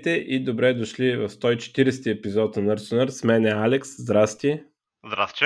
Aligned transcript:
Здравейте 0.00 0.32
и 0.32 0.44
добре 0.44 0.74
дошли 0.74 1.16
в 1.16 1.28
140 1.28 2.18
епизод 2.18 2.56
на 2.56 2.76
Nurse 2.76 3.08
С 3.08 3.24
мен 3.24 3.46
е 3.46 3.50
Алекс. 3.50 4.02
Здрасти. 4.02 4.62
Здрасти. 5.06 5.44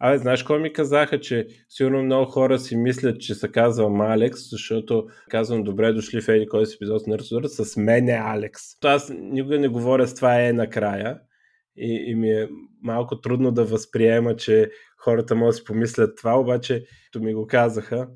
Абе, 0.00 0.18
знаеш 0.18 0.42
кой 0.42 0.58
ми 0.58 0.72
казаха, 0.72 1.20
че 1.20 1.46
сигурно 1.68 2.02
много 2.02 2.30
хора 2.30 2.58
си 2.58 2.76
мислят, 2.76 3.20
че 3.20 3.34
се 3.34 3.52
казвам 3.52 4.00
Алекс, 4.00 4.50
защото 4.50 5.06
казвам 5.30 5.62
добре 5.62 5.92
дошли 5.92 6.20
в 6.20 6.28
един 6.28 6.48
кой 6.48 6.66
си 6.66 6.74
епизод 6.74 7.06
на 7.06 7.18
Nurse 7.18 7.46
С 7.46 7.76
мен 7.76 8.08
е 8.08 8.20
Алекс. 8.24 8.80
То 8.80 8.88
аз 8.88 9.12
никога 9.16 9.58
не 9.58 9.68
говоря 9.68 10.06
с 10.06 10.14
това 10.14 10.46
е 10.46 10.52
накрая 10.52 11.20
и, 11.76 12.04
и 12.06 12.14
ми 12.14 12.30
е 12.30 12.48
малко 12.82 13.20
трудно 13.20 13.50
да 13.50 13.64
възприема, 13.64 14.36
че 14.36 14.70
хората 14.98 15.34
могат 15.34 15.52
да 15.52 15.56
си 15.56 15.64
помислят 15.64 16.16
това, 16.16 16.38
обаче 16.38 16.84
то 17.12 17.20
ми 17.20 17.34
го 17.34 17.46
казаха. 17.46 18.08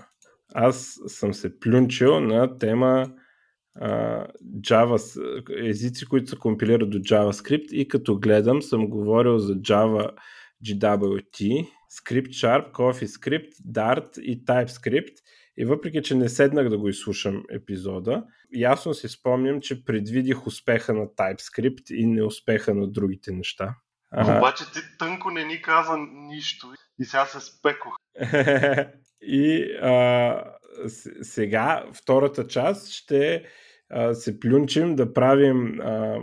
аз 0.54 1.00
съм 1.08 1.34
се 1.34 1.60
плюнчил 1.60 2.20
на 2.20 2.58
тема 2.58 3.12
а, 3.76 4.26
Java, 4.60 5.20
езици, 5.70 6.06
които 6.06 6.30
се 6.30 6.36
компилират 6.36 6.90
до 6.90 6.98
JavaScript 6.98 7.72
и 7.72 7.88
като 7.88 8.20
гледам 8.20 8.62
съм 8.62 8.90
говорил 8.90 9.38
за 9.38 9.56
Java 9.56 10.12
GWT, 10.66 11.68
ScriptSharp, 11.92 12.72
CoffeeScript, 12.72 13.54
Dart 13.72 14.20
и 14.20 14.46
TypeScript– 14.46 15.14
и 15.58 15.66
въпреки, 15.66 16.02
че 16.02 16.16
не 16.16 16.30
седнах 16.30 16.70
да 16.70 16.78
го 16.78 16.90
изслушам 16.90 17.44
епизода, 17.52 18.24
ясно 18.56 18.94
си 18.94 19.08
спомням, 19.08 19.62
че 19.62 19.86
предвидих 19.86 20.48
успеха 20.48 20.94
на 20.94 21.06
TypeScript 21.06 21.94
и 21.94 22.06
неуспеха 22.06 22.74
на 22.74 22.88
другите 22.88 23.32
неща. 23.32 23.76
А... 24.12 24.38
Обаче 24.38 24.64
ти 24.74 24.80
тънко 25.00 25.32
не 25.32 25.46
ни 25.46 25.62
каза 25.62 25.98
нищо 26.28 26.68
и 27.00 27.06
сега 27.06 27.26
се 27.26 27.40
спекох. 27.40 27.96
и 29.22 29.64
а, 29.82 30.44
сега, 31.22 31.86
втората 31.94 32.48
част, 32.48 32.92
ще 32.92 33.44
а, 33.90 34.14
се 34.14 34.40
плюнчим 34.40 34.96
да 34.96 35.14
правим 35.14 35.82
а, 35.82 36.20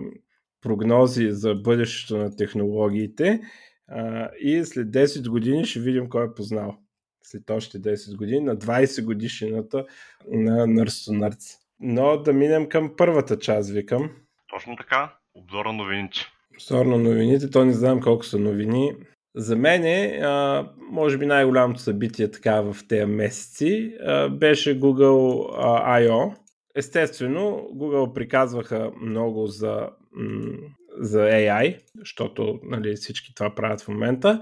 прогнози 0.60 1.30
за 1.30 1.54
бъдещето 1.54 2.16
на 2.16 2.36
технологиите 2.36 3.40
а, 3.88 4.30
и 4.40 4.64
след 4.64 4.88
10 4.88 5.28
години 5.28 5.64
ще 5.64 5.80
видим 5.80 6.08
кой 6.08 6.24
е 6.24 6.34
познал 6.36 6.83
след 7.24 7.50
още 7.50 7.78
10 7.78 8.16
години, 8.16 8.40
на 8.40 8.56
20 8.56 9.04
годишнината 9.04 9.86
на 10.30 10.66
Нърсто 10.66 11.12
Нърц. 11.12 11.56
Но 11.80 12.16
да 12.16 12.32
минем 12.32 12.68
към 12.68 12.94
първата 12.96 13.38
част, 13.38 13.70
викам. 13.70 14.10
Точно 14.48 14.76
така, 14.76 15.14
обзор 15.34 15.66
на 15.66 15.72
новините. 15.72 16.18
Обзор 16.54 16.86
на 16.86 16.98
новините, 16.98 17.50
то 17.50 17.64
не 17.64 17.72
знам 17.72 18.00
колко 18.00 18.24
са 18.24 18.38
новини. 18.38 18.92
За 19.36 19.56
мен 19.56 19.84
е, 19.84 20.20
а, 20.22 20.66
може 20.90 21.18
би 21.18 21.26
най-голямото 21.26 21.80
събитие 21.80 22.30
така 22.30 22.60
в 22.60 22.76
тези 22.88 23.04
месеци 23.04 23.96
а, 24.06 24.28
беше 24.28 24.80
Google 24.80 25.50
а, 25.58 26.00
I.O. 26.00 26.34
Естествено, 26.76 27.68
Google 27.74 28.12
приказваха 28.12 28.92
много 29.00 29.46
за, 29.46 29.88
м- 30.12 30.58
за 30.98 31.18
AI, 31.18 31.80
защото 31.98 32.60
нали, 32.62 32.96
всички 32.96 33.34
това 33.34 33.54
правят 33.54 33.80
в 33.80 33.88
момента 33.88 34.40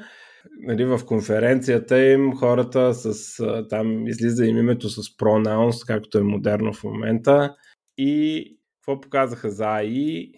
нали, 0.61 0.85
в 0.85 1.01
конференцията 1.07 2.05
им 2.05 2.37
хората 2.37 2.95
с, 2.95 3.37
там 3.69 4.07
излиза 4.07 4.47
им 4.47 4.59
името 4.59 4.89
с 4.89 5.03
pronouns, 5.03 5.87
както 5.87 6.19
е 6.19 6.23
модерно 6.23 6.73
в 6.73 6.85
момента. 6.85 7.57
И 7.99 8.45
какво 8.77 9.01
показаха 9.01 9.51
за 9.51 9.65
AI? 9.65 10.33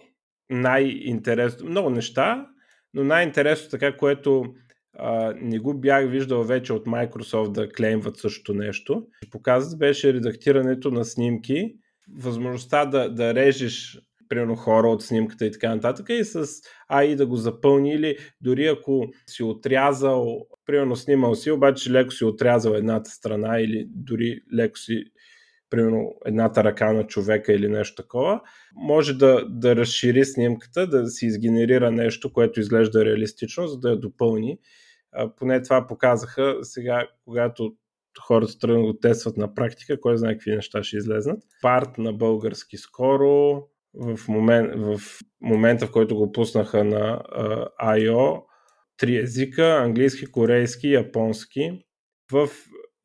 Най-интересно, 0.51 1.69
много 1.69 1.91
неща, 1.91 2.47
но 2.95 3.05
най-интересно 3.05 3.71
така, 3.71 3.97
което 3.97 4.45
а, 4.99 5.35
не 5.41 5.59
го 5.59 5.75
бях 5.75 6.11
виждал 6.11 6.45
вече 6.45 6.73
от 6.73 6.87
Microsoft 6.87 7.53
да 7.53 7.69
клеймват 7.69 8.17
също 8.17 8.55
нещо. 8.55 9.07
Показът 9.31 9.79
беше 9.79 10.13
редактирането 10.13 10.91
на 10.91 11.05
снимки, 11.05 11.75
възможността 12.17 12.85
да, 12.85 13.09
да 13.09 13.35
режеш 13.35 13.99
примерно 14.29 14.57
хора 14.57 14.89
от 14.89 15.03
снимката 15.03 15.47
и 15.47 15.53
така 15.53 15.75
нататък 15.75 16.07
и 16.09 16.25
с 16.25 16.47
AI 16.93 17.17
да 17.17 17.27
го 17.27 17.37
запълни 17.37 17.95
или 17.95 18.17
дори 18.41 18.67
ако 18.67 19.07
си 19.27 19.43
отрязал, 19.43 20.47
примерно 20.67 20.97
снимал 20.97 21.35
си, 21.35 21.51
обаче 21.51 21.91
леко 21.91 22.11
си 22.11 22.25
отрязал 22.25 22.73
едната 22.73 23.11
страна 23.11 23.61
или 23.61 23.87
дори 23.89 24.41
леко 24.55 24.79
си 24.79 25.05
примерно 25.71 26.15
едната 26.27 26.65
ръка 26.65 26.93
на 26.93 27.07
човека 27.07 27.53
или 27.53 27.69
нещо 27.69 28.03
такова, 28.03 28.41
може 28.75 29.15
да, 29.15 29.47
да 29.49 29.77
разшири 29.77 30.25
снимката, 30.25 30.87
да 30.87 31.07
си 31.07 31.27
изгенерира 31.27 31.91
нещо, 31.91 32.33
което 32.33 32.61
изглежда 32.61 33.05
реалистично, 33.05 33.67
за 33.67 33.79
да 33.79 33.91
я 33.91 34.01
допълни. 34.01 34.59
А, 35.13 35.35
поне 35.35 35.63
това 35.63 35.87
показаха 35.87 36.59
сега, 36.63 37.07
когато 37.25 37.75
хората 38.21 38.59
тръгнат 38.59 38.87
го 38.87 38.99
тестват 38.99 39.37
на 39.37 39.55
практика, 39.55 40.01
кой 40.01 40.17
знае 40.17 40.33
какви 40.33 40.55
неща 40.55 40.83
ще 40.83 40.97
излезнат. 40.97 41.43
Парт 41.63 41.99
на 41.99 42.13
български 42.13 42.77
скоро, 42.77 43.63
в, 43.95 44.29
момент, 44.29 44.73
в 44.77 45.01
момента, 45.41 45.87
в 45.87 45.93
който 45.93 46.17
го 46.17 46.33
пуснаха 46.33 46.85
на 46.85 47.23
uh, 47.39 47.69
I.O. 47.81 48.43
три 48.97 49.17
езика 49.17 49.77
английски, 49.83 50.27
корейски 50.27 50.93
японски. 50.93 51.85
В 52.33 52.49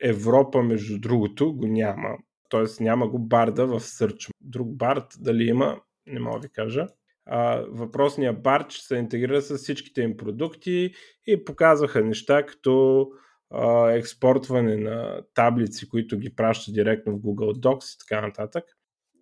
Европа, 0.03 0.63
между 0.63 0.99
другото, 0.99 1.55
го 1.55 1.67
няма. 1.67 2.17
Тоест 2.49 2.79
няма 2.79 3.07
го 3.07 3.19
барда 3.19 3.67
в 3.67 3.79
Search. 3.79 4.29
Друг 4.41 4.77
бард 4.77 5.05
дали 5.19 5.43
има, 5.43 5.81
не 6.07 6.19
мога 6.19 6.39
да 6.39 6.47
ви 6.47 6.53
кажа. 6.53 6.87
А, 7.25 7.65
въпросният 7.69 8.41
бард 8.41 8.71
ще 8.71 8.85
се 8.85 8.95
интегрира 8.95 9.41
с 9.41 9.57
всичките 9.57 10.01
им 10.01 10.17
продукти 10.17 10.91
и 11.27 11.45
показваха 11.45 12.03
неща 12.03 12.45
като 12.45 13.07
а, 13.51 13.91
експортване 13.91 14.77
на 14.77 15.21
таблици, 15.33 15.89
които 15.89 16.17
ги 16.17 16.35
праща 16.35 16.71
директно 16.71 17.13
в 17.13 17.21
Google 17.21 17.53
Docs 17.53 17.95
и 17.95 17.97
така 18.07 18.21
нататък 18.21 18.63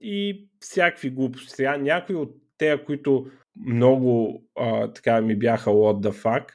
и 0.02 0.48
всякакви 0.60 1.10
глупости. 1.10 1.50
Сега 1.50 1.78
някои 1.78 2.16
от 2.16 2.36
те, 2.58 2.84
които 2.86 3.26
много 3.66 4.44
а, 4.56 4.94
така 4.94 5.22
ми 5.22 5.36
бяха 5.36 5.70
what 5.70 6.10
the 6.10 6.24
fuck, 6.24 6.50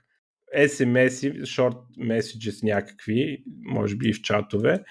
SMS-и, 0.56 1.42
short 1.42 1.76
messages 1.98 2.64
някакви, 2.64 3.44
може 3.62 3.96
би 3.96 4.08
и 4.08 4.12
в 4.12 4.22
чатове, 4.22 4.84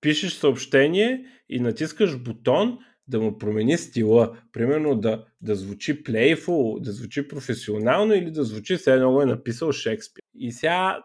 пишеш 0.00 0.32
съобщение 0.32 1.24
и 1.48 1.60
натискаш 1.60 2.18
бутон 2.18 2.78
да 3.08 3.20
му 3.20 3.38
промени 3.38 3.78
стила. 3.78 4.38
Примерно 4.52 4.96
да, 4.96 5.26
да 5.40 5.54
звучи 5.54 6.04
playful, 6.04 6.80
да 6.80 6.92
звучи 6.92 7.28
професионално 7.28 8.14
или 8.14 8.30
да 8.30 8.44
звучи 8.44 8.76
все 8.76 8.94
едно 8.94 9.22
е 9.22 9.26
написал 9.26 9.72
Шекспир. 9.72 10.22
И 10.34 10.52
сега 10.52 11.02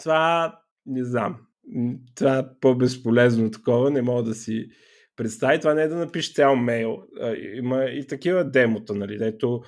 това 0.00 0.58
не 0.86 1.04
знам. 1.04 1.36
Това 2.14 2.38
е 2.38 2.44
по-безполезно 2.60 3.50
такова, 3.50 3.90
не 3.90 4.02
мога 4.02 4.22
да 4.22 4.34
си 4.34 4.68
представи, 5.20 5.60
това 5.60 5.74
не 5.74 5.82
е 5.82 5.88
да 5.88 5.96
напишеш 5.96 6.34
цял 6.34 6.56
мейл. 6.56 7.02
Има 7.54 7.84
и 7.84 8.06
такива 8.06 8.44
демота, 8.44 8.94
нали, 8.94 9.18
дето 9.18 9.62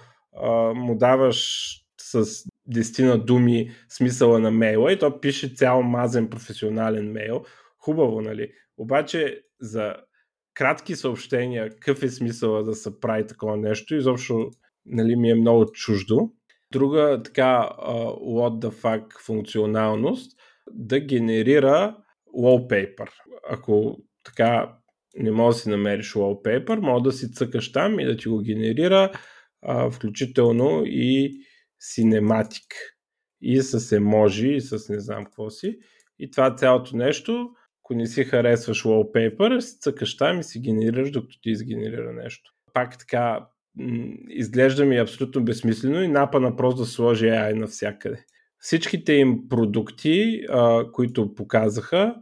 му 0.74 0.96
даваш 0.96 1.70
с 2.00 2.44
дестина 2.66 3.18
думи 3.18 3.70
смисъла 3.88 4.38
на 4.38 4.50
мейла 4.50 4.92
и 4.92 4.98
то 4.98 5.20
пише 5.20 5.54
цял 5.54 5.82
мазен 5.82 6.30
професионален 6.30 7.12
мейл. 7.12 7.44
Хубаво, 7.78 8.20
нали? 8.20 8.52
Обаче 8.76 9.42
за 9.60 9.94
кратки 10.54 10.96
съобщения, 10.96 11.70
какъв 11.70 12.02
е 12.02 12.08
смисъла 12.08 12.62
да 12.62 12.74
се 12.74 13.00
прави 13.00 13.26
такова 13.26 13.56
нещо, 13.56 13.94
изобщо 13.94 14.50
нали, 14.86 15.16
ми 15.16 15.30
е 15.30 15.34
много 15.34 15.66
чуждо. 15.66 16.30
Друга 16.72 17.22
така 17.24 17.70
uh, 17.78 18.18
what 18.20 18.66
the 18.66 18.70
fuck 18.70 19.24
функционалност 19.24 20.38
да 20.70 21.00
генерира 21.00 21.96
wallpaper. 22.38 23.08
Ако 23.50 23.98
така 24.24 24.76
не 25.16 25.30
може 25.30 25.56
да 25.56 25.60
си 25.60 25.68
намериш 25.68 26.12
wallpaper, 26.14 26.80
може 26.80 27.04
да 27.04 27.12
си 27.12 27.32
цъкаш 27.32 27.72
там 27.72 28.00
и 28.00 28.04
да 28.04 28.16
ти 28.16 28.28
го 28.28 28.38
генерира, 28.38 29.12
а, 29.62 29.90
включително 29.90 30.82
и 30.86 31.32
Cinematic 31.96 32.66
и 33.40 33.62
с 33.62 33.96
еможи, 33.96 34.54
и 34.54 34.60
с 34.60 34.88
не 34.88 35.00
знам 35.00 35.24
какво 35.24 35.50
си. 35.50 35.78
И 36.18 36.30
това 36.30 36.54
цялото 36.54 36.96
нещо, 36.96 37.50
ако 37.84 37.94
не 37.94 38.06
си 38.06 38.24
харесваш 38.24 38.82
wallpaper, 38.82 39.60
си 39.60 39.78
цъкаш 39.78 40.16
там 40.16 40.40
и 40.40 40.44
си 40.44 40.60
генерираш, 40.60 41.10
докато 41.10 41.40
ти 41.40 41.50
изгенерира 41.50 42.12
нещо. 42.12 42.52
Пак 42.72 42.98
така, 42.98 43.46
изглежда 44.28 44.84
ми 44.84 44.98
абсолютно 44.98 45.44
безсмислено 45.44 46.02
и 46.02 46.08
напана 46.08 46.56
просто 46.56 46.82
да 46.82 46.86
сложи 46.86 47.26
AI 47.26 47.52
навсякъде. 47.52 48.24
Всичките 48.58 49.12
им 49.12 49.48
продукти, 49.48 50.42
а, 50.48 50.92
които 50.92 51.34
показаха, 51.34 52.14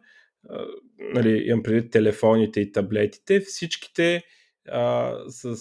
нали, 1.01 1.43
имам 1.47 1.63
преди 1.63 1.91
телефоните 1.91 2.61
и 2.61 2.73
таблетите, 2.73 3.41
всичките 3.41 4.23
а, 4.69 5.15
с 5.29 5.57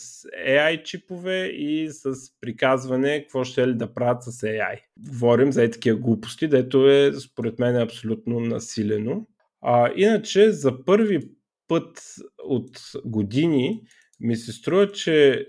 AI 0.47 0.83
чипове 0.83 1.45
и 1.45 1.89
с 1.89 2.13
приказване 2.41 3.21
какво 3.21 3.44
ще 3.44 3.68
ли 3.68 3.74
да 3.74 3.94
правят 3.94 4.24
с 4.24 4.31
AI. 4.31 4.80
Говорим 5.09 5.51
за 5.51 5.71
такива 5.71 5.97
глупости, 6.00 6.47
дето 6.47 6.89
е 6.89 7.13
според 7.13 7.59
мен 7.59 7.75
абсолютно 7.75 8.39
насилено. 8.39 9.27
А, 9.62 9.91
иначе 9.95 10.51
за 10.51 10.86
първи 10.86 11.19
път 11.68 12.15
от 12.44 12.69
години 13.06 13.81
ми 14.19 14.35
се 14.35 14.51
струва, 14.51 14.92
че 14.92 15.45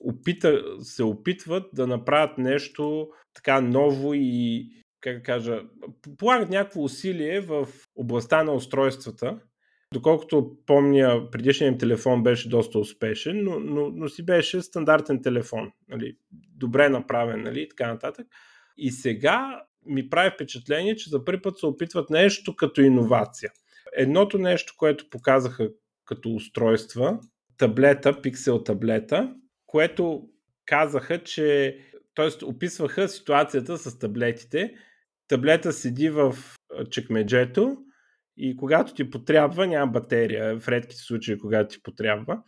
опита, 0.00 0.62
се 0.80 1.02
опитват 1.02 1.64
да 1.72 1.86
направят 1.86 2.38
нещо 2.38 3.08
така 3.34 3.60
ново 3.60 4.14
и 4.14 4.68
как 5.04 5.22
кажа, 5.22 5.62
полагат 6.18 6.50
някакво 6.50 6.82
усилие 6.82 7.40
в 7.40 7.68
областта 7.96 8.44
на 8.44 8.52
устройствата. 8.52 9.38
Доколкото 9.92 10.56
помня, 10.66 11.30
предишният 11.30 11.72
им 11.72 11.78
телефон 11.78 12.22
беше 12.22 12.48
доста 12.48 12.78
успешен, 12.78 13.44
но, 13.44 13.60
но, 13.60 13.90
но 13.90 14.08
си 14.08 14.24
беше 14.24 14.62
стандартен 14.62 15.22
телефон. 15.22 15.72
Нали, 15.88 16.16
добре 16.56 16.88
направен, 16.88 17.42
нали, 17.42 17.62
и 17.62 17.68
така 17.68 17.86
нататък. 17.86 18.26
И 18.76 18.90
сега 18.90 19.62
ми 19.86 20.08
прави 20.08 20.30
впечатление, 20.34 20.96
че 20.96 21.10
за 21.10 21.24
първи 21.24 21.42
път 21.42 21.58
се 21.58 21.66
опитват 21.66 22.10
нещо 22.10 22.56
като 22.56 22.80
иновация. 22.80 23.50
Едното 23.96 24.38
нещо, 24.38 24.74
което 24.76 25.10
показаха 25.10 25.70
като 26.04 26.34
устройства, 26.34 27.18
таблета, 27.58 28.22
пиксел 28.22 28.62
таблета, 28.62 29.34
което 29.66 30.28
казаха, 30.66 31.22
че 31.22 31.78
т.е. 32.14 32.44
описваха 32.44 33.08
ситуацията 33.08 33.78
с 33.78 33.98
таблетите. 33.98 34.74
Таблета 35.28 35.72
седи 35.72 36.10
в 36.10 36.36
чекмеджето 36.90 37.76
и 38.36 38.56
когато 38.56 38.94
ти 38.94 39.10
потрябва, 39.10 39.66
няма 39.66 39.92
батерия. 39.92 40.60
В 40.60 40.68
редките 40.68 41.02
случаи, 41.02 41.38
когато 41.38 41.74
ти 41.74 41.82
потрябва. 41.82 42.42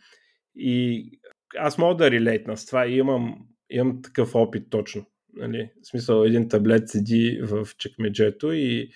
И 0.55 1.09
аз 1.57 1.77
мога 1.77 1.95
да 1.95 2.11
релейтна 2.11 2.57
с 2.57 2.65
това 2.65 2.87
и 2.87 2.97
имам, 2.97 3.47
имам 3.69 4.01
такъв 4.01 4.35
опит 4.35 4.69
точно. 4.69 5.05
Нали? 5.33 5.71
В 5.83 5.87
смисъл, 5.87 6.23
един 6.23 6.49
таблет 6.49 6.89
седи 6.89 7.39
в 7.43 7.67
чекмеджето 7.77 8.53
и 8.53 8.89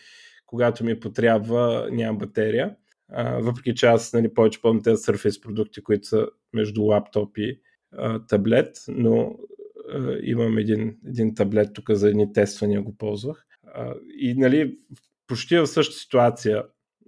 когато 0.45 0.83
ми 0.83 0.99
потрябва, 0.99 1.89
няма 1.91 2.17
батерия. 2.17 2.75
А, 3.09 3.39
въпреки 3.39 3.75
че 3.75 3.85
аз 3.85 4.13
нали, 4.13 4.33
повече 4.33 4.61
помня 4.61 4.81
тези 4.81 5.03
Surface 5.03 5.43
продукти, 5.43 5.83
които 5.83 6.07
са 6.07 6.27
между 6.53 6.83
лаптоп 6.83 7.37
и 7.37 7.59
а, 7.91 8.25
таблет, 8.25 8.77
но 8.87 9.35
а, 9.93 10.17
имам 10.23 10.57
един, 10.57 10.97
един 11.07 11.35
таблет 11.35 11.73
тук 11.73 11.91
за 11.91 12.09
едни 12.09 12.33
тествания 12.33 12.81
го 12.81 12.97
ползвах. 12.97 13.45
И 14.17 14.33
нали, 14.33 14.77
почти 15.27 15.57
в 15.57 15.67
същата 15.67 15.99
ситуация 15.99 16.63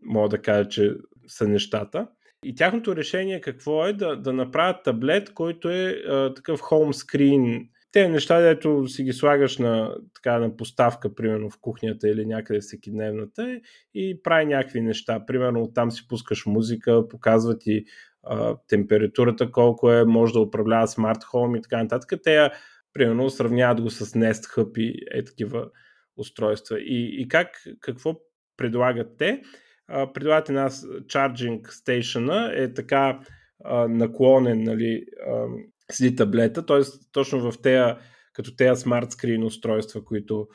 мога 0.05 0.29
да 0.29 0.41
кажа, 0.41 0.69
че 0.69 0.95
са 1.27 1.47
нещата. 1.47 2.07
И 2.45 2.55
тяхното 2.55 2.95
решение 2.95 3.41
какво 3.41 3.87
е? 3.87 3.93
Да, 3.93 4.15
да 4.15 4.33
направят 4.33 4.83
таблет, 4.83 5.33
който 5.33 5.69
е 5.69 5.89
а, 5.89 6.33
такъв 6.33 6.59
хоумскрин 6.59 7.69
те 7.93 8.09
неща, 8.09 8.41
дето 8.41 8.87
си 8.87 9.03
ги 9.03 9.13
слагаш 9.13 9.57
на, 9.57 9.95
така, 10.13 10.39
на 10.39 10.57
поставка, 10.57 11.15
примерно 11.15 11.49
в 11.49 11.57
кухнята 11.61 12.09
или 12.09 12.25
някъде 12.25 12.59
всеки 12.59 12.91
дневната 12.91 13.59
и 13.93 14.21
прави 14.23 14.45
някакви 14.45 14.81
неща. 14.81 15.25
Примерно 15.25 15.73
там 15.73 15.91
си 15.91 16.07
пускаш 16.07 16.45
музика, 16.45 17.07
показва 17.07 17.57
ти 17.57 17.85
а, 18.23 18.55
температурата 18.67 19.51
колко 19.51 19.91
е, 19.91 20.05
може 20.05 20.33
да 20.33 20.39
управлява 20.39 20.87
смарт 20.87 21.23
хоум 21.23 21.55
и 21.55 21.61
така 21.61 21.83
нататък. 21.83 22.19
Те, 22.23 22.49
примерно, 22.93 23.29
сравняват 23.29 23.81
го 23.81 23.89
с 23.89 24.05
Nest 24.05 24.55
Hub 24.55 24.77
и 24.77 25.05
е 25.11 25.23
такива 25.23 25.69
устройства. 26.17 26.79
И, 26.79 27.21
и 27.21 27.27
как, 27.27 27.63
какво 27.79 28.15
предлагат 28.57 29.17
те? 29.17 29.41
А, 29.87 30.13
предлагат 30.13 30.49
една 30.49 30.69
charging 30.69 31.61
station 31.61 32.63
е 32.63 32.73
така 32.73 33.19
а, 33.63 33.87
наклонен, 33.87 34.63
нали, 34.63 35.05
а, 35.27 35.45
седи 35.91 36.15
таблета, 36.15 36.65
т.е. 36.65 36.81
точно 37.11 37.51
в 37.51 37.61
тея, 37.61 37.97
като 38.33 38.55
тези 38.55 38.81
смарт 38.81 39.11
скрин 39.11 39.43
устройства, 39.43 40.05
които 40.05 40.47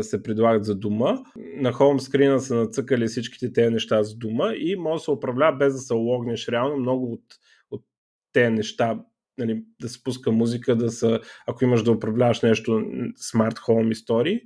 се 0.00 0.22
предлагат 0.22 0.64
за 0.64 0.74
дома. 0.74 1.18
На 1.36 1.72
хоум 1.72 2.00
скрина 2.00 2.38
са 2.38 2.54
нацъкали 2.54 3.06
всичките 3.06 3.52
тези 3.52 3.70
неща 3.70 4.02
за 4.02 4.16
дома 4.16 4.52
и 4.54 4.76
може 4.76 5.00
да 5.00 5.04
се 5.04 5.10
управлява 5.10 5.56
без 5.56 5.72
да 5.72 5.78
се 5.78 5.94
логнеш 5.94 6.48
реално. 6.48 6.76
Много 6.76 7.12
от, 7.12 7.24
от 7.70 7.84
тези 8.32 8.50
неща 8.50 8.98
нали, 9.38 9.64
да 9.80 9.88
се 9.88 10.02
пуска 10.02 10.30
музика, 10.30 10.76
да 10.76 10.90
са, 10.90 11.20
ако 11.46 11.64
имаш 11.64 11.82
да 11.82 11.92
управляваш 11.92 12.40
нещо, 12.40 12.82
смарт 13.16 13.58
хоум 13.58 13.90
истории. 13.90 14.40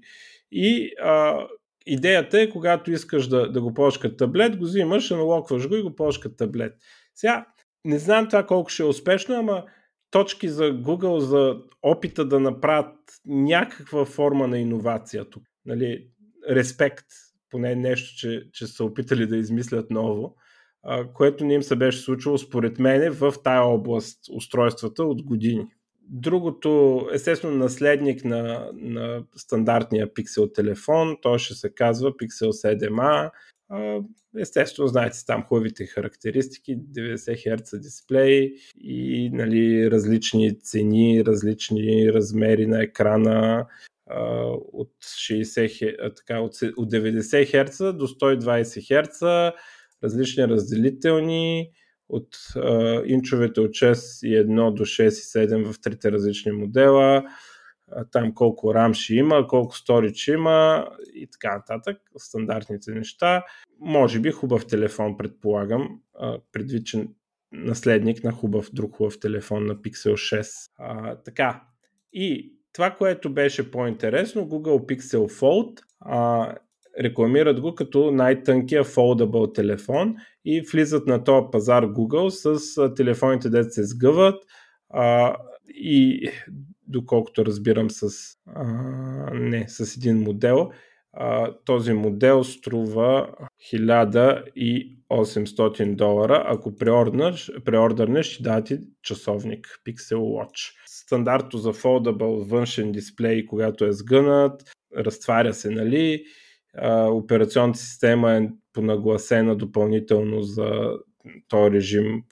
И 0.53 0.93
а, 1.03 1.47
идеята 1.87 2.41
е, 2.41 2.51
когато 2.51 2.93
искаш 2.93 3.29
да, 3.29 3.53
да 3.53 3.61
го 3.61 3.75
ползваш 3.75 3.99
като 3.99 4.17
таблет, 4.17 4.57
го 4.57 4.65
взимаш, 4.65 5.11
налокваш 5.11 5.69
го 5.69 5.77
и 5.77 5.83
го 5.83 5.95
ползваш 5.95 6.19
като 6.19 6.37
таблет. 6.37 6.73
Сега, 7.15 7.47
не 7.85 7.99
знам 7.99 8.29
това 8.29 8.47
колко 8.47 8.71
ще 8.71 8.83
е 8.83 8.87
успешно, 8.87 9.35
ама 9.35 9.65
точки 10.11 10.49
за 10.49 10.65
Google 10.65 11.19
за 11.19 11.57
опита 11.83 12.25
да 12.25 12.41
направят 12.41 12.97
някаква 13.27 14.05
форма 14.05 14.49
на 14.49 14.59
иновация 14.59 15.31
тук. 15.31 15.43
Нали, 15.67 16.09
респект, 16.51 17.07
поне 17.51 17.75
нещо, 17.75 18.17
че, 18.17 18.43
че 18.53 18.67
са 18.67 18.85
опитали 18.85 19.27
да 19.27 19.37
измислят 19.37 19.91
ново, 19.91 20.37
а, 20.83 21.13
което 21.13 21.45
не 21.45 21.55
им 21.55 21.63
се 21.63 21.77
беше 21.77 21.99
случило 21.99 22.39
според 22.39 22.79
мене 22.79 23.11
в 23.11 23.35
тая 23.45 23.63
област 23.63 24.19
устройствата 24.33 25.05
от 25.05 25.23
години. 25.23 25.67
Другото, 26.09 27.03
естествено, 27.13 27.57
наследник 27.57 28.25
на, 28.25 28.71
на 28.75 29.23
стандартния 29.37 30.09
Pixel 30.09 30.55
телефон, 30.55 31.17
той 31.23 31.39
ще 31.39 31.55
се 31.55 31.75
казва 31.75 32.13
Pixel 32.13 32.51
7a 32.51 33.31
Естествено, 34.39 34.89
знаете 34.89 35.27
там 35.27 35.43
хубавите 35.43 35.87
характеристики, 35.87 36.79
90 36.79 37.17
Hz 37.17 37.81
дисплей 37.81 38.55
и 38.81 39.31
нали, 39.33 39.91
различни 39.91 40.61
цени, 40.61 41.25
различни 41.25 42.13
размери 42.13 42.67
на 42.67 42.83
екрана 42.83 43.67
от, 44.73 44.91
60, 45.01 46.17
така, 46.17 46.41
от 46.41 46.55
90 46.55 47.21
Hz 47.21 47.93
до 47.93 48.07
120 48.07 48.63
Hz, 48.63 49.53
различни 50.05 50.49
разделителни, 50.49 51.71
от 52.13 52.37
а, 52.57 53.03
инчовете 53.07 53.61
от 53.61 53.71
6.1 53.71 54.75
до 54.75 54.85
6.7 54.85 55.73
в 55.73 55.81
трите 55.81 56.13
различни 56.13 56.53
модела, 56.53 57.25
там 58.11 58.35
колко 58.35 58.67
RAM 58.67 58.93
ще 58.93 59.15
има, 59.15 59.47
колко 59.47 59.77
storage 59.77 60.35
има 60.35 60.89
и 61.15 61.27
така 61.27 61.55
нататък, 61.57 61.99
стандартните 62.19 62.91
неща. 62.91 63.45
Може 63.81 64.21
би 64.21 64.31
хубав 64.31 64.67
телефон, 64.67 65.17
предполагам, 65.17 66.01
предвид, 66.53 66.87
че 66.87 67.07
наследник 67.53 68.25
на 68.25 68.33
хубав, 68.33 68.71
друг 68.73 68.97
хубав 68.97 69.21
телефон 69.21 69.67
на 69.67 69.77
Pixel 69.77 70.13
6. 70.13 70.71
А, 70.79 71.17
така, 71.17 71.63
и 72.13 72.53
това, 72.73 72.91
което 72.91 73.31
беше 73.31 73.71
по-интересно, 73.71 74.43
Google 74.43 74.87
Pixel 74.87 75.41
Fold, 75.41 75.81
а, 76.01 76.55
рекламират 77.01 77.61
го 77.61 77.75
като 77.75 78.11
най-тънкия 78.11 78.85
foldable 78.85 79.55
телефон 79.55 80.15
и 80.45 80.63
влизат 80.73 81.07
на 81.07 81.25
този 81.25 81.47
пазар 81.53 81.85
Google 81.85 82.29
с 82.29 82.95
телефоните, 82.95 83.51
де 83.51 83.65
се 83.65 83.85
сгъват 83.85 84.45
а, 84.91 85.37
и 85.69 86.29
доколкото 86.87 87.47
разбирам 87.47 87.91
с, 87.91 88.09
а, 88.47 88.65
не, 89.35 89.65
с 89.69 89.97
един 89.97 90.23
модел. 90.23 90.71
А, 91.13 91.55
този 91.65 91.93
модел 91.93 92.45
струва 92.45 93.35
1800 93.75 95.95
долара. 95.95 96.45
Ако 96.47 96.77
преордърнеш, 96.77 97.51
преордърнеш 97.65 98.27
ще 98.27 98.43
дадат 98.43 98.67
ти 98.67 98.79
часовник 99.03 99.67
Pixel 99.87 100.17
Watch. 100.17 100.73
Стандартно 100.87 101.59
за 101.59 101.73
foldable 101.73 102.51
външен 102.51 102.93
дисплей, 102.93 103.47
когато 103.47 103.85
е 103.85 103.93
сгънат, 103.93 104.63
разтваря 104.97 105.55
се, 105.55 105.71
нали? 105.71 106.25
Операционната 107.11 107.79
система 107.79 108.33
е 108.33 108.49
понагласена 108.73 109.57
допълнително 109.57 110.43
за 110.43 110.99
този 111.49 111.71
режим 111.71 112.23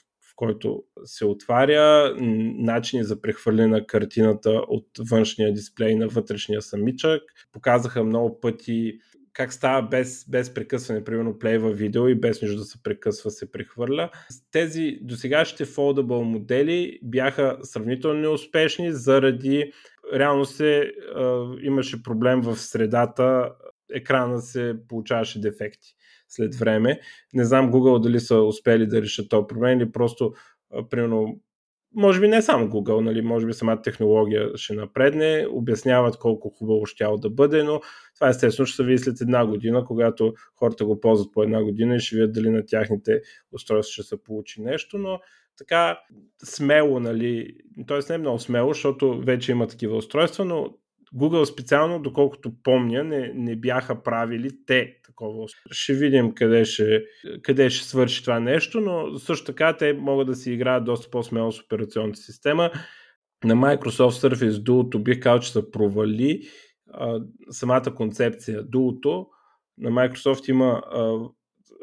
който 0.41 0.83
се 1.05 1.25
отваря, 1.25 2.15
начини 2.59 3.05
за 3.05 3.21
прехвърляне 3.21 3.69
на 3.69 3.87
картината 3.87 4.51
от 4.51 4.87
външния 5.11 5.55
дисплей 5.55 5.95
на 5.95 6.09
вътрешния 6.09 6.63
самичък. 6.63 7.23
Показаха 7.53 8.05
много 8.05 8.41
пъти 8.41 8.99
как 9.33 9.53
става 9.53 9.89
без, 9.89 10.25
без 10.29 10.55
прекъсване, 10.55 11.05
примерно 11.05 11.39
плейва 11.39 11.73
видео 11.73 12.09
и 12.09 12.15
без 12.15 12.43
нищо 12.43 12.57
да 12.57 12.65
се 12.65 12.83
прекъсва, 12.83 13.31
се 13.31 13.53
прехвърля. 13.53 14.11
Тези 14.53 14.99
досегашните 15.03 15.67
foldable 15.67 16.23
модели 16.23 16.99
бяха 17.03 17.59
сравнително 17.63 18.21
неуспешни 18.21 18.93
заради 18.93 19.73
реално 20.15 20.45
се 20.45 20.93
а, 21.17 21.47
имаше 21.63 22.03
проблем 22.03 22.41
в 22.41 22.57
средата, 22.57 23.53
екрана 23.93 24.41
се 24.41 24.77
получаваше 24.89 25.41
дефекти 25.41 25.95
след 26.29 26.55
време. 26.55 27.01
Не 27.35 27.45
знам 27.45 27.73
Google 27.73 28.01
дали 28.01 28.21
са 28.21 28.37
успели 28.37 28.87
да 28.87 29.03
решат 29.03 29.29
този 29.29 29.47
проблем 29.49 29.81
или 29.81 29.93
просто, 29.93 30.33
примерно, 30.91 31.41
може 31.95 32.21
би 32.21 32.29
не 32.29 32.43
само 32.43 32.67
Google, 32.67 33.01
нали, 33.01 33.23
може 33.23 33.47
би 33.47 33.53
самата 33.53 33.83
технология 33.83 34.51
ще 34.55 34.75
напредне, 34.75 35.47
обясняват 35.51 36.19
колко 36.19 36.51
хубаво 36.51 36.87
ще 36.87 37.05
да 37.19 37.31
бъде, 37.31 37.63
но 37.63 37.81
това 38.15 38.29
естествено 38.29 38.67
ще 38.67 38.77
се 38.77 38.85
види 38.85 38.99
след 38.99 39.21
една 39.21 39.47
година, 39.47 39.85
когато 39.85 40.35
хората 40.57 40.85
го 40.85 41.01
ползват 41.01 41.33
по 41.33 41.43
една 41.43 41.63
година 41.63 41.97
и 41.97 42.01
ще 42.01 42.17
видят 42.17 42.33
дали 42.33 42.51
на 42.51 42.67
тяхните 42.67 43.21
устройства 43.53 43.93
ще 43.93 44.03
се 44.03 44.23
получи 44.23 44.63
нещо, 44.63 44.99
но 44.99 45.21
така 45.59 46.01
смело, 46.45 47.01
нали, 47.01 47.57
т.е. 47.87 47.99
не 48.09 48.15
е 48.15 48.19
много 48.19 48.39
смело, 48.39 48.73
защото 48.73 49.21
вече 49.21 49.53
има 49.53 49.67
такива 49.67 49.97
устройства, 49.97 50.45
но 50.45 50.75
Google 51.17 51.45
специално, 51.45 52.03
доколкото 52.03 52.53
помня, 52.63 53.05
не, 53.05 53.33
не 53.35 53.57
бяха 53.57 54.03
правили 54.03 54.51
те 54.67 54.97
такова. 55.05 55.47
Ще 55.71 55.95
видим 55.95 56.35
къде 56.35 56.65
ще, 56.65 57.05
къде 57.43 57.71
ще 57.71 57.89
свърши 57.89 58.23
това 58.23 58.41
нещо, 58.41 58.81
но 58.81 59.19
също 59.19 59.47
така 59.47 59.77
те 59.77 59.93
могат 59.93 60.27
да 60.27 60.35
си 60.35 60.53
играят 60.53 60.85
доста 60.85 61.11
по-смело 61.11 61.53
с 61.53 61.61
операционната 61.61 62.21
система. 62.21 62.71
На 63.45 63.55
Microsoft 63.55 64.29
Surface 64.29 64.51
Duo 64.51 65.03
бих 65.03 65.21
казал, 65.21 65.41
че 65.41 65.53
са 65.53 65.71
провали 65.71 66.43
а, 66.93 67.21
самата 67.51 67.95
концепция. 67.95 68.65
Duo 68.65 69.27
на 69.79 69.91
Microsoft 69.91 70.49
има 70.49 70.83
а, 70.93 71.19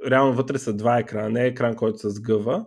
реално 0.09 0.33
вътре 0.33 0.57
са 0.57 0.73
два 0.73 0.99
екрана, 0.99 1.29
не 1.29 1.43
е 1.43 1.47
екран, 1.47 1.75
който 1.75 1.97
се 1.97 2.09
сгъва, 2.09 2.65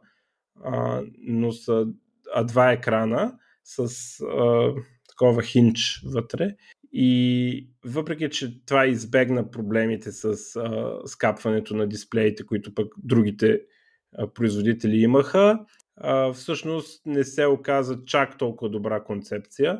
а, 0.65 1.03
но 1.19 1.53
са 1.53 1.87
а 2.35 2.45
два 2.45 2.73
екрана 2.73 3.39
с 3.65 3.89
а, 4.21 4.73
такова 5.21 5.43
хинч 5.43 6.03
вътре. 6.05 6.55
И 6.93 7.69
въпреки, 7.85 8.31
че 8.31 8.65
това 8.67 8.87
избегна 8.87 9.51
проблемите 9.51 10.13
с 10.13 10.25
а, 10.57 10.93
скапването 11.07 11.77
на 11.77 11.89
дисплеите, 11.89 12.47
които 12.47 12.75
пък 12.75 12.93
другите 12.99 13.61
а, 14.17 14.27
производители 14.27 14.97
имаха, 14.97 15.59
а, 15.97 16.33
всъщност 16.33 17.07
не 17.07 17.25
се 17.25 17.47
оказа 17.47 17.99
чак 18.07 18.39
толкова 18.39 18.71
добра 18.71 19.05
концепция. 19.05 19.79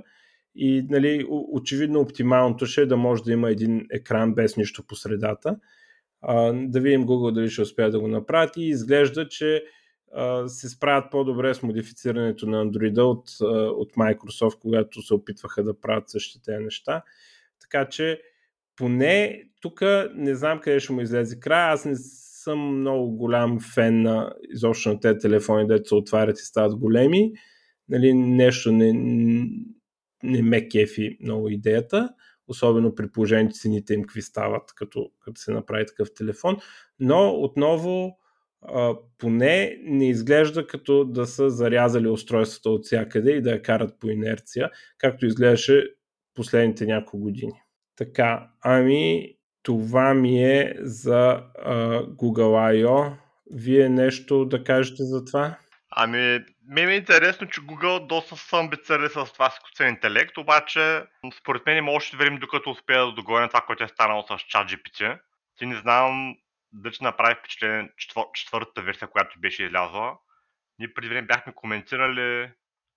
И 0.55 0.87
нали, 0.89 1.27
очевидно 1.29 2.01
оптималното 2.01 2.67
ще 2.67 2.81
е 2.81 2.87
да 2.87 2.97
може 2.97 3.23
да 3.23 3.33
има 3.33 3.51
един 3.51 3.87
екран 3.93 4.35
без 4.35 4.57
нищо 4.57 4.87
по 4.87 4.95
средата. 4.95 5.57
А, 6.23 6.53
да 6.53 6.81
видим 6.81 7.07
Google 7.07 7.33
дали 7.33 7.51
ще 7.51 7.63
успеят 7.63 7.93
да 7.93 8.01
го 8.01 8.09
направят 8.09 8.57
и 8.57 8.63
изглежда, 8.63 9.29
че 9.29 9.65
се 10.47 10.69
справят 10.69 11.11
по-добре 11.11 11.55
с 11.55 11.63
модифицирането 11.63 12.47
на 12.47 12.67
Android 12.67 13.03
от, 13.03 13.31
от 13.77 13.93
Microsoft, 13.95 14.59
когато 14.59 15.03
се 15.03 15.15
опитваха 15.15 15.65
да 15.65 15.81
правят 15.81 16.11
същите 16.11 16.59
неща. 16.59 17.03
Така 17.61 17.89
че 17.89 18.21
поне 18.77 19.43
тук 19.61 19.83
не 20.15 20.35
знам 20.35 20.61
къде 20.61 20.81
ще 20.81 20.93
му 20.93 21.01
излезе 21.01 21.41
край. 21.41 21.73
Аз 21.73 21.85
не 21.85 21.95
съм 21.97 22.81
много 22.81 23.17
голям 23.17 23.61
фен 23.75 24.03
на 24.03 24.33
изобщо 24.49 24.89
на 24.89 25.01
тези 25.01 25.19
телефони, 25.19 25.67
дето 25.67 25.89
се 25.89 25.95
отварят 25.95 26.39
и 26.39 26.45
стават 26.45 26.77
големи. 26.77 27.33
Нали, 27.89 28.15
нещо 28.15 28.73
не, 28.73 28.93
не 30.23 30.43
ме 30.43 30.69
кефи 30.69 31.19
много 31.23 31.49
идеята, 31.49 32.09
особено 32.49 32.95
при 32.95 33.11
положение, 33.11 33.53
цените 33.53 33.95
им 33.95 34.03
какви 34.03 34.23
стават, 34.23 34.73
като, 34.75 35.11
като 35.21 35.41
се 35.41 35.53
направи 35.53 35.87
такъв 35.87 36.15
телефон. 36.15 36.57
Но 37.01 37.31
отново 37.31 38.19
поне 39.19 39.79
не 39.83 40.09
изглежда 40.09 40.67
като 40.67 41.05
да 41.05 41.27
са 41.27 41.51
зарязали 41.51 42.09
устройствата 42.09 42.71
от 42.71 42.85
всякъде 42.85 43.33
и 43.33 43.43
да 43.43 43.51
я 43.51 43.63
карат 43.63 44.01
по 44.01 44.07
инерция, 44.07 44.71
както 44.99 45.27
изглеждаше 45.27 45.87
последните 46.35 46.87
няколко 46.87 47.19
години. 47.19 47.63
Така, 47.97 48.51
ами 48.63 49.35
това 49.63 50.15
ми 50.15 50.45
е 50.45 50.75
за 50.81 51.43
а, 51.65 52.03
Google 52.03 52.85
I.O. 52.85 53.13
Вие 53.53 53.89
нещо 53.89 54.45
да 54.45 54.65
кажете 54.65 55.03
за 55.03 55.25
това? 55.25 55.59
Ами, 55.91 56.45
ми 56.69 56.81
е 56.81 56.97
интересно, 56.97 57.49
че 57.49 57.61
Google 57.61 58.07
доста 58.07 58.37
са 58.37 58.59
амбицирали 58.59 59.09
с 59.09 59.33
това 59.33 59.47
изкуствен 59.47 59.89
интелект, 59.89 60.39
обаче 60.39 61.03
според 61.41 61.67
мен 61.67 61.77
има 61.77 61.93
още 61.93 62.17
време 62.17 62.39
докато 62.39 62.71
успея 62.71 63.07
да 63.07 63.13
догоня 63.13 63.49
това, 63.49 63.61
което 63.61 63.85
е 63.85 63.89
станало 63.89 64.23
с 64.23 64.29
ChatGPT. 64.29 65.19
Ти 65.59 65.67
не 65.67 65.77
знам 65.77 66.35
да 66.73 66.91
ти 66.91 67.05
направи 67.05 67.35
впечатление 67.35 67.91
четвър, 67.97 68.25
четвъртата 68.35 68.83
версия, 68.83 69.09
която 69.09 69.41
беше 69.41 69.65
излязла. 69.65 70.19
Ние 70.79 70.95
преди 70.95 71.09
време 71.09 71.27
бяхме 71.27 71.53
коментирали, 71.55 72.51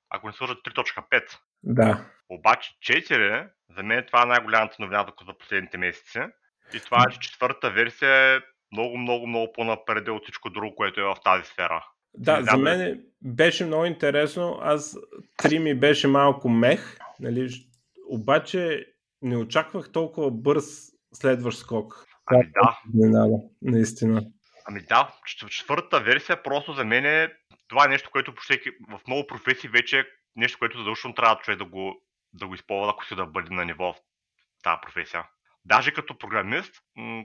ако 0.10 0.28
не 0.28 0.34
сложат 0.34 0.58
3.5. 0.58 1.24
Да. 1.64 2.06
Обаче 2.30 2.72
4, 2.84 3.50
за 3.70 3.84
мен 3.84 4.04
това 4.08 4.24
е 4.24 4.26
най-голямата 4.26 4.76
новина 4.80 5.06
за 5.28 5.38
последните 5.38 5.78
месеци. 5.78 6.20
И 6.74 6.80
това 6.80 7.06
е, 7.08 7.12
че 7.12 7.20
четвъртата 7.20 7.72
версия 7.72 8.36
е 8.36 8.42
много, 8.72 8.98
много, 8.98 9.28
много 9.28 9.54
по-напред 9.54 10.08
от 10.08 10.24
всичко 10.24 10.50
друго, 10.50 10.76
което 10.76 11.02
е 11.02 11.04
в 11.04 11.16
тази 11.24 11.46
сфера. 11.46 11.86
Да, 12.14 12.44
за 12.44 12.58
мен 12.58 13.04
беше 13.22 13.66
много 13.66 13.86
интересно. 13.86 14.60
Аз 14.62 14.98
3 15.44 15.58
ми 15.58 15.76
беше 15.76 16.08
малко 16.08 16.50
мех, 16.50 16.98
нали? 17.20 17.50
обаче 18.10 18.86
не 19.22 19.38
очаквах 19.38 19.92
толкова 19.92 20.32
бърз 20.32 20.92
следващ 21.14 21.60
скок. 21.60 22.06
Ами 22.26 22.52
да. 22.54 22.80
Изненада, 22.94 23.36
наистина. 23.62 24.22
Ами 24.66 24.82
да, 24.82 25.14
четвъртата 25.26 26.00
версия 26.00 26.44
просто 26.44 26.74
за 26.74 26.86
мен 26.86 27.06
е 27.06 27.34
това 27.68 27.86
е 27.86 27.88
нещо, 27.88 28.10
което 28.12 28.34
всеки, 28.42 28.70
в 28.90 29.00
много 29.08 29.28
професии 29.28 29.70
вече 29.70 30.00
е 30.00 30.06
нещо, 30.36 30.60
което 30.60 30.78
задължително 30.78 31.16
трябва 31.16 31.42
човек 31.42 31.58
да 31.58 31.66
го, 31.66 32.02
да 32.34 32.48
го 32.48 32.56
използва, 32.56 32.92
ако 32.92 33.06
си 33.06 33.16
да 33.16 33.26
бъде 33.26 33.56
на 33.56 33.66
ниво 33.66 33.94
в 33.94 33.98
тази 34.64 34.78
професия. 34.82 35.24
Даже 35.66 35.92
като 35.92 36.18
програмист, 36.18 36.76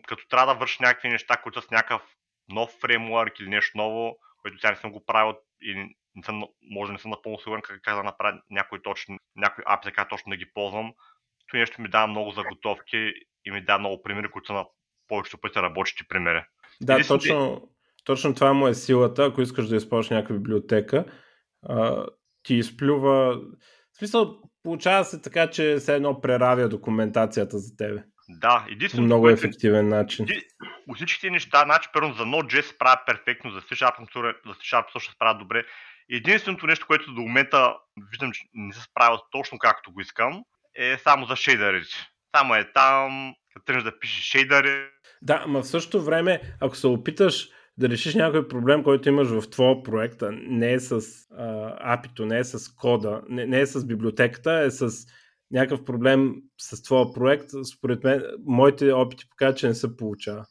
като 0.07 0.29
трябва 0.29 0.55
да 0.55 0.59
върши 0.59 0.83
някакви 0.83 1.09
неща, 1.09 1.37
които 1.37 1.63
с 1.63 1.71
някакъв 1.71 2.03
нов 2.49 2.71
фреймворк 2.81 3.41
или 3.41 3.49
нещо 3.49 3.79
ново, 3.79 4.19
което 4.43 4.59
тя 4.59 4.71
не 4.71 4.77
съм 4.77 4.93
го 4.93 5.05
правил 5.05 5.37
и 5.61 5.75
не 6.15 6.23
съм, 6.25 6.43
може 6.71 6.93
не 6.93 6.99
съм 6.99 7.11
напълно 7.11 7.39
сигурен 7.39 7.63
как, 7.63 7.81
как 7.83 7.97
да 7.97 8.03
направя 8.03 8.41
някои, 8.51 8.83
точни, 8.83 9.19
някои 9.37 9.65
апи, 9.67 9.85
така 9.85 10.09
точно 10.09 10.31
да 10.31 10.37
ги 10.37 10.53
ползвам. 10.55 10.93
Това 11.49 11.59
нещо 11.59 11.83
ми 11.83 11.89
дава 11.89 12.07
много 12.07 12.31
заготовки 12.31 13.13
и 13.45 13.51
ми 13.51 13.65
дава 13.65 13.79
много 13.79 14.03
примери, 14.03 14.31
които 14.31 14.47
са 14.47 14.53
на 14.53 14.67
повечето 15.09 15.39
пъти 15.39 15.59
работещи 15.59 16.09
примери. 16.09 16.45
Да, 16.81 16.97
Или 16.97 17.07
точно, 17.07 17.69
точно 18.05 18.35
това 18.35 18.53
му 18.53 18.69
е 18.69 18.75
силата. 18.75 19.25
Ако 19.25 19.43
искаш 19.43 19.67
да 19.67 19.77
използваш 19.77 20.11
някаква 20.11 20.35
библиотека, 20.35 21.05
а, 21.69 22.07
ти 22.43 22.55
изплюва... 22.55 23.41
В 23.93 23.99
смисъл, 23.99 24.39
получава 24.63 25.05
се 25.05 25.23
така, 25.23 25.51
че 25.51 25.77
все 25.79 25.95
едно 25.95 26.21
преравя 26.21 26.69
документацията 26.69 27.59
за 27.59 27.77
тебе. 27.77 28.05
Да, 28.29 28.67
единствено. 28.71 29.07
Много 29.07 29.23
което, 29.23 29.39
ефективен 29.39 29.89
начин. 29.89 30.27
От 30.89 30.97
всичките 30.97 31.31
неща, 31.31 31.63
значи, 31.65 31.89
първо 31.93 32.13
за 32.13 32.25
Node.js 32.25 32.61
се 32.61 32.79
правят 32.79 33.01
перфектно, 33.07 33.51
за 33.51 33.61
C-Sharp, 33.61 33.95
за 34.47 34.55
C-Sharp 34.55 34.93
също 34.93 35.13
се 35.13 35.19
правят 35.19 35.39
добре. 35.39 35.65
Единственото 36.11 36.67
нещо, 36.67 36.87
което 36.87 37.15
до 37.15 37.21
момента 37.21 37.77
виждам, 38.11 38.33
че 38.33 38.43
не 38.55 38.73
се 38.73 38.83
справя 38.83 39.21
точно 39.31 39.59
както 39.59 39.93
го 39.93 40.01
искам, 40.01 40.43
е 40.75 40.99
само 40.99 41.27
за 41.27 41.37
шейдерите. 41.37 41.95
Само 42.37 42.55
е 42.55 42.73
там, 42.73 43.35
като 43.59 43.65
тръгнеш 43.65 43.85
да 43.85 43.99
пишеш 43.99 44.25
шейдъри. 44.25 44.87
Да, 45.23 45.45
но 45.49 45.63
в 45.63 45.69
същото 45.69 46.05
време, 46.05 46.41
ако 46.61 46.77
се 46.77 46.87
опиташ 46.87 47.49
да 47.79 47.89
решиш 47.89 48.15
някой 48.15 48.49
проблем, 48.49 48.83
който 48.83 49.09
имаш 49.09 49.29
в 49.29 49.51
твоя 49.51 49.83
проект, 49.83 50.23
не 50.33 50.73
е 50.73 50.81
с 50.81 51.01
а, 51.39 51.75
апито, 51.81 52.27
не 52.27 52.39
е 52.39 52.45
с 52.45 52.75
кода, 52.75 53.23
не, 53.29 53.47
не 53.47 53.61
е 53.61 53.67
с 53.67 53.87
библиотеката, 53.87 54.53
е 54.53 54.71
с 54.71 55.07
някакъв 55.51 55.85
проблем 55.85 56.35
с 56.59 56.83
твоя 56.83 57.13
проект, 57.13 57.51
според 57.77 58.05
мен, 58.05 58.23
моите 58.47 58.93
опити 58.93 59.29
показват, 59.31 59.59
че 59.59 59.69
не 59.69 59.75
се 59.75 59.97
получава. 59.97 60.45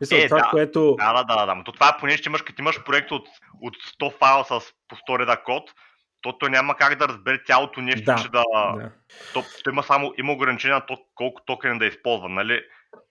Мисля, 0.00 0.16
е, 0.16 0.28
това, 0.28 0.38
да, 0.38 0.48
което... 0.50 0.96
да, 0.98 1.12
да, 1.12 1.24
да, 1.24 1.46
да, 1.46 1.54
но 1.54 1.64
то 1.64 1.72
това 1.72 1.88
е 1.88 2.00
поне 2.00 2.16
ще 2.16 2.28
имаш, 2.28 2.42
като 2.42 2.62
имаш 2.62 2.84
проект 2.84 3.10
от, 3.10 3.28
от 3.60 3.76
100 4.00 4.18
файла 4.18 4.44
с 4.44 4.72
по 4.88 4.96
100 4.96 5.18
реда 5.18 5.42
код, 5.44 5.70
то 6.22 6.38
той 6.38 6.50
няма 6.50 6.76
как 6.76 6.98
да 6.98 7.08
разбере 7.08 7.42
цялото 7.46 7.80
нещо, 7.80 8.04
да, 8.04 8.16
че 8.16 8.28
да... 8.28 8.44
да. 8.52 8.92
То, 9.34 9.44
то, 9.64 9.70
има 9.70 9.82
само 9.82 10.14
има 10.18 10.32
ограничение 10.32 10.74
на 10.74 10.86
то, 10.86 10.98
колко 11.14 11.42
токен 11.46 11.78
да 11.78 11.86
използва, 11.86 12.28
нали? 12.28 12.62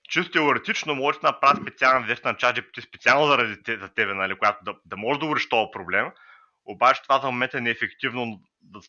Чисто 0.10 0.32
теоретично 0.32 0.96
може 0.96 1.20
да 1.20 1.28
направи 1.28 1.62
специална 1.62 2.08
версия 2.08 2.32
на 2.32 2.38
ChatGPT 2.38 2.88
специално 2.88 3.28
заради 3.28 3.64
те, 3.64 3.78
за 3.78 3.90
тебе, 3.90 4.14
нали, 4.14 4.36
която 4.36 4.64
да, 4.64 4.76
да 4.86 4.98
може 4.98 5.20
да 5.20 5.36
реши 5.36 5.50
този 5.50 5.72
проблем, 5.72 6.12
обаче 6.66 7.02
това 7.04 7.20
за 7.20 7.28
момента 7.28 7.58
е 7.58 7.62
неефективно 7.62 8.42
да, 8.62 8.80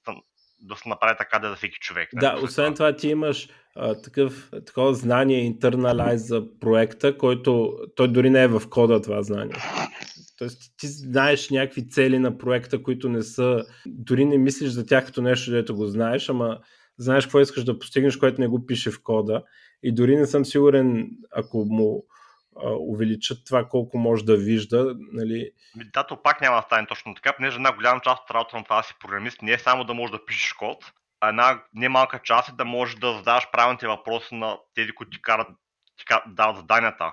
да 0.62 0.76
се 0.76 0.88
направи 0.88 1.14
така 1.18 1.38
да 1.38 1.48
за 1.48 1.56
всеки 1.56 1.78
човек. 1.80 2.08
Нали? 2.12 2.20
Да, 2.20 2.44
освен 2.44 2.74
това 2.74 2.96
ти 2.96 3.08
имаш 3.08 3.48
а, 3.76 3.94
такъв, 4.02 4.50
такова 4.66 4.94
знание 4.94 5.38
интерналайз 5.38 6.28
за 6.28 6.58
проекта, 6.60 7.18
който 7.18 7.78
той 7.96 8.08
дори 8.08 8.30
не 8.30 8.42
е 8.42 8.48
в 8.48 8.62
кода 8.70 9.02
това 9.02 9.22
знание. 9.22 9.56
Тоест 10.38 10.62
ти 10.76 10.86
знаеш 10.86 11.50
някакви 11.50 11.88
цели 11.88 12.18
на 12.18 12.38
проекта, 12.38 12.82
които 12.82 13.08
не 13.08 13.22
са, 13.22 13.64
дори 13.86 14.24
не 14.24 14.38
мислиш 14.38 14.70
за 14.70 14.86
тях 14.86 15.06
като 15.06 15.22
нещо, 15.22 15.50
дето 15.50 15.76
го 15.76 15.86
знаеш, 15.86 16.28
ама 16.28 16.58
знаеш 16.98 17.24
какво 17.24 17.40
искаш 17.40 17.64
да 17.64 17.78
постигнеш, 17.78 18.16
което 18.16 18.40
не 18.40 18.48
го 18.48 18.66
пише 18.66 18.90
в 18.90 19.02
кода. 19.02 19.42
И 19.82 19.94
дори 19.94 20.16
не 20.16 20.26
съм 20.26 20.44
сигурен, 20.44 21.10
ако 21.30 21.66
му 21.70 22.04
увеличат 22.80 23.38
това 23.46 23.68
колко 23.68 23.98
може 23.98 24.24
да 24.24 24.36
вижда. 24.36 24.94
Нали... 25.12 25.50
Да, 25.76 26.04
то 26.06 26.22
пак 26.22 26.40
няма 26.40 26.56
да 26.56 26.62
стане 26.62 26.86
точно 26.86 27.14
така, 27.14 27.32
понеже 27.32 27.56
една 27.56 27.72
голяма 27.72 28.00
част 28.00 28.22
от 28.22 28.30
работа 28.30 28.56
на 28.56 28.64
това 28.64 28.82
си 28.82 28.94
програмист 29.00 29.42
не 29.42 29.52
е 29.52 29.58
само 29.58 29.84
да 29.84 29.94
можеш 29.94 30.10
да 30.12 30.24
пишеш 30.24 30.52
код, 30.52 30.92
а 31.20 31.28
една 31.28 31.62
немалка 31.74 32.20
част 32.24 32.48
е 32.48 32.52
да 32.52 32.64
можеш 32.64 32.94
да 32.94 33.12
задаваш 33.12 33.50
правилните 33.52 33.86
въпроси 33.86 34.34
на 34.34 34.58
тези, 34.74 34.92
които 34.92 35.10
ти 35.10 35.22
карат, 35.22 35.48
ти 35.96 36.04
дават 36.26 36.56
заданията. 36.56 37.12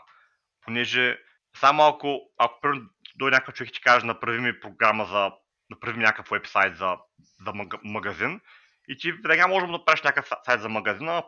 Понеже 0.66 1.18
само 1.60 1.84
ако, 1.84 2.20
ако 2.38 2.68
дойде 3.16 3.36
някакъв 3.36 3.56
човек 3.56 3.70
и 3.70 3.74
ти 3.74 3.82
каже, 3.82 4.06
направи 4.06 4.40
ми 4.40 4.60
програма 4.60 5.06
за 5.06 5.32
например, 5.70 5.98
някакъв 5.98 6.30
вебсайт 6.30 6.78
за, 6.78 6.98
за 7.46 7.54
магазин 7.84 8.42
и 8.88 8.98
ти 8.98 9.12
веднага 9.12 9.48
можеш 9.48 9.68
да 9.68 9.72
направиш 9.72 10.02
някакъв 10.02 10.32
сайт 10.46 10.62
за 10.62 10.70
магазина, 10.70 11.12
а 11.18 11.24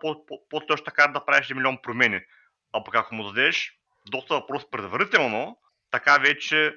още 0.53 0.83
така 0.85 1.07
да 1.07 1.25
правиш 1.25 1.49
милион 1.49 1.77
промени. 1.83 2.21
А 2.73 2.83
пък 2.83 2.95
ако 2.95 3.15
му 3.15 3.23
зададеш 3.23 3.80
доста 4.09 4.33
въпрос 4.33 4.71
предварително, 4.71 5.57
така 5.91 6.17
вече 6.17 6.75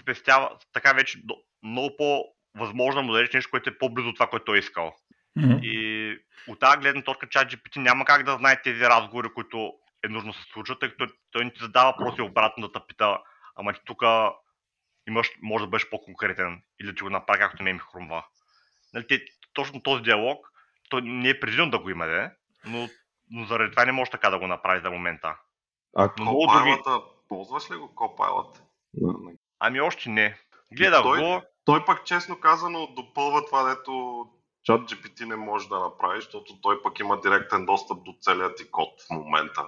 спестява, 0.00 0.50
така 0.72 0.92
вече 0.92 1.18
много 1.62 1.96
по-възможно 1.96 3.02
му 3.02 3.12
дадеш 3.12 3.32
нещо, 3.32 3.50
което 3.50 3.70
е 3.70 3.78
по-близо 3.78 4.08
от 4.08 4.16
това, 4.16 4.26
което 4.26 4.44
той 4.44 4.56
е 4.56 4.58
искал. 4.58 4.94
Mm-hmm. 5.38 5.60
И 5.62 6.18
от 6.48 6.60
тази 6.60 6.78
гледна 6.78 7.02
точка 7.02 7.28
чат 7.28 7.52
GPT 7.52 7.76
няма 7.76 8.04
как 8.04 8.22
да 8.22 8.36
знае 8.36 8.62
тези 8.62 8.80
разговори, 8.80 9.28
които 9.34 9.72
е 10.04 10.08
нужно 10.08 10.32
да 10.32 10.38
се 10.38 10.44
случват, 10.52 10.80
тъй 10.80 10.90
като 10.90 11.06
той 11.30 11.44
не 11.44 11.52
ти 11.52 11.62
задава 11.62 11.92
въпроси 11.92 12.22
обратно 12.22 12.68
да 12.68 12.72
те 12.72 12.86
пита, 12.88 13.18
ама 13.56 13.72
ти 13.72 13.80
тук 13.84 14.02
имаш, 15.08 15.30
може 15.42 15.64
да 15.64 15.68
бъдеш 15.68 15.88
по-конкретен 15.88 16.62
или 16.80 16.88
да 16.88 16.94
ти 16.94 17.02
го 17.02 17.10
направи 17.10 17.40
както 17.40 17.62
не 17.62 17.72
ми 17.72 17.78
хрумва. 17.78 18.24
Нали, 18.94 19.06
те, 19.06 19.24
точно 19.52 19.82
този 19.82 20.02
диалог, 20.02 20.46
той 20.88 21.02
не 21.02 21.28
е 21.28 21.40
предвидено 21.40 21.70
да 21.70 21.78
го 21.78 21.90
има, 21.90 22.06
де, 22.06 22.30
но, 22.64 22.88
но 23.30 23.44
заради 23.44 23.70
това 23.70 23.84
не 23.84 23.92
може 23.92 24.10
така 24.10 24.30
да 24.30 24.38
го 24.38 24.46
направи 24.46 24.80
за 24.80 24.90
момента. 24.90 25.36
А 25.96 26.08
Copilot, 26.08 27.02
ползваш 27.28 27.70
ли 27.70 27.76
го 27.76 27.88
Copilot? 27.88 28.58
Ами 29.58 29.80
още 29.80 30.10
не. 30.10 30.38
Гледах 30.76 31.02
той, 31.02 31.18
го. 31.18 31.42
Той 31.64 31.84
пък 31.84 32.04
честно 32.04 32.40
казано 32.40 32.88
допълва 32.96 33.44
това, 33.46 33.74
дето 33.74 34.24
чат 34.62 34.80
GPT 34.80 35.24
не 35.24 35.36
може 35.36 35.68
да 35.68 35.80
направи, 35.80 36.20
защото 36.20 36.60
той 36.60 36.82
пък 36.82 37.00
има 37.00 37.20
директен 37.20 37.66
достъп 37.66 38.04
до 38.04 38.14
целият 38.20 38.56
ти 38.56 38.70
код 38.70 38.88
в 39.06 39.10
момента. 39.10 39.66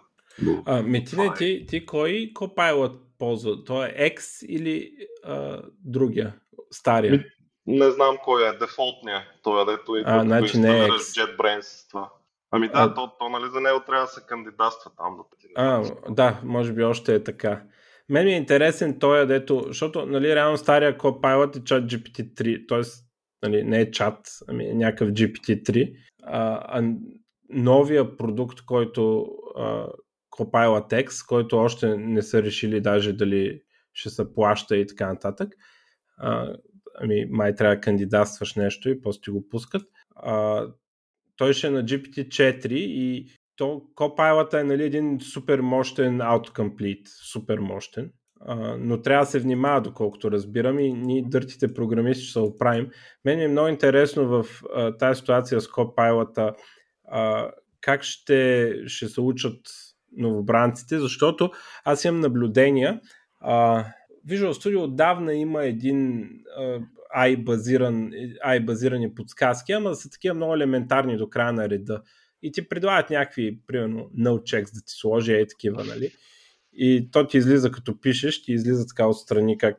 А, 0.67 0.83
Метине, 0.83 1.27
е. 1.27 1.35
ти, 1.35 1.67
ти 1.69 1.87
кой 1.87 2.33
Copilot 2.35 2.99
ползва? 3.19 3.65
Той 3.65 3.87
е 3.87 4.11
X 4.11 4.47
или 4.47 4.97
а, 5.25 5.63
другия? 5.85 6.35
Стария? 6.71 7.13
Ми, 7.13 7.25
не 7.67 7.91
знам 7.91 8.17
кой 8.25 8.49
е, 8.49 8.53
дефолтния. 8.53 9.29
Той 9.43 9.63
е 9.63 9.65
дето 9.65 9.97
и 9.97 10.03
а, 10.07 10.21
значи 10.21 10.59
не 10.59 10.79
е 10.79 10.89
X. 10.89 10.99
JetBrains 10.99 11.91
това. 11.91 12.11
Ами 12.53 12.69
да, 12.69 12.73
а... 12.75 12.95
то, 12.95 13.13
то 13.19 13.29
нали 13.29 13.51
за 13.51 13.61
него 13.61 13.81
трябва 13.87 14.05
да 14.05 14.11
се 14.11 14.27
кандидатства 14.27 14.91
там. 14.97 15.17
Да, 15.17 15.23
а, 15.55 15.83
да, 16.11 16.41
може 16.45 16.73
би 16.73 16.83
още 16.83 17.15
е 17.15 17.25
така. 17.25 17.63
Мен 18.09 18.25
ми 18.25 18.33
е 18.33 18.37
интересен 18.37 18.99
той, 18.99 19.27
дето, 19.27 19.65
защото 19.67 20.07
нали, 20.07 20.35
реално 20.35 20.57
стария 20.57 20.99
Copilot 20.99 21.61
е 21.61 21.65
чат 21.65 21.85
GPT-3, 21.85 22.69
т.е. 22.69 22.81
Нали, 23.43 23.63
не 23.65 23.81
е 23.81 23.91
чат, 23.91 24.19
ами 24.49 24.65
е 24.65 24.75
някакъв 24.75 25.09
GPT-3, 25.09 25.97
а, 26.23 26.61
а 26.79 26.93
новия 27.51 28.17
продукт, 28.17 28.61
който 28.67 29.27
а, 29.57 29.87
Copilot 30.39 31.07
X, 31.07 31.29
който 31.29 31.59
още 31.59 31.97
не 31.97 32.23
са 32.23 32.43
решили 32.43 32.81
даже 32.81 33.13
дали 33.13 33.63
ще 33.93 34.11
се 34.11 34.35
плаща 34.35 34.77
и 34.77 34.87
така 34.87 35.07
нататък, 35.07 35.49
а, 36.19 36.55
ами 37.01 37.27
май 37.31 37.55
трябва 37.55 37.75
да 37.75 37.81
кандидатстваш 37.81 38.55
нещо 38.55 38.89
и 38.89 39.01
после 39.01 39.21
ти 39.21 39.31
го 39.31 39.49
пускат. 39.49 39.83
А, 40.17 40.67
той 41.37 41.53
ще 41.53 41.67
е 41.67 41.71
на 41.71 41.85
GPT-4 41.85 42.73
и 42.73 43.27
то 43.57 43.83
Copilot 43.97 44.61
е 44.61 44.65
нали, 44.65 44.85
един 44.85 45.19
супер 45.21 45.61
мощен 45.61 46.19
autocomplete, 46.19 47.09
супер 47.33 47.59
мощен, 47.59 48.13
а, 48.41 48.77
но 48.79 49.03
трябва 49.03 49.25
да 49.25 49.31
се 49.31 49.39
внимава, 49.39 49.81
доколкото 49.81 50.31
разбирам 50.31 50.79
и 50.79 50.93
ние 50.93 51.25
дъртите 51.27 51.75
програмисти 51.75 52.25
ще 52.25 52.33
се 52.33 52.39
оправим. 52.39 52.89
Мен 53.25 53.41
е 53.41 53.49
много 53.49 53.69
интересно 53.69 54.29
в 54.29 54.47
а, 54.75 54.97
тази 54.97 55.19
ситуация 55.19 55.61
с 55.61 55.69
Copilot 55.69 56.55
а, 57.09 57.51
как 57.81 58.03
ще, 58.03 58.73
ще 58.87 59.09
се 59.09 59.21
учат 59.21 59.61
новобранците, 60.17 60.99
защото 60.99 61.51
аз 61.85 62.05
имам 62.05 62.21
наблюдения. 62.21 63.01
А, 63.41 63.85
Visual 64.29 64.53
Studio 64.53 64.83
отдавна 64.83 65.35
има 65.35 65.65
един 65.65 66.29
AI-базиран, 67.17 68.11
AI-базирани 68.47 69.15
подсказки, 69.15 69.73
ама 69.73 69.95
са 69.95 70.11
такива 70.11 70.35
много 70.35 70.55
елементарни 70.55 71.17
до 71.17 71.29
края 71.29 71.53
на 71.53 71.69
реда. 71.69 72.03
И 72.43 72.53
ти 72.53 72.69
предлагат 72.69 73.11
някакви, 73.11 73.59
примерно, 73.67 74.11
no 74.19 74.31
checks 74.31 74.75
да 74.75 74.81
ти 74.81 74.93
сложи 74.93 75.33
е 75.33 75.47
такива, 75.47 75.85
нали? 75.85 76.13
И 76.73 77.09
то 77.11 77.27
ти 77.27 77.39
излиза 77.39 77.71
като 77.71 78.01
пишеш, 78.01 78.43
ти 78.43 78.53
излиза 78.53 78.87
така 78.87 79.07
отстрани 79.07 79.59
как, 79.59 79.79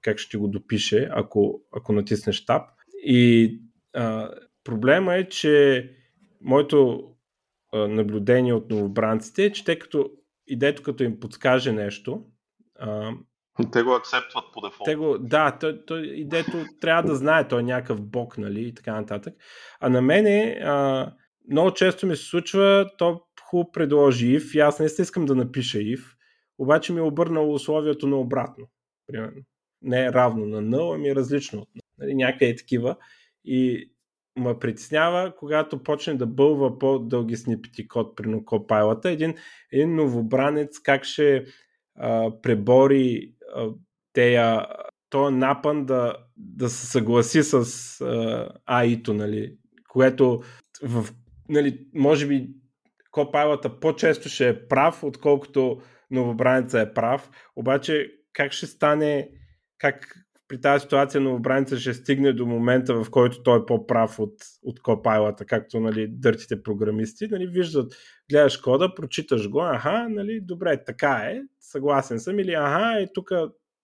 как 0.00 0.18
ще 0.18 0.36
го 0.36 0.48
допише, 0.48 1.08
ако, 1.12 1.62
ако 1.72 1.92
натиснеш 1.92 2.44
таб. 2.44 2.68
И 3.04 3.60
а, 3.92 4.30
проблема 4.64 5.14
е, 5.14 5.28
че 5.28 5.90
моето 6.40 7.10
а, 7.72 7.88
наблюдение 7.88 8.52
от 8.52 8.70
новобранците 8.70 9.44
е, 9.44 9.52
че 9.52 9.64
те 9.64 9.78
като 9.78 10.10
идето 10.46 10.82
като 10.82 11.04
им 11.04 11.20
подскаже 11.20 11.72
нещо, 11.72 12.24
а, 12.78 13.12
те 13.72 13.82
го 13.82 13.94
акцептват 13.94 14.44
по 14.52 14.60
дефолт. 14.60 14.84
Те 14.84 14.96
го, 14.96 15.18
да, 15.18 15.58
той, 15.60 15.84
той, 15.86 16.00
идето 16.00 16.64
трябва 16.80 17.02
да 17.02 17.16
знае, 17.16 17.48
той 17.48 17.60
е 17.60 17.62
някакъв 17.62 18.02
бог, 18.02 18.38
нали, 18.38 18.60
и 18.60 18.74
така 18.74 18.94
нататък. 18.94 19.34
А 19.80 19.88
на 19.88 20.02
мене 20.02 20.60
а, 20.64 21.12
много 21.50 21.72
често 21.72 22.06
ми 22.06 22.16
се 22.16 22.24
случва, 22.24 22.90
то 22.98 23.20
хубаво 23.42 23.72
предложи 23.72 24.40
if 24.40 24.56
и 24.56 24.60
аз 24.60 24.80
не 24.80 24.86
искам 24.86 25.24
да 25.24 25.34
напиша 25.34 25.78
if, 25.78 26.00
обаче 26.58 26.92
ми 26.92 26.98
е 26.98 27.02
обърнало 27.02 27.54
условието 27.54 28.06
на 28.06 28.16
обратно, 28.16 28.66
примерно. 29.06 29.42
Не 29.82 30.04
е 30.04 30.12
равно 30.12 30.46
на 30.46 30.62
null, 30.76 30.94
ами 30.94 31.08
е 31.08 31.14
различно 31.14 31.60
от. 31.60 31.68
Нали, 31.98 32.14
някъде 32.14 32.48
е 32.48 32.56
такива. 32.56 32.96
И 33.44 33.90
ме 34.36 34.58
притеснява, 34.58 35.36
когато 35.36 35.82
почне 35.82 36.14
да 36.14 36.26
бълва 36.26 36.78
по-дълги 36.78 37.36
снипети 37.36 37.88
код 37.88 38.16
при 38.16 38.26
Copilot, 38.26 39.04
един, 39.04 39.34
един 39.72 39.94
новобранец 39.94 40.78
как 40.78 41.04
ще 41.04 41.44
пребори 42.42 43.34
а, 43.54 43.68
тея, 44.12 44.66
то 45.10 45.30
напън 45.30 45.86
да, 45.86 46.16
да 46.36 46.70
се 46.70 46.86
съгласи 46.86 47.42
с 47.42 47.54
а, 47.54 47.64
AI-то, 48.70 49.14
нали, 49.14 49.56
което 49.88 50.42
в, 50.82 51.06
нали, 51.48 51.86
може 51.94 52.26
би 52.26 52.48
Copilot 53.12 53.80
по-често 53.80 54.28
ще 54.28 54.48
е 54.48 54.68
прав, 54.68 55.04
отколкото 55.04 55.80
новобранеца 56.10 56.80
е 56.80 56.94
прав, 56.94 57.30
обаче 57.56 58.10
как 58.32 58.52
ще 58.52 58.66
стане, 58.66 59.30
как 59.78 60.23
при 60.54 60.60
тази 60.60 60.82
ситуация 60.82 61.20
новобранеца 61.20 61.78
ще 61.78 61.94
стигне 61.94 62.32
до 62.32 62.46
момента, 62.46 62.94
в 62.94 63.10
който 63.10 63.42
той 63.42 63.58
е 63.58 63.66
по-прав 63.66 64.18
от, 64.18 64.34
от 64.62 64.80
Copilot, 64.80 65.44
както 65.44 65.80
нали, 65.80 66.06
дъртите 66.08 66.62
програмисти, 66.62 67.28
нали, 67.30 67.46
виждат, 67.46 67.92
гледаш 68.30 68.56
кода, 68.56 68.94
прочиташ 68.94 69.48
го, 69.48 69.62
аха, 69.62 70.06
нали, 70.08 70.40
добре, 70.40 70.84
така 70.84 71.10
е, 71.10 71.42
съгласен 71.60 72.20
съм, 72.20 72.38
или 72.38 72.52
аха, 72.52 73.00
е 73.00 73.12
тук 73.14 73.30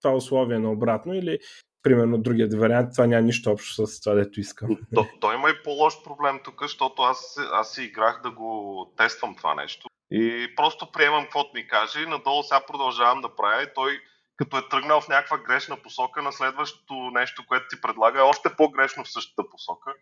това 0.02 0.14
условие 0.14 0.58
на 0.58 0.72
обратно, 0.72 1.14
или 1.14 1.38
примерно 1.82 2.18
другият 2.18 2.54
вариант, 2.54 2.88
това 2.92 3.06
няма 3.06 3.22
нищо 3.22 3.50
общо 3.50 3.86
с 3.86 4.00
това, 4.00 4.14
дето 4.14 4.40
искам. 4.40 4.76
То, 4.94 5.06
той 5.20 5.34
има 5.34 5.50
и 5.50 5.62
по-лош 5.64 5.94
проблем 6.04 6.40
тук, 6.44 6.62
защото 6.62 7.02
аз, 7.02 7.36
аз 7.52 7.74
си 7.74 7.84
играх 7.84 8.20
да 8.22 8.30
го 8.30 8.92
тествам 8.96 9.36
това 9.36 9.54
нещо. 9.54 9.88
И 10.10 10.52
просто 10.56 10.92
приемам 10.92 11.22
каквото 11.22 11.50
ми 11.54 11.68
каже 11.68 12.02
и 12.02 12.06
надолу 12.06 12.42
сега 12.42 12.60
продължавам 12.66 13.20
да 13.20 13.36
правя 13.36 13.62
и 13.62 13.74
той 13.74 14.00
като 14.40 14.58
е 14.58 14.68
тръгнал 14.68 15.00
в 15.00 15.08
някаква 15.08 15.38
грешна 15.38 15.76
посока, 15.76 16.22
на 16.22 16.32
следващото 16.32 16.94
нещо, 16.94 17.44
което 17.48 17.66
ти 17.70 17.80
предлага 17.80 18.18
е 18.18 18.22
още 18.22 18.56
по-грешно 18.56 19.04
в 19.04 19.12
същата 19.12 19.50
посока 19.50 19.94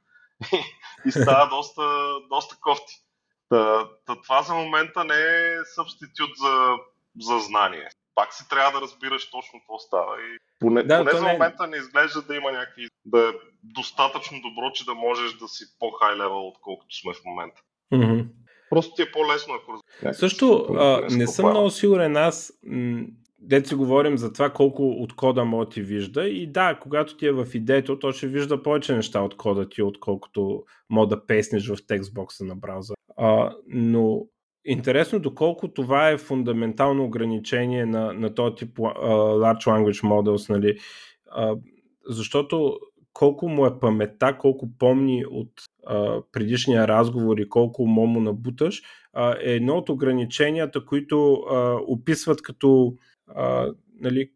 и 1.07 1.13
става 1.13 1.49
доста, 1.49 1.83
доста 2.31 2.57
кофти. 2.61 2.95
Та, 3.49 3.89
та, 4.07 4.21
това 4.23 4.43
за 4.43 4.55
момента 4.55 5.05
не 5.05 5.21
е 5.21 5.65
субститют 5.75 6.31
за, 6.37 6.77
за 7.21 7.39
знание. 7.39 7.89
Пак 8.15 8.35
си 8.35 8.49
трябва 8.49 8.81
да 8.81 8.87
разбираш 8.87 9.31
точно 9.31 9.61
какво 9.61 9.79
става. 9.79 10.23
И 10.23 10.39
поне, 10.61 10.83
да, 10.83 10.99
поне 10.99 11.11
за 11.11 11.25
не... 11.25 11.33
момента 11.33 11.67
не 11.67 11.77
изглежда 11.77 12.23
да 12.23 12.37
има 12.37 12.53
някакви. 12.53 12.89
да 13.05 13.29
е 13.29 13.33
достатъчно 13.63 14.41
добро, 14.41 14.73
че 14.75 14.85
да 14.85 14.95
можеш 14.95 15.33
да 15.33 15.49
си 15.49 15.65
по-хай 15.79 16.15
левел, 16.15 16.49
отколкото 16.49 16.97
сме 16.97 17.15
в 17.15 17.25
момента. 17.25 17.61
Mm-hmm. 17.93 18.27
Просто 18.71 18.95
ти 18.95 19.03
е 19.03 19.13
по-лесно, 19.13 19.55
ако 19.55 19.81
Също 20.15 20.67
а, 20.79 21.07
не 21.11 21.27
съм 21.27 21.51
много 21.51 21.71
сигурен 21.71 22.17
аз. 22.17 22.53
М- 22.67 23.07
дете 23.41 23.69
си 23.69 23.75
говорим 23.75 24.19
за 24.19 24.33
това 24.33 24.51
колко 24.51 24.89
от 24.89 25.17
кода 25.17 25.45
може 25.45 25.69
ти 25.69 25.83
вижда 25.83 26.29
и 26.29 26.47
да, 26.47 26.79
когато 26.83 27.17
ти 27.17 27.27
е 27.27 27.33
в 27.33 27.47
идеето, 27.55 27.99
то 27.99 28.13
ще 28.13 28.27
вижда 28.27 28.63
повече 28.63 28.95
неща 28.95 29.23
от 29.23 29.37
кода 29.37 29.69
ти, 29.69 29.83
отколкото 29.83 30.63
мога 30.91 31.07
да 31.07 31.27
песнеш 31.27 31.69
в 31.69 31.87
текстбокса 31.87 32.45
на 32.45 32.57
браузър. 32.57 32.97
А, 33.17 33.57
но 33.69 34.27
интересно 34.65 35.21
доколко 35.21 35.69
това 35.69 36.11
е 36.11 36.19
фундаментално 36.19 37.05
ограничение 37.05 37.87
на, 37.87 38.13
на 38.13 38.35
този 38.35 38.55
тип 38.55 38.77
uh, 38.77 38.95
Large 39.55 39.67
Language 39.67 40.05
Models, 40.05 40.51
нали? 40.51 40.79
Uh, 41.39 41.61
защото 42.09 42.79
колко 43.13 43.49
му 43.49 43.67
е 43.67 43.81
паметта, 43.81 44.39
колко 44.39 44.69
помни 44.79 45.25
от 45.31 45.53
uh, 45.91 46.25
предишния 46.33 46.89
разговор 46.89 47.39
и 47.39 47.49
колко 47.49 47.87
му 47.87 48.07
му 48.07 48.21
набуташ, 48.21 48.83
uh, 49.17 49.37
е 49.41 49.53
едно 49.53 49.77
от 49.77 49.89
ограниченията, 49.89 50.85
които 50.85 51.17
uh, 51.17 51.85
описват 51.87 52.43
като 52.43 52.95
а, 53.37 53.73
нали, 54.01 54.31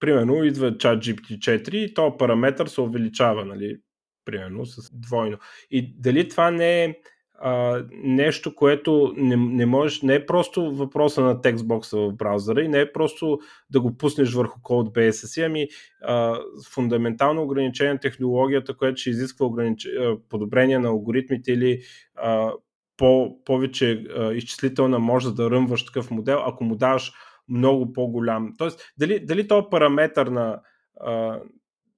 примерно 0.00 0.44
идва 0.44 0.78
чат 0.78 1.04
GPT-4 1.04 1.74
и 1.74 1.94
този 1.94 2.14
параметър 2.18 2.66
се 2.66 2.80
увеличава, 2.80 3.44
нали, 3.44 3.76
примерно 4.24 4.66
с 4.66 4.90
двойно. 4.92 5.38
И 5.70 5.94
дали 5.98 6.28
това 6.28 6.50
не 6.50 6.84
е 6.84 6.94
а, 7.38 7.84
нещо, 7.92 8.54
което 8.54 9.14
не, 9.16 9.36
не 9.36 9.66
можеш, 9.66 10.02
не 10.02 10.14
е 10.14 10.26
просто 10.26 10.70
въпроса 10.70 11.20
на 11.20 11.40
текстбокса 11.40 11.98
в 11.98 12.12
браузъра 12.12 12.62
и 12.62 12.68
не 12.68 12.80
е 12.80 12.92
просто 12.92 13.38
да 13.70 13.80
го 13.80 13.96
пуснеш 13.96 14.32
върху 14.32 14.60
Codebase 14.60 15.46
ами 15.46 15.68
а, 16.02 16.38
фундаментално 16.70 17.42
ограничение 17.42 17.92
на 17.92 18.00
технологията, 18.00 18.76
което 18.76 19.00
ще 19.00 19.10
изисква 19.10 19.46
огранич... 19.46 19.88
подобрение 20.28 20.78
на 20.78 20.88
алгоритмите 20.88 21.52
или 21.52 21.80
а, 22.14 22.52
по, 22.96 23.38
повече 23.44 24.04
а, 24.16 24.32
изчислителна 24.32 24.98
може 24.98 25.34
да 25.34 25.50
ръмваш 25.50 25.84
такъв 25.84 26.10
модел, 26.10 26.42
ако 26.46 26.64
му 26.64 26.76
даваш 26.76 27.12
много 27.48 27.92
по-голям. 27.92 28.52
Тоест, 28.58 28.92
дали, 28.98 29.26
дали 29.26 29.48
този 29.48 29.66
параметър 29.70 30.26
на 30.26 30.60
а, 31.00 31.40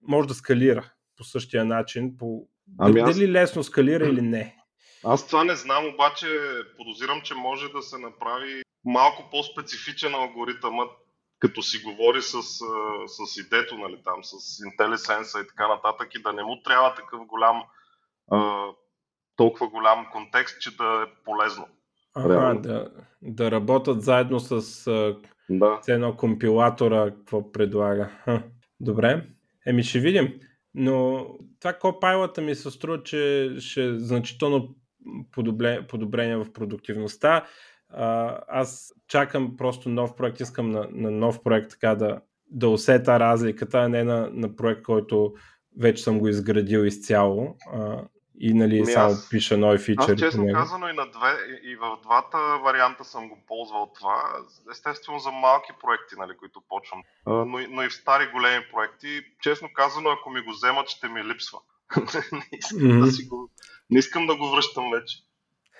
може 0.08 0.28
да 0.28 0.34
скалира 0.34 0.92
по 1.16 1.24
същия 1.24 1.64
начин, 1.64 2.16
по... 2.18 2.48
Ами 2.78 3.00
аз... 3.00 3.16
дали 3.16 3.32
лесно 3.32 3.64
скалира 3.64 4.06
или 4.06 4.22
не? 4.22 4.56
Аз 5.04 5.26
това 5.26 5.44
не 5.44 5.56
знам, 5.56 5.86
обаче 5.94 6.26
подозирам, 6.76 7.20
че 7.24 7.34
може 7.34 7.68
да 7.68 7.82
се 7.82 7.98
направи 7.98 8.62
малко 8.84 9.28
по-специфичен 9.30 10.14
алгоритъмът, 10.14 10.90
като 11.38 11.62
си 11.62 11.82
говори 11.82 12.22
с, 12.22 12.42
с 13.06 13.36
идето, 13.36 13.78
нали, 13.78 14.00
там, 14.04 14.24
с 14.24 14.34
IntelliSense 14.62 15.44
и 15.44 15.48
така 15.48 15.68
нататък, 15.68 16.14
и 16.14 16.22
да 16.22 16.32
не 16.32 16.42
му 16.42 16.62
трябва 16.62 16.94
такъв 16.94 17.20
голям, 17.26 17.62
толкова 19.36 19.68
голям 19.68 20.06
контекст, 20.12 20.60
че 20.60 20.76
да 20.76 21.06
е 21.06 21.22
полезно. 21.24 21.68
Ага, 22.14 22.60
да, 22.60 22.90
да 23.22 23.50
работят 23.50 24.02
заедно 24.02 24.40
с 24.40 24.86
да. 25.50 25.80
едно 25.88 26.16
компилатора, 26.16 27.10
какво 27.10 27.52
предлага. 27.52 28.10
Ха, 28.24 28.42
добре, 28.80 29.26
еми 29.66 29.82
ще 29.82 30.00
видим. 30.00 30.34
Но 30.74 31.26
това 31.60 31.72
Copilot 31.72 32.40
ми 32.40 32.54
се 32.54 32.70
струва, 32.70 33.02
че 33.02 33.50
ще 33.58 33.84
е 33.84 33.98
значително 33.98 34.74
подобрение 35.88 36.36
в 36.36 36.52
продуктивността. 36.52 37.44
Аз 38.48 38.92
чакам 39.08 39.56
просто 39.56 39.88
нов 39.88 40.16
проект, 40.16 40.40
искам 40.40 40.70
на, 40.70 40.88
на 40.92 41.10
нов 41.10 41.42
проект 41.42 41.70
така 41.70 41.94
да, 41.94 42.20
да 42.50 42.68
усета 42.68 43.20
разликата, 43.20 43.78
а 43.78 43.88
не 43.88 44.04
на, 44.04 44.30
на 44.32 44.56
проект, 44.56 44.82
който 44.82 45.34
вече 45.78 46.02
съм 46.02 46.18
го 46.18 46.28
изградил 46.28 46.78
изцяло 46.78 47.56
а, 47.72 48.04
и 48.40 48.54
нали, 48.54 48.80
Ми 48.80 48.86
само 48.86 49.12
аз, 49.12 49.28
пиша 49.30 49.58
нови 49.58 49.78
фичери. 49.78 50.12
Аз 50.12 50.18
честно 50.18 50.52
казано 50.52 50.88
и, 50.88 50.92
на 50.92 51.06
две, 51.10 51.36
и 51.62 51.76
в 51.76 51.98
двата 52.02 52.38
варианта 52.64 53.04
съм 53.04 53.28
го 53.28 53.38
ползвал 53.46 53.92
това. 53.98 54.22
Естествено 54.70 55.18
за 55.18 55.30
малки 55.30 55.72
проекти, 55.80 56.14
нали, 56.18 56.36
които 56.36 56.62
почвам, 56.68 57.02
но, 57.26 57.46
но 57.70 57.82
и 57.82 57.88
в 57.88 57.94
стари 57.94 58.30
големи 58.34 58.64
проекти. 58.72 59.20
Честно 59.42 59.68
казано, 59.74 60.10
ако 60.10 60.30
ми 60.30 60.40
го 60.40 60.50
вземат, 60.50 60.88
ще 60.88 61.08
ми 61.08 61.24
липсва. 61.24 61.58
не, 62.32 62.42
искам 62.52 62.78
mm-hmm. 62.78 63.04
да 63.04 63.12
си 63.12 63.26
го, 63.26 63.50
не 63.90 63.98
искам 63.98 64.26
да 64.26 64.36
го 64.36 64.50
връщам 64.50 64.90
вече. 64.90 65.18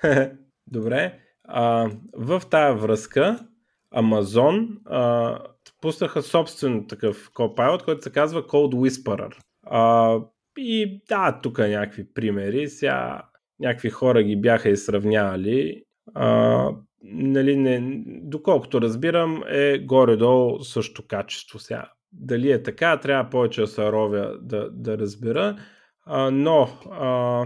Добре. 0.67 1.19
А, 1.45 1.91
в 2.13 2.43
тая 2.51 2.75
връзка 2.75 3.47
Amazon 3.95 4.69
а, 4.87 5.39
пуснаха 5.81 6.23
собствен 6.23 6.87
такъв 6.89 7.31
Copilot, 7.31 7.85
който 7.85 8.03
се 8.03 8.13
казва 8.13 8.43
Code 8.43 8.75
Whisperer. 8.75 9.37
А, 9.67 10.19
и 10.59 11.03
да, 11.09 11.41
тук 11.43 11.59
някакви 11.59 12.13
примери. 12.15 12.69
Сега 12.69 13.23
някакви 13.61 13.91
хора 13.91 14.23
ги 14.23 14.37
бяха 14.37 14.69
изсравнявали. 14.69 15.83
А, 16.15 16.71
нали, 17.03 17.57
не, 17.57 18.03
доколкото 18.07 18.81
разбирам, 18.81 19.43
е 19.49 19.79
горе-долу 19.79 20.61
също 20.61 21.07
качество. 21.07 21.59
Сега, 21.59 21.91
дали 22.13 22.53
е 22.53 22.63
така, 22.63 23.01
трябва 23.01 23.31
повече 23.31 23.61
да 23.61 23.67
се 23.67 23.93
ровя 23.93 24.39
да, 24.43 24.71
да 24.71 24.99
разбера. 24.99 25.59
А, 26.07 26.31
но 26.31 26.69
а, 26.91 27.45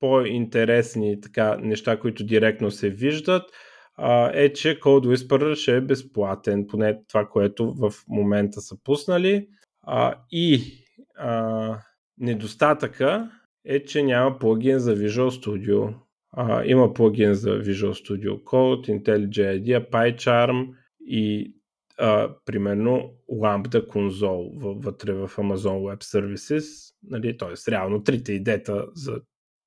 по-интересни 0.00 1.20
така, 1.20 1.56
неща, 1.56 2.00
които 2.00 2.24
директно 2.24 2.70
се 2.70 2.90
виждат, 2.90 3.42
а, 3.96 4.30
е, 4.34 4.52
че 4.52 4.80
Code 4.80 5.16
Whisperer 5.16 5.54
ще 5.54 5.76
е 5.76 5.80
безплатен, 5.80 6.66
поне 6.66 6.98
това, 7.08 7.26
което 7.26 7.74
в 7.74 7.92
момента 8.08 8.60
са 8.60 8.76
пуснали. 8.84 9.48
А, 9.82 10.14
и 10.30 10.62
а, 11.18 11.78
недостатъка 12.18 13.30
е, 13.64 13.84
че 13.84 14.02
няма 14.02 14.38
плагин 14.38 14.78
за 14.78 14.96
Visual 14.96 15.44
Studio. 15.44 15.94
А, 16.32 16.64
има 16.64 16.94
плагин 16.94 17.34
за 17.34 17.50
Visual 17.50 17.92
Studio 17.92 18.42
Code, 18.42 19.02
IntelliJ 19.02 19.62
IDEA, 19.62 19.90
PyCharm 19.90 20.68
и 21.00 21.54
а, 21.98 22.30
примерно 22.44 23.14
Lambda 23.32 23.86
Console 23.86 24.82
вътре 24.84 25.12
в 25.12 25.28
Amazon 25.28 25.96
Web 25.96 26.02
Services, 26.02 26.94
нали, 27.02 27.36
т.е. 27.36 27.70
реално 27.70 28.02
трите 28.02 28.32
идета 28.32 28.86
за 28.94 29.20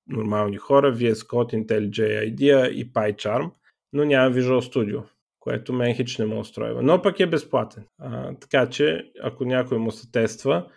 нормални 0.08 0.58
хора, 0.58 0.96
VS 0.96 1.14
Code, 1.14 1.66
IntelliJ 1.66 2.36
IDEA 2.36 2.70
и 2.70 2.94
PyCharm, 2.94 3.52
но 3.94 4.06
няма 4.06 4.36
Visual 4.36 4.74
Studio, 4.74 5.04
което 5.40 5.74
мен 5.74 5.96
не 6.20 6.26
му 6.26 6.40
устройва. 6.40 6.84
Но 6.84 7.02
пък 7.02 7.20
е 7.20 7.28
безплатен. 7.28 7.84
А, 8.00 8.34
така 8.36 8.70
че, 8.70 9.12
ако 9.24 9.46
някой 9.46 9.78
му 9.78 9.92
се 9.92 10.12
тества, 10.12 10.68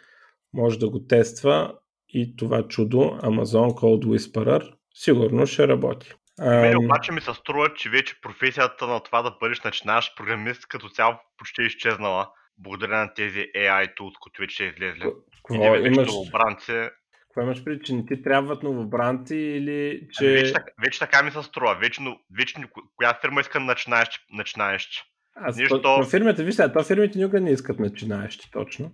може 0.54 0.78
да 0.78 0.88
го 0.90 1.06
тества 1.06 1.74
и 2.08 2.36
това 2.36 2.68
чудо 2.68 2.98
Amazon 2.98 3.68
Code 3.68 4.04
Whisperer 4.04 4.72
сигурно 4.94 5.46
ще 5.46 5.68
работи. 5.68 6.12
Мен 6.40 6.76
обаче 6.84 7.12
ми 7.12 7.20
се 7.20 7.34
струва, 7.34 7.74
че 7.74 7.90
вече 7.90 8.20
професията 8.22 8.86
на 8.86 9.00
това 9.00 9.22
да 9.22 9.36
бъдеш 9.40 9.60
начинаващ 9.60 10.16
програмист 10.16 10.68
като 10.68 10.88
цяло 10.88 11.14
почти 11.38 11.62
е 11.62 11.66
изчезнала, 11.66 12.30
благодаря 12.58 12.98
на 12.98 13.14
тези 13.14 13.38
AI 13.38 13.94
tools, 13.96 14.12
които 14.20 14.40
вече 14.40 14.54
ще 14.54 14.64
излезли. 14.64 15.12
Какво 15.48 15.76
имаш? 15.76 16.08
Новобранци. 16.08 16.90
Какво 17.28 17.42
имаш 17.42 17.64
преди, 17.64 17.84
че 17.84 17.94
не 17.94 18.06
ти 18.06 18.22
трябват 18.22 18.62
новобранци 18.62 19.36
или 19.36 20.08
че... 20.12 20.24
Ами 20.24 20.34
вече, 20.34 20.54
вече 20.84 20.98
така 20.98 21.22
ми 21.22 21.30
се 21.30 21.42
струва. 21.42 21.78
Вече, 21.80 22.00
вече 22.38 22.54
коя 22.96 23.18
фирма 23.20 23.40
иска 23.40 23.60
начинаещи? 23.60 24.18
начинаещи? 24.32 25.02
Аз, 25.34 25.56
Нищо... 25.56 25.82
то, 25.82 26.00
то 26.00 26.04
фирмите, 26.04 26.44
вижте, 26.44 26.72
то 26.72 26.82
фирмите 26.82 27.18
никога 27.18 27.40
не 27.40 27.50
искат 27.50 27.78
начинаещи, 27.78 28.50
точно. 28.50 28.92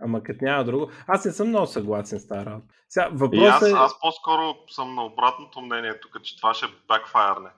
Ама 0.00 0.22
като 0.22 0.44
няма 0.44 0.64
друго. 0.64 0.90
Аз 1.06 1.24
не 1.24 1.32
съм 1.32 1.48
много 1.48 1.66
съгласен 1.66 2.20
с 2.20 2.28
тази 2.28 2.46
работа. 2.46 2.74
Сега, 2.88 3.10
аз, 3.48 3.62
е... 3.62 3.72
аз 3.76 4.00
по-скоро 4.00 4.54
съм 4.68 4.94
на 4.94 5.04
обратното 5.04 5.60
мнение 5.60 6.00
тук, 6.00 6.22
че 6.22 6.36
това 6.36 6.54
ще 6.54 6.66
бакфайрне. 6.88 7.50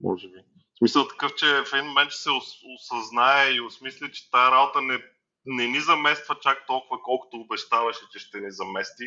Може 0.00 0.28
би. 0.28 0.38
В 0.74 0.78
смисъл 0.78 1.08
такъв, 1.08 1.34
че 1.34 1.46
в 1.46 1.72
един 1.72 1.86
момент 1.86 2.10
ще 2.10 2.22
се 2.22 2.30
осъзнае 2.76 3.50
и 3.50 3.60
осмисли, 3.60 4.12
че 4.12 4.30
тази 4.30 4.52
работа 4.52 4.80
не, 4.80 4.98
не 5.46 5.66
ни 5.68 5.80
замества 5.80 6.36
чак 6.40 6.66
толкова, 6.66 7.02
колкото 7.04 7.36
обещаваше, 7.36 8.00
че 8.12 8.18
ще 8.18 8.40
ни 8.40 8.50
замести. 8.50 9.04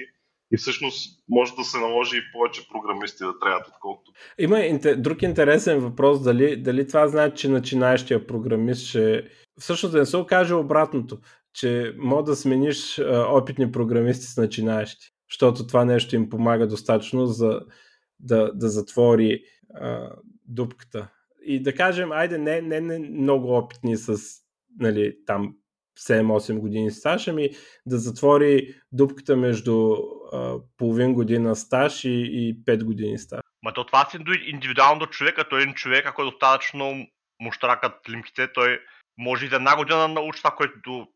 И 0.51 0.57
всъщност 0.57 1.23
може 1.29 1.55
да 1.55 1.63
се 1.63 1.79
наложи 1.79 2.17
и 2.17 2.31
повече 2.33 2.67
програмисти 2.69 3.23
да 3.23 3.39
трябват, 3.39 3.67
отколкото. 3.67 4.11
Има 4.37 4.79
друг 4.97 5.21
интересен 5.21 5.79
въпрос, 5.79 6.23
дали, 6.23 6.61
дали 6.61 6.87
това 6.87 7.07
значи, 7.07 7.37
че 7.37 7.49
начинаещия 7.49 8.27
програмист 8.27 8.87
ще... 8.87 9.23
Всъщност 9.59 9.93
да 9.93 9.99
не 9.99 10.05
се 10.05 10.17
окаже 10.17 10.53
обратното 10.53 11.17
че 11.57 11.93
мога 11.97 12.23
да 12.23 12.35
смениш 12.35 12.99
опитни 13.09 13.71
програмисти 13.71 14.25
с 14.25 14.37
начинаещи, 14.37 15.07
защото 15.31 15.67
това 15.67 15.85
нещо 15.85 16.15
им 16.15 16.29
помага 16.29 16.67
достатъчно 16.67 17.25
за 17.25 17.61
да, 18.19 18.51
да 18.53 18.69
затвори 18.69 19.43
а, 19.75 20.09
дупката. 20.45 21.11
И 21.45 21.63
да 21.63 21.75
кажем, 21.75 22.11
айде, 22.11 22.37
не, 22.37 22.61
не, 22.61 22.81
не 22.81 22.99
много 22.99 23.57
опитни 23.57 23.97
с 23.97 24.17
нали, 24.79 25.15
там 25.25 25.55
7-8 25.99 26.59
години 26.59 26.91
стаж, 26.91 27.27
ами 27.27 27.49
да 27.85 27.97
затвори 27.97 28.75
дупката 28.91 29.37
между 29.37 29.91
а, 30.33 30.55
половин 30.77 31.13
година 31.13 31.55
стаж 31.55 32.05
и, 32.05 32.09
и 32.09 32.63
5 32.63 32.83
години 32.83 33.17
стаж. 33.17 33.39
Ма 33.63 33.73
то 33.73 33.85
това 33.85 34.05
си 34.05 34.17
индивидуално 34.45 34.99
до 34.99 35.05
човека, 35.05 35.49
той 35.49 35.59
е 35.59 35.63
един 35.63 35.73
човек, 35.73 36.05
ако 36.05 36.21
е 36.21 36.25
достатъчно 36.25 37.07
муштракат 37.41 37.93
лимките, 38.09 38.53
той 38.53 38.79
може 39.17 39.45
и 39.45 39.49
за 39.49 39.55
една 39.55 39.77
година 39.77 39.99
да 39.99 40.07
научи 40.07 40.39
това, 40.39 40.51
което 40.51 41.07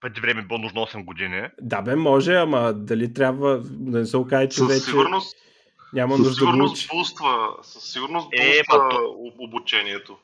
преди 0.00 0.20
време 0.20 0.42
било 0.42 0.58
нужно 0.58 0.80
8 0.80 1.04
години. 1.04 1.48
Да, 1.60 1.82
бе, 1.82 1.96
може, 1.96 2.34
ама 2.34 2.72
дали 2.72 3.14
трябва 3.14 3.58
да 3.60 3.98
не 3.98 4.06
се 4.06 4.16
окаже, 4.16 4.48
че 4.48 4.56
със 4.56 4.68
вече... 4.68 4.80
Сигурност, 4.80 5.36
няма 5.92 6.16
със 6.16 6.36
сигурност 6.36 6.88
да 6.88 6.96
буства, 6.96 7.56
със 7.62 7.92
сигурност 7.92 8.28
е, 8.32 8.62
буства 8.70 8.88
то... 8.90 9.16
обучението, 9.38 10.18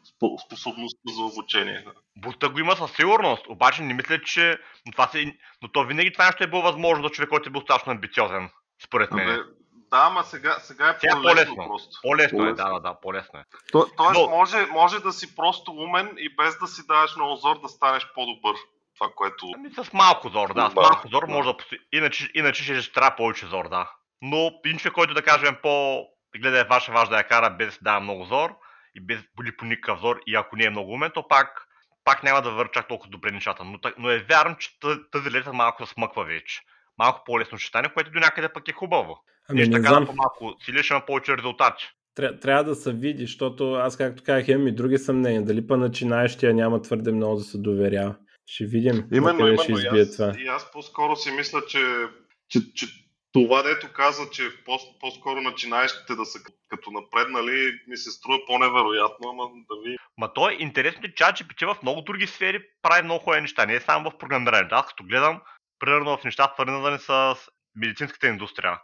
способността 0.46 1.12
за 1.16 1.22
обучение. 1.22 1.84
Буста 2.16 2.48
го 2.48 2.58
има 2.58 2.76
със 2.76 2.90
сигурност, 2.90 3.46
обаче 3.48 3.82
не 3.82 3.94
мисля, 3.94 4.20
че 4.22 4.58
това 4.92 5.08
се... 5.08 5.34
Но 5.62 5.68
то 5.68 5.84
винаги 5.84 6.12
това 6.12 6.26
нещо 6.26 6.44
е 6.44 6.50
било 6.50 6.62
възможно 6.62 7.04
за 7.04 7.10
човек, 7.10 7.28
който 7.28 7.48
е 7.48 7.52
бил 7.52 7.60
достатъчно 7.60 7.92
амбициозен, 7.92 8.50
според 8.84 9.12
мен. 9.12 9.28
Абе, 9.28 9.42
да, 9.90 10.06
ама 10.06 10.24
сега, 10.24 10.56
сега 10.60 10.90
е 10.90 11.00
сега 11.00 11.12
по-лесно, 11.12 11.56
по-лесно 11.56 11.56
просто. 11.56 11.98
По-лесно, 12.02 12.38
по-лесно 12.38 12.62
е, 12.62 12.64
да, 12.64 12.72
да, 12.72 12.80
да, 12.80 13.00
по-лесно 13.02 13.38
е. 13.38 13.44
То, 13.72 13.86
тоест, 13.96 14.20
Но... 14.20 14.28
може, 14.28 14.66
може 14.66 15.00
да 15.00 15.12
си 15.12 15.36
просто 15.36 15.72
умен 15.72 16.14
и 16.18 16.36
без 16.36 16.58
да 16.58 16.66
си 16.66 16.86
даваш 16.86 17.16
много 17.16 17.36
зор 17.36 17.60
да 17.60 17.68
станеш 17.68 18.06
по-добър 18.14 18.56
това, 19.00 19.12
което... 19.16 19.46
Ами 19.54 19.70
с 19.70 19.92
малко 19.92 20.28
зор, 20.28 20.54
да. 20.54 20.70
С 20.70 20.74
малко 20.74 21.08
зор 21.08 21.22
може 21.28 21.48
да... 21.48 21.56
Иначе, 21.92 22.30
иначе 22.34 22.80
ще 22.82 22.92
трябва 22.92 23.16
повече 23.16 23.46
зор, 23.46 23.68
да. 23.68 23.90
Но 24.22 24.50
инче, 24.66 24.90
който 24.90 25.14
да 25.14 25.22
кажем 25.22 25.56
по... 25.62 26.04
Гледа 26.38 26.60
е 26.60 26.64
ваша 26.64 26.92
важ 26.92 27.08
да 27.08 27.16
я 27.16 27.24
кара 27.24 27.50
без 27.50 27.74
да 27.74 27.80
дава 27.82 28.00
много 28.00 28.24
зор 28.24 28.56
и 28.94 29.00
без 29.00 29.18
боли 29.36 29.56
по 29.56 29.64
никакъв 29.64 30.00
зор 30.00 30.20
и 30.26 30.34
ако 30.34 30.56
не 30.56 30.64
е 30.64 30.70
много 30.70 30.92
умен, 30.92 31.10
то 31.14 31.28
пак, 31.28 31.66
пак 32.04 32.22
няма 32.22 32.42
да 32.42 32.50
върча 32.50 32.82
толкова 32.88 33.10
добре 33.10 33.30
нещата. 33.30 33.64
Но, 33.64 33.78
но 33.98 34.10
е 34.10 34.18
вярно, 34.18 34.56
че 34.58 34.70
тази 35.12 35.30
лета 35.30 35.52
малко 35.52 35.86
се 35.86 35.92
смъква 35.92 36.24
вече. 36.24 36.60
Малко 36.98 37.22
по-лесно 37.26 37.58
ще 37.58 37.68
стане, 37.68 37.88
което 37.88 38.10
до 38.10 38.18
някъде 38.18 38.48
пък 38.48 38.68
е 38.68 38.72
хубаво. 38.72 39.24
Ами, 39.48 39.58
Нещо 39.58 39.72
така 39.72 40.06
по-малко 40.06 40.56
силиш, 40.64 40.90
има 40.90 41.06
повече 41.06 41.36
резултати. 41.36 41.84
трябва 42.14 42.64
да 42.64 42.74
се 42.74 42.92
види, 42.92 43.22
защото 43.22 43.74
аз 43.74 43.96
както 43.96 44.22
казах 44.22 44.48
имам 44.48 44.68
и 44.68 44.74
други 44.74 44.98
съмнения. 44.98 45.44
Дали 45.44 45.66
па 45.66 45.76
начинаещия 45.76 46.54
няма 46.54 46.82
твърде 46.82 47.12
много 47.12 47.36
да 47.36 47.42
се 47.42 47.58
доверява. 47.58 48.16
Ще 48.50 48.64
видим. 48.64 49.08
Именно, 49.12 49.40
именно. 49.40 49.62
Ще 49.62 49.72
избие 49.72 49.98
и, 49.98 50.02
аз, 50.02 50.16
това. 50.16 50.34
и 50.38 50.46
аз 50.46 50.72
по-скоро 50.72 51.16
си 51.16 51.30
мисля, 51.30 51.66
че, 51.68 52.06
че, 52.48 52.74
че 52.74 52.86
това, 53.32 53.62
дето 53.62 53.92
каза, 53.92 54.30
че 54.30 54.64
по- 54.64 54.98
по-скоро 55.00 55.40
начинаещите 55.40 56.14
да 56.14 56.24
са 56.24 56.38
като 56.68 56.90
напреднали, 56.90 57.80
ми 57.86 57.96
се 57.96 58.10
струва 58.10 58.38
по-невероятно, 58.46 59.30
ама 59.30 59.44
да 59.44 59.90
ви... 59.90 59.96
Ма 60.16 60.32
то 60.32 60.50
е 60.50 60.56
интересно, 60.58 61.02
че 61.02 61.12
ChatGPT 61.12 61.74
в 61.74 61.82
много 61.82 62.02
други 62.02 62.26
сфери 62.26 62.62
прави 62.82 63.02
много 63.02 63.24
хубави 63.24 63.40
неща, 63.40 63.66
не 63.66 63.74
е 63.74 63.80
само 63.80 64.10
в 64.10 64.18
програмирането. 64.18 64.74
Аз 64.74 64.86
като 64.86 65.04
гледам, 65.04 65.40
примерно 65.78 66.16
в 66.16 66.24
неща 66.24 66.52
свързани 66.54 66.98
с 66.98 67.36
медицинската 67.76 68.28
индустрия. 68.28 68.80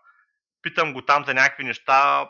Питам 0.63 0.93
го 0.93 1.03
там 1.03 1.25
за 1.25 1.35
някакви 1.35 1.65
неща, 1.65 2.29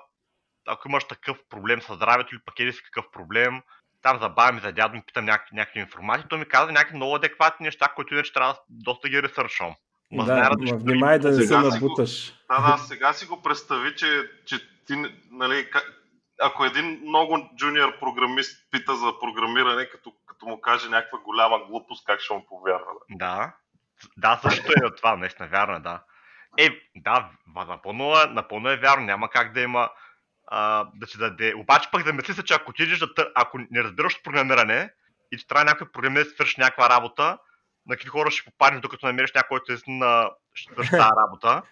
ако 0.67 0.89
имаш 0.89 1.05
такъв 1.05 1.39
проблем 1.49 1.83
с 1.83 1.95
здравето 1.95 2.35
или 2.35 2.43
пък 2.45 2.61
еди 2.61 2.73
си 2.73 2.83
какъв 2.83 3.11
проблем, 3.13 3.63
там 4.03 4.19
за 4.21 4.29
баба 4.29 4.53
ми, 4.53 4.61
за 4.61 4.73
дядо 4.73 4.95
ми 4.95 5.03
питам 5.07 5.25
някакви, 5.25 5.57
някакви 5.57 5.81
информации, 5.81 6.27
той 6.29 6.39
ми 6.39 6.45
каза 6.45 6.73
някакви 6.73 6.97
много 6.97 7.15
адекватни 7.15 7.65
неща, 7.65 7.89
които 7.97 8.15
иначе 8.15 8.33
трябва 8.33 8.53
да 8.53 8.61
доста 8.69 9.09
ги 9.09 9.23
ресършвам. 9.23 9.75
Ма 10.13 10.25
да, 10.25 10.33
знаят, 10.33 10.61
ма 10.61 10.77
внимай 10.77 11.19
да 11.19 11.31
не 11.31 11.47
се 11.47 11.59
набуташ. 11.59 12.31
Го, 12.31 12.37
да, 12.51 12.61
да, 12.61 12.79
сега 12.79 13.13
си 13.13 13.27
го 13.27 13.43
представи, 13.43 13.97
че, 13.97 14.31
че 14.47 14.85
ти, 14.87 14.95
нали, 15.31 15.69
ако 16.43 16.65
един 16.65 17.01
много 17.07 17.51
джуниор 17.57 17.99
програмист 17.99 18.71
пита 18.71 18.97
за 18.97 19.19
програмиране, 19.21 19.89
като, 19.89 20.13
като 20.27 20.47
му 20.47 20.61
каже 20.61 20.89
някаква 20.89 21.19
голяма 21.19 21.59
глупост, 21.59 22.07
как 22.07 22.21
ще 22.21 22.35
му 22.35 22.47
повярва? 22.47 22.93
Да, 23.11 23.53
да, 24.17 24.41
също 24.43 24.73
е 24.83 24.87
от 24.87 24.97
това, 24.97 25.17
наистина, 25.17 25.49
вярно, 25.49 25.81
да. 25.81 26.03
Е, 26.59 26.71
да, 26.97 27.31
напълно, 27.69 28.21
е, 28.21 28.27
напълно 28.27 28.71
е 28.71 28.77
вярно, 28.77 29.05
няма 29.05 29.29
как 29.31 29.53
да 29.53 29.61
има 29.61 29.91
а, 30.47 30.87
да 30.95 31.07
си 31.07 31.19
даде. 31.19 31.55
Обаче 31.57 31.89
пък 31.93 32.05
да 32.05 32.13
мисли 32.13 32.35
се, 32.35 32.43
че 32.43 32.55
ако 32.55 32.71
отидеш 32.71 32.99
да 32.99 33.09
ако 33.35 33.59
не 33.59 33.83
разбираш 33.83 34.23
програмиране 34.23 34.91
и 35.33 35.37
ти 35.37 35.47
трябва 35.47 35.65
някой 35.65 35.93
програмист 35.93 36.29
да 36.29 36.35
свърши 36.35 36.61
някаква 36.61 36.91
работа, 36.91 37.39
на 37.87 37.97
какви 37.97 38.09
хора 38.09 38.31
ще 38.31 38.51
попаднеш, 38.51 38.81
докато 38.81 39.07
намериш 39.07 39.33
някой, 39.35 39.49
който 39.49 39.73
е 39.73 39.77
на 39.89 40.31
тази 40.77 40.91
работа. 41.27 41.63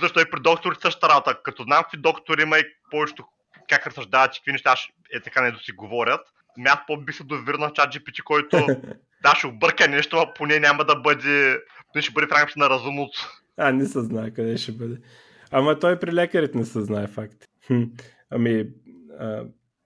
Защо 0.00 0.20
и 0.20 0.30
при 0.30 0.40
доктори 0.40 0.76
същата 0.82 1.08
работа. 1.08 1.42
Като 1.42 1.62
знам 1.62 1.82
какви 1.82 1.98
доктори 1.98 2.42
има 2.42 2.58
и 2.58 2.64
повечето 2.90 3.24
как 3.68 3.86
разсъждават, 3.86 4.32
че 4.32 4.40
какви 4.40 4.52
неща 4.52 4.74
е 5.14 5.20
така 5.20 5.42
не 5.42 5.52
да 5.52 5.58
си 5.58 5.72
говорят, 5.72 6.20
ами 6.58 6.68
аз 6.68 6.78
по-би 6.86 7.12
се 7.12 7.24
доверна 7.24 7.68
в 7.68 7.72
чат 7.72 7.94
GPT, 7.94 8.22
който 8.22 8.66
да, 9.22 9.34
ще 9.34 9.46
обърка 9.46 9.88
нещо, 9.88 10.16
а 10.16 10.34
поне 10.34 10.58
няма 10.58 10.84
да 10.84 10.96
бъде, 10.96 11.60
не 11.94 12.02
ще 12.02 12.12
бъде 12.12 12.26
в 12.26 12.32
рамките 12.32 12.58
на 12.58 12.70
разумното. 12.70 13.40
А, 13.56 13.72
не 13.72 13.86
се 13.86 14.00
знае 14.00 14.30
къде 14.30 14.56
ще 14.56 14.72
бъде. 14.72 14.96
Ама 15.50 15.78
той 15.78 15.98
при 15.98 16.12
лекарите 16.12 16.58
не 16.58 16.64
се 16.64 16.80
знае 16.80 17.06
факт. 17.06 17.49
Ами, 18.30 18.66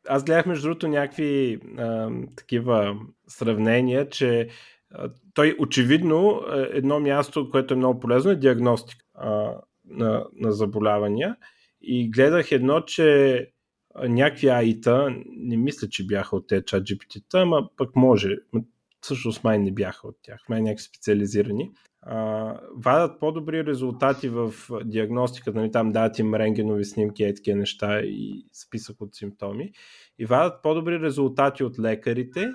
аз 0.09 0.25
гледах 0.25 0.47
между 0.47 0.69
другото 0.69 0.89
някакви 0.89 1.61
а, 1.79 2.11
такива 2.37 2.97
сравнения, 3.29 4.09
че 4.09 4.49
а, 4.91 5.11
той 5.35 5.57
очевидно 5.59 6.43
е 6.55 6.77
едно 6.77 7.01
място, 7.01 7.51
което 7.51 7.75
е 7.75 7.77
много 7.77 8.01
полезно 8.01 8.31
е 8.31 8.37
диагностика 8.37 9.05
а, 9.15 9.61
на, 9.89 10.27
на 10.37 10.53
заболявания. 10.53 11.37
И 11.83 12.11
гледах 12.11 12.53
едно, 12.53 12.81
че 12.81 13.49
някакви 14.03 14.49
аита, 14.49 15.17
не 15.27 15.57
мисля, 15.57 15.89
че 15.89 16.07
бяха 16.07 16.37
от 16.37 16.47
тези 16.47 16.65
чат 16.67 16.83
GPT-та, 16.83 17.41
ама 17.41 17.69
пък 17.77 17.97
може. 17.97 18.37
Всъщност 19.01 19.45
май 19.45 19.59
не 19.59 19.73
бяха 19.73 20.09
от 20.09 20.17
тях, 20.23 20.41
май 20.49 20.63
някакви 20.63 20.85
специализирани 20.85 21.71
а, 22.07 22.61
вадат 22.77 23.21
по-добри 23.21 23.67
резултати 23.67 24.29
в 24.29 24.55
диагностиката, 24.85 25.59
нали, 25.59 25.71
там 25.71 25.93
дават 25.93 26.19
им 26.19 26.35
рентгенови 26.35 26.85
снимки, 26.85 27.25
е 27.25 27.35
такива 27.35 27.59
неща 27.59 28.01
и 28.01 28.47
списък 28.53 29.01
от 29.01 29.15
симптоми, 29.15 29.73
и 30.19 30.27
вадат 30.27 30.63
по-добри 30.63 31.01
резултати 31.01 31.65
от 31.65 31.79
лекарите, 31.79 32.51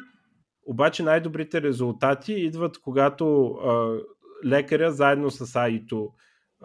обаче 0.65 1.03
най-добрите 1.03 1.61
резултати 1.61 2.33
идват 2.33 2.77
когато 2.77 3.45
а, 3.45 3.97
лекаря 4.45 4.91
заедно 4.91 5.31
с 5.31 5.55
АИТО 5.55 6.13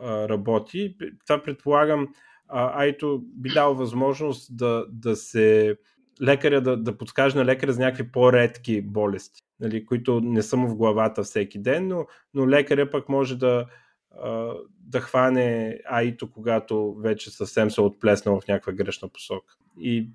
работи. 0.02 0.96
Това 1.26 1.42
предполагам, 1.42 2.08
а, 2.48 2.92
би 3.22 3.48
дал 3.48 3.74
възможност 3.74 4.56
да, 4.56 4.86
да 4.88 5.16
се 5.16 5.76
лекаря 6.22 6.60
да, 6.60 6.76
да 6.76 6.98
подскаже 6.98 7.38
на 7.38 7.44
лекаря 7.44 7.72
за 7.72 7.80
някакви 7.80 8.12
по-редки 8.12 8.82
болести 8.82 9.43
нали, 9.60 9.86
които 9.86 10.20
не 10.20 10.42
са 10.42 10.56
му 10.56 10.68
в 10.68 10.76
главата 10.76 11.22
всеки 11.22 11.58
ден, 11.58 11.88
но, 11.88 12.06
но 12.34 12.48
лекаря 12.48 12.90
пък 12.90 13.08
може 13.08 13.38
да, 13.38 13.66
да 14.80 15.00
хване 15.00 15.78
аито, 15.84 16.30
когато 16.30 16.94
вече 16.94 17.30
съвсем 17.30 17.70
се 17.70 17.80
отплеснал 17.80 18.40
в 18.40 18.48
някаква 18.48 18.72
грешна 18.72 19.08
посока. 19.08 19.54
И 19.80 20.08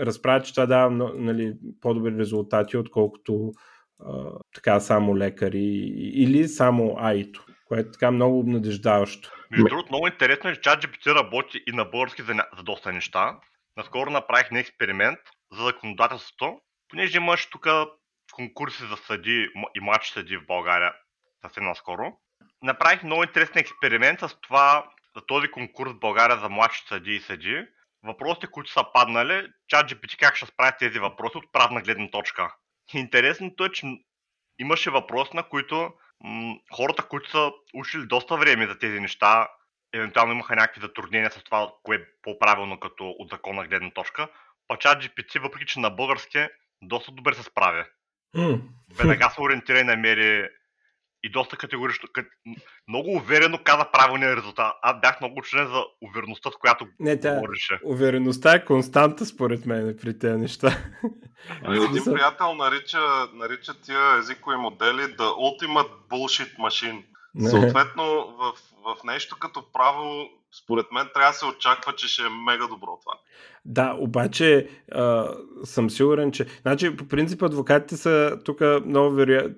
разправя, 0.00 0.42
че 0.42 0.54
това 0.54 0.66
дава 0.66 0.90
нали, 1.16 1.54
по-добри 1.80 2.18
резултати, 2.18 2.76
отколкото 2.76 3.52
а, 4.06 4.30
така 4.54 4.80
само 4.80 5.16
лекари 5.16 5.92
или 5.96 6.48
само 6.48 6.96
аито, 6.98 7.46
което 7.68 7.88
е 7.88 7.92
така 7.92 8.10
много 8.10 8.38
обнадеждаващо. 8.38 9.30
Между 9.50 9.68
другото, 9.68 9.88
много 9.92 10.06
интересно 10.06 10.50
е, 10.50 10.54
че 10.54 10.60
ChatGPT 10.60 11.14
работи 11.14 11.62
и 11.66 11.72
на 11.72 11.84
български 11.84 12.22
за, 12.22 12.34
за 12.56 12.62
доста 12.62 12.92
неща. 12.92 13.38
Наскоро 13.76 14.10
направих 14.10 14.50
на 14.50 14.60
експеримент 14.60 15.18
за 15.52 15.64
законодателството, 15.64 16.60
понеже 16.88 17.16
имаш 17.16 17.50
тук 17.50 17.66
конкурси 18.32 18.82
за 18.82 18.96
съди 18.96 19.48
и 19.74 19.80
младши 19.80 20.12
съди 20.12 20.36
в 20.36 20.46
България 20.46 20.94
съвсем 21.42 21.64
наскоро. 21.64 22.12
Направих 22.62 23.02
много 23.02 23.22
интересен 23.22 23.58
експеримент 23.58 24.20
с 24.20 24.40
това, 24.40 24.90
за 25.16 25.26
този 25.26 25.50
конкурс 25.50 25.92
в 25.92 25.98
България 25.98 26.38
за 26.38 26.48
младши 26.48 26.84
съди 26.88 27.14
и 27.14 27.20
съди. 27.20 27.66
Въпросите, 28.02 28.46
които 28.46 28.70
са 28.70 28.84
паднали, 28.94 29.48
чат 29.68 29.90
GPT 29.90 30.18
как 30.18 30.36
ще 30.36 30.46
справи 30.46 30.72
тези 30.78 30.98
въпроси 30.98 31.36
от 31.36 31.52
правна 31.52 31.82
гледна 31.82 32.10
точка. 32.10 32.54
Интересното 32.94 33.64
е, 33.64 33.72
че 33.72 33.86
имаше 34.58 34.90
въпрос, 34.90 35.32
на 35.32 35.42
които 35.42 35.92
м- 36.20 36.54
хората, 36.72 37.02
които 37.02 37.30
са 37.30 37.52
учили 37.74 38.06
доста 38.06 38.36
време 38.36 38.66
за 38.66 38.78
тези 38.78 39.00
неща, 39.00 39.48
евентуално 39.94 40.32
имаха 40.32 40.56
някакви 40.56 40.80
затруднения 40.80 41.30
с 41.30 41.44
това, 41.44 41.72
кое 41.82 41.96
е 41.96 42.04
по-правилно 42.22 42.80
като 42.80 43.10
от 43.18 43.30
закона 43.30 43.66
гледна 43.66 43.90
точка. 43.90 44.28
Па 44.68 44.76
чат 44.76 45.02
GPT, 45.02 45.38
въпреки 45.38 45.66
че 45.66 45.80
на 45.80 45.90
български, 45.90 46.46
доста 46.82 47.12
добре 47.12 47.34
се 47.34 47.42
справя. 47.42 47.86
Mm. 48.36 48.60
Веднага 48.98 49.30
се 49.30 49.40
ориентира 49.40 49.78
и 49.78 49.84
намери 49.84 50.48
и 51.22 51.30
доста 51.30 51.56
категорично, 51.56 52.08
много 52.88 53.10
уверено 53.10 53.58
каза 53.64 53.84
правилния 53.92 54.36
резултат. 54.36 54.74
Аз 54.82 55.00
бях 55.00 55.20
много 55.20 55.38
учен 55.38 55.66
за 55.66 55.84
увереността, 56.00 56.50
с 56.50 56.56
която 56.56 56.86
Не, 57.00 57.20
тя, 57.20 57.34
говореше. 57.34 57.80
Увереността 57.84 58.54
е 58.54 58.64
константа 58.64 59.26
според 59.26 59.66
мен 59.66 59.96
при 60.02 60.18
тези 60.18 60.36
неща. 60.36 60.78
А, 61.64 61.74
един 61.74 62.04
приятел 62.04 62.54
нарича, 62.54 62.98
нарича 63.34 63.80
тия 63.80 64.18
езикови 64.18 64.56
модели 64.56 65.00
The 65.00 65.16
Ultimate 65.18 65.90
Bullshit 66.10 66.56
Machine. 66.56 67.04
Не. 67.34 67.50
Съответно, 67.50 68.04
в, 68.38 68.52
в 68.84 69.04
нещо 69.04 69.36
като 69.38 69.72
право, 69.72 70.28
според 70.62 70.86
мен 70.92 71.08
трябва 71.14 71.30
да 71.30 71.38
се 71.38 71.46
очаква, 71.46 71.94
че 71.96 72.08
ще 72.08 72.22
е 72.22 72.28
мега 72.46 72.66
добро 72.66 72.98
това. 73.02 73.18
Да, 73.64 73.96
обаче 73.98 74.68
а, 74.92 75.28
съм 75.64 75.90
сигурен, 75.90 76.32
че... 76.32 76.46
Значи, 76.62 76.96
по 76.96 77.08
принцип, 77.08 77.42
адвокатите 77.42 77.96
са 77.96 78.38
тук 78.44 78.60
много, 78.86 79.14
вероя... 79.14 79.54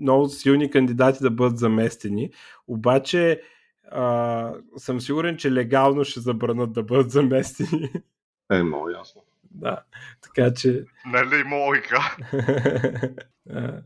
много 0.00 0.28
силни 0.28 0.70
кандидати 0.70 1.18
да 1.22 1.30
бъдат 1.30 1.58
заместени, 1.58 2.30
обаче 2.66 3.42
а, 3.90 4.54
съм 4.76 5.00
сигурен, 5.00 5.36
че 5.36 5.52
легално 5.52 6.04
ще 6.04 6.20
забранат 6.20 6.72
да 6.72 6.82
бъдат 6.82 7.10
заместени. 7.10 7.90
Е, 8.52 8.62
много 8.62 8.90
ясно. 8.90 9.22
Да, 9.50 9.82
така 10.20 10.54
че... 10.54 10.84
Нали 11.06 11.40
има 11.40 11.56
логика? 11.56 12.16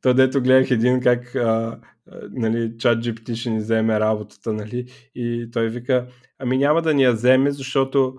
То 0.00 0.14
дето 0.14 0.42
гледах 0.42 0.70
един 0.70 1.00
как 1.00 1.34
а, 1.34 1.80
нали, 2.30 2.78
чат 2.78 3.04
GPT 3.04 3.34
ще 3.34 3.50
ни 3.50 3.58
вземе 3.58 4.00
работата, 4.00 4.52
нали, 4.52 4.86
и 5.14 5.50
той 5.52 5.68
вика, 5.68 6.06
ами 6.38 6.58
няма 6.58 6.82
да 6.82 6.94
ни 6.94 7.02
я 7.02 7.12
вземе, 7.12 7.50
защото 7.50 8.18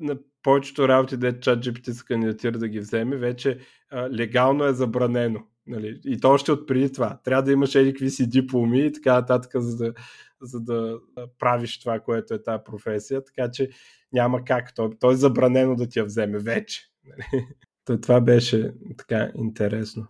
на 0.00 0.18
повечето 0.42 0.88
работи, 0.88 1.16
де 1.16 1.40
чат 1.40 1.64
GPT 1.64 1.90
се 1.90 2.04
кандидатира 2.04 2.58
да 2.58 2.68
ги 2.68 2.80
вземе, 2.80 3.16
вече 3.16 3.58
а, 3.90 4.10
легално 4.10 4.64
е 4.64 4.72
забранено. 4.72 5.46
Нали? 5.66 6.00
И 6.04 6.20
то 6.20 6.30
още 6.30 6.52
от 6.52 6.66
преди 6.68 6.92
това. 6.92 7.20
Трябва 7.24 7.42
да 7.42 7.52
имаш 7.52 7.74
едикви 7.74 8.10
си 8.10 8.28
дипломи 8.28 8.86
и 8.86 8.92
така 8.92 9.14
нататък, 9.14 9.52
за 9.54 9.76
да, 9.76 9.94
за 10.40 10.60
да 10.60 10.98
правиш 11.38 11.80
това, 11.80 12.00
което 12.00 12.34
е 12.34 12.42
тази 12.42 12.62
професия. 12.64 13.24
Така 13.24 13.50
че 13.50 13.70
няма 14.12 14.44
как. 14.44 14.74
То, 14.74 14.90
то 15.00 15.10
е 15.10 15.16
забранено 15.16 15.76
да 15.76 15.88
ти 15.88 15.98
я 15.98 16.04
вземе 16.04 16.38
вече. 16.38 16.82
Нали? 17.04 17.46
То, 17.84 18.00
това 18.00 18.20
беше 18.20 18.74
така 18.96 19.30
интересно. 19.34 20.06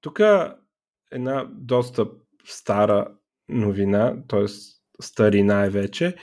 Тук 0.00 0.20
една 1.10 1.50
доста 1.52 2.06
стара 2.44 3.14
новина, 3.48 4.16
т.е. 4.28 4.44
старина 5.02 5.64
е 5.64 5.70
вече, 5.70 6.16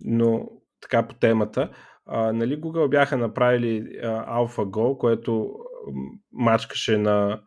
но 0.00 0.48
така 0.84 1.06
по 1.06 1.14
темата. 1.14 1.70
А, 2.06 2.32
нали 2.32 2.60
Google 2.60 2.88
бяха 2.88 3.16
направили 3.16 3.98
а, 4.02 4.38
AlphaGo, 4.38 4.98
което 4.98 5.54
мачкаше 6.32 6.98
на, 6.98 7.40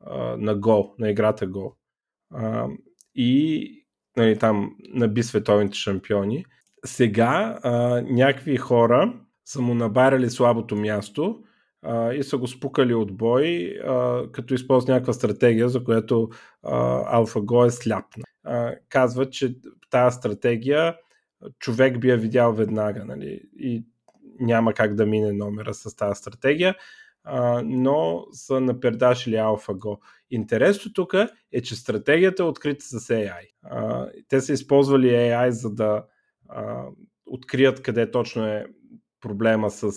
а, 0.00 0.36
на 0.36 0.56
Go, 0.56 0.90
на 0.98 1.10
играта 1.10 1.46
Go. 1.46 1.72
А, 2.34 2.66
и 3.14 3.72
нали, 4.16 4.38
там 4.38 4.76
наби 4.94 5.22
световните 5.22 5.76
шампиони. 5.78 6.44
сега 6.84 7.58
а, 7.62 8.02
някакви 8.02 8.56
хора 8.56 9.14
са 9.44 9.60
му 9.60 9.74
набаряли 9.74 10.30
слабото 10.30 10.76
място 10.76 11.40
а, 11.82 12.12
и 12.12 12.22
са 12.22 12.38
го 12.38 12.46
спукали 12.46 12.94
от 12.94 13.16
бой, 13.16 13.78
а, 13.86 14.22
като 14.32 14.54
използват 14.54 14.88
някаква 14.88 15.12
стратегия, 15.12 15.68
за 15.68 15.84
която 15.84 16.28
AlphaGo 16.64 17.66
е 17.66 17.70
сляпна. 17.70 18.24
А, 18.44 18.74
казва, 18.88 19.30
че 19.30 19.56
тази 19.90 20.16
стратегия 20.16 20.96
човек 21.58 22.00
би 22.00 22.10
я 22.10 22.16
видял 22.16 22.52
веднага 22.52 23.04
нали, 23.04 23.40
и 23.58 23.84
няма 24.40 24.74
как 24.74 24.94
да 24.94 25.06
мине 25.06 25.32
номера 25.32 25.74
с 25.74 25.96
тази 25.96 26.18
стратегия, 26.18 26.74
а, 27.24 27.62
но 27.64 28.26
са 28.32 28.60
напердашили 28.60 29.34
AlphaGo. 29.34 29.98
Интересното 30.30 30.92
тук 30.92 31.14
е, 31.52 31.62
че 31.62 31.76
стратегията 31.76 32.42
е 32.42 32.46
открита 32.46 32.84
с 32.84 33.08
AI. 33.08 33.50
А, 33.62 34.08
те 34.28 34.40
са 34.40 34.52
използвали 34.52 35.06
AI, 35.06 35.48
за 35.48 35.74
да 35.74 36.04
а, 36.48 36.86
открият 37.26 37.82
къде 37.82 38.10
точно 38.10 38.46
е 38.46 38.66
проблема 39.20 39.70
с 39.70 39.92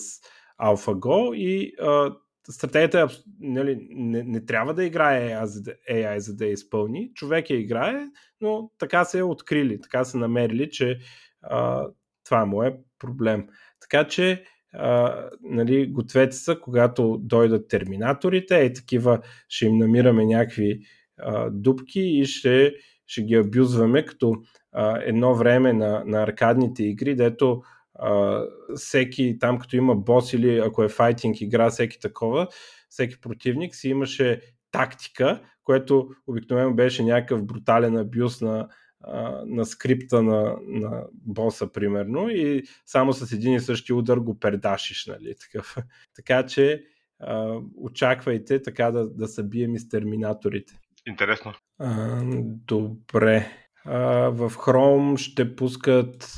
AlphaGo 0.60 1.34
и 1.34 1.72
а, 1.80 2.16
стратегията 2.48 3.00
е, 3.00 3.06
нали, 3.40 3.86
не, 3.90 4.22
не 4.22 4.44
трябва 4.44 4.74
да 4.74 4.84
играе 4.84 5.30
AI 5.30 5.44
за, 5.44 5.62
да, 5.62 5.74
AI, 5.90 6.18
за 6.18 6.36
да 6.36 6.44
я 6.44 6.52
изпълни. 6.52 7.10
Човек 7.14 7.50
я 7.50 7.58
играе, 7.58 8.06
но 8.40 8.70
така 8.78 9.04
се 9.04 9.18
е 9.18 9.22
открили, 9.22 9.80
така 9.80 10.04
са 10.04 10.18
намерили, 10.18 10.70
че 10.70 10.98
а, 11.42 11.86
това 12.24 12.44
му 12.46 12.62
е 12.62 12.76
проблем. 12.98 13.46
Така 13.80 14.08
че 14.08 14.44
а, 14.74 15.16
нали, 15.42 15.86
гответе 15.86 16.36
когато 16.62 17.18
дойдат 17.22 17.68
терминаторите, 17.68 18.64
е 18.64 18.72
такива 18.72 19.20
ще 19.48 19.66
им 19.66 19.78
намираме 19.78 20.24
някакви 20.24 20.80
а, 21.18 21.50
дупки 21.50 22.00
и 22.00 22.24
ще, 22.24 22.74
ще 23.06 23.22
ги 23.22 23.34
абюзваме, 23.34 24.04
като 24.04 24.34
а, 24.72 24.98
едно 25.02 25.34
време 25.34 25.72
на, 25.72 26.02
на 26.06 26.22
аркадните 26.22 26.84
игри, 26.84 27.14
дето 27.14 27.62
а, 27.94 28.42
всеки 28.74 29.36
там, 29.40 29.58
като 29.58 29.76
има 29.76 29.96
бос 29.96 30.32
или 30.32 30.58
ако 30.58 30.82
е 30.84 30.88
файтинг 30.88 31.40
игра, 31.40 31.70
всеки 31.70 32.00
такова, 32.00 32.48
всеки 32.88 33.20
противник 33.20 33.74
си 33.74 33.88
имаше 33.88 34.40
тактика, 34.70 35.40
което 35.64 36.08
обикновено 36.26 36.74
беше 36.74 37.02
някакъв 37.02 37.44
брутален 37.46 37.96
абюз 37.96 38.40
на, 38.40 38.68
на 39.46 39.64
скрипта 39.64 40.22
на, 40.22 40.56
на 40.66 41.04
боса, 41.12 41.72
примерно, 41.72 42.28
и 42.28 42.62
само 42.86 43.12
с 43.12 43.32
един 43.32 43.54
и 43.54 43.60
същи 43.60 43.92
удар 43.92 44.16
го 44.16 44.38
пердашиш, 44.38 45.06
нали, 45.06 45.34
такъв. 45.40 45.76
така 46.16 46.46
че 46.46 46.84
а, 47.20 47.58
очаквайте 47.76 48.62
така 48.62 48.90
да, 48.90 49.10
да 49.10 49.28
събием 49.28 49.74
и 49.74 49.78
с 49.78 49.88
терминаторите. 49.88 50.78
Интересно. 51.06 51.52
А, 51.78 52.20
добре. 52.66 53.48
А, 53.84 53.98
в 54.28 54.50
Chrome 54.50 55.16
ще 55.16 55.56
пускат 55.56 56.34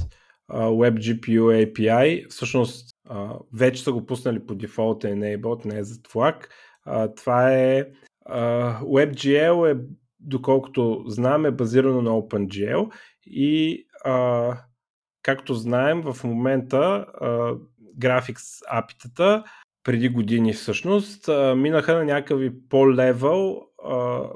а, 0.49 0.67
WebGPU 0.67 1.73
API. 1.73 2.29
Всъщност 2.29 2.91
а, 3.09 3.35
вече 3.53 3.83
са 3.83 3.93
го 3.93 4.07
пуснали 4.07 4.47
по 4.47 4.55
дефолт 4.55 5.05
enabled, 5.05 5.65
не 5.65 5.79
е 5.79 5.85
за 5.85 6.01
флаг. 6.09 6.49
А, 6.85 7.15
това 7.15 7.53
е 7.53 7.87
а, 8.27 8.81
WebGL 8.81 9.73
е 9.73 9.85
доколкото 10.25 11.05
знам, 11.07 11.47
е 11.47 11.51
базирано 11.51 12.03
на 12.03 12.11
OpenGL 12.11 12.93
и 13.27 13.87
а, 14.05 14.57
както 15.23 15.55
знаем, 15.55 16.03
в 16.03 16.25
момента 16.25 17.07
а, 17.21 17.55
Graphics 17.99 18.63
апитата 18.71 19.45
преди 19.85 20.09
години 20.09 20.53
всъщност 20.53 21.29
а, 21.29 21.55
минаха 21.55 21.95
на 21.95 22.05
някакви 22.05 22.69
по-левел, 22.69 23.61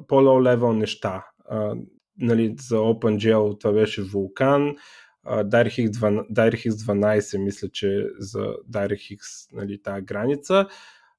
по-лоу 0.08 0.42
левел 0.42 0.72
неща. 0.72 1.26
А, 1.50 1.74
нали, 2.18 2.54
за 2.58 2.76
OpenGL 2.76 3.60
това 3.60 3.72
беше 3.72 4.02
Vulkan, 4.02 4.76
DirectX 5.26 5.88
12, 5.88 6.32
DirectX 6.32 6.70
12 6.70 7.44
мисля, 7.44 7.68
че 7.68 8.06
за 8.18 8.54
DirectX 8.70 9.18
нали, 9.52 9.82
тази 9.82 10.02
граница. 10.02 10.66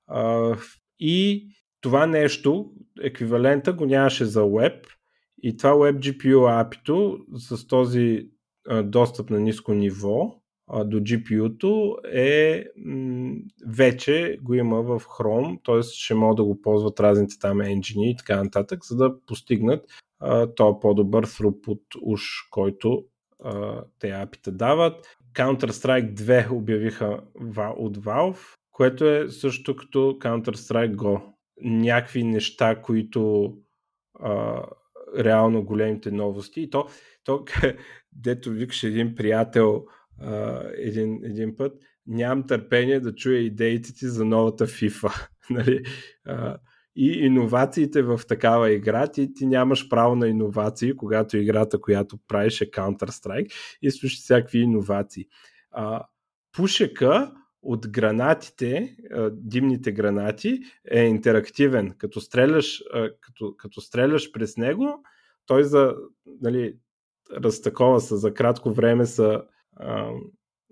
А, 0.08 0.55
и 0.99 1.47
това 1.81 2.05
нещо, 2.05 2.71
еквивалента 3.01 3.73
го 3.73 3.85
нямаше 3.85 4.25
за 4.25 4.41
Web 4.41 4.85
и 5.43 5.57
това 5.57 5.71
WebGPU 5.71 6.35
API-то 6.35 7.19
с 7.33 7.67
този 7.67 8.29
а, 8.67 8.83
достъп 8.83 9.29
на 9.29 9.39
ниско 9.39 9.73
ниво 9.73 10.41
а, 10.67 10.83
до 10.83 10.97
GPU-то 10.97 11.97
е 12.13 12.65
м- 12.77 13.35
вече 13.67 14.37
го 14.41 14.53
има 14.53 14.81
в 14.81 14.99
Chrome, 14.99 15.59
т.е. 15.65 15.81
ще 15.83 16.13
могат 16.13 16.37
да 16.37 16.43
го 16.43 16.61
ползват 16.61 16.99
разните 16.99 17.39
там 17.39 17.61
енджини 17.61 18.11
и 18.11 18.15
така 18.15 18.43
нататък, 18.43 18.85
за 18.85 18.95
да 18.95 19.25
постигнат 19.25 19.85
този 20.55 20.75
по-добър 20.81 21.25
throughput 21.25 21.81
уж, 22.01 22.21
който 22.51 23.03
а, 23.43 23.83
те 23.99 24.07
API-та 24.07 24.51
дават. 24.51 25.05
Counter-Strike 25.35 26.13
2 26.13 26.51
обявиха 26.51 27.19
от 27.77 27.97
Valve, 27.97 28.55
което 28.71 29.09
е 29.09 29.29
също 29.29 29.75
като 29.75 29.99
Counter-Strike 29.99 30.95
Go 30.95 31.21
някакви 31.63 32.23
неща, 32.23 32.81
които 32.81 33.53
а, 34.19 34.63
реално 35.17 35.63
големите 35.63 36.11
новости. 36.11 36.61
И 36.61 36.69
то, 36.69 36.87
то 37.23 37.45
дето 38.13 38.51
викаше 38.51 38.87
един 38.87 39.15
приятел 39.15 39.85
а, 40.21 40.63
един, 40.77 41.19
един 41.23 41.55
път, 41.55 41.81
нямам 42.07 42.47
търпение 42.47 42.99
да 42.99 43.15
чуя 43.15 43.39
идеите 43.39 43.93
ти 43.93 44.07
за 44.07 44.25
новата 44.25 44.67
FIFA. 44.67 45.27
нали? 45.49 45.83
а, 46.25 46.57
и 46.95 47.11
иновациите 47.11 48.01
в 48.01 48.21
такава 48.27 48.71
игра, 48.71 49.07
ти, 49.07 49.33
ти 49.33 49.45
нямаш 49.45 49.89
право 49.89 50.15
на 50.15 50.27
иновации, 50.27 50.95
когато 50.95 51.37
играта, 51.37 51.81
която 51.81 52.17
правиш 52.27 52.61
е 52.61 52.71
Counter-Strike 52.71 53.51
и 53.81 53.89
всякакви 53.89 54.59
иновации. 54.59 55.25
А, 55.71 56.05
пушека 56.51 57.31
от 57.61 57.87
гранатите, 57.87 58.95
димните 59.31 59.91
гранати, 59.91 60.59
е 60.91 61.03
интерактивен. 61.03 61.93
Като 61.97 62.21
стреляш, 62.21 62.83
като, 63.21 63.55
като 63.57 63.81
стреляш 63.81 64.31
през 64.31 64.57
него, 64.57 65.03
той 65.45 65.63
за, 65.63 65.95
нали, 66.41 66.75
разтакова 67.37 68.01
се 68.01 68.15
за 68.15 68.33
кратко 68.33 68.71
време 68.71 69.05
са 69.05 69.43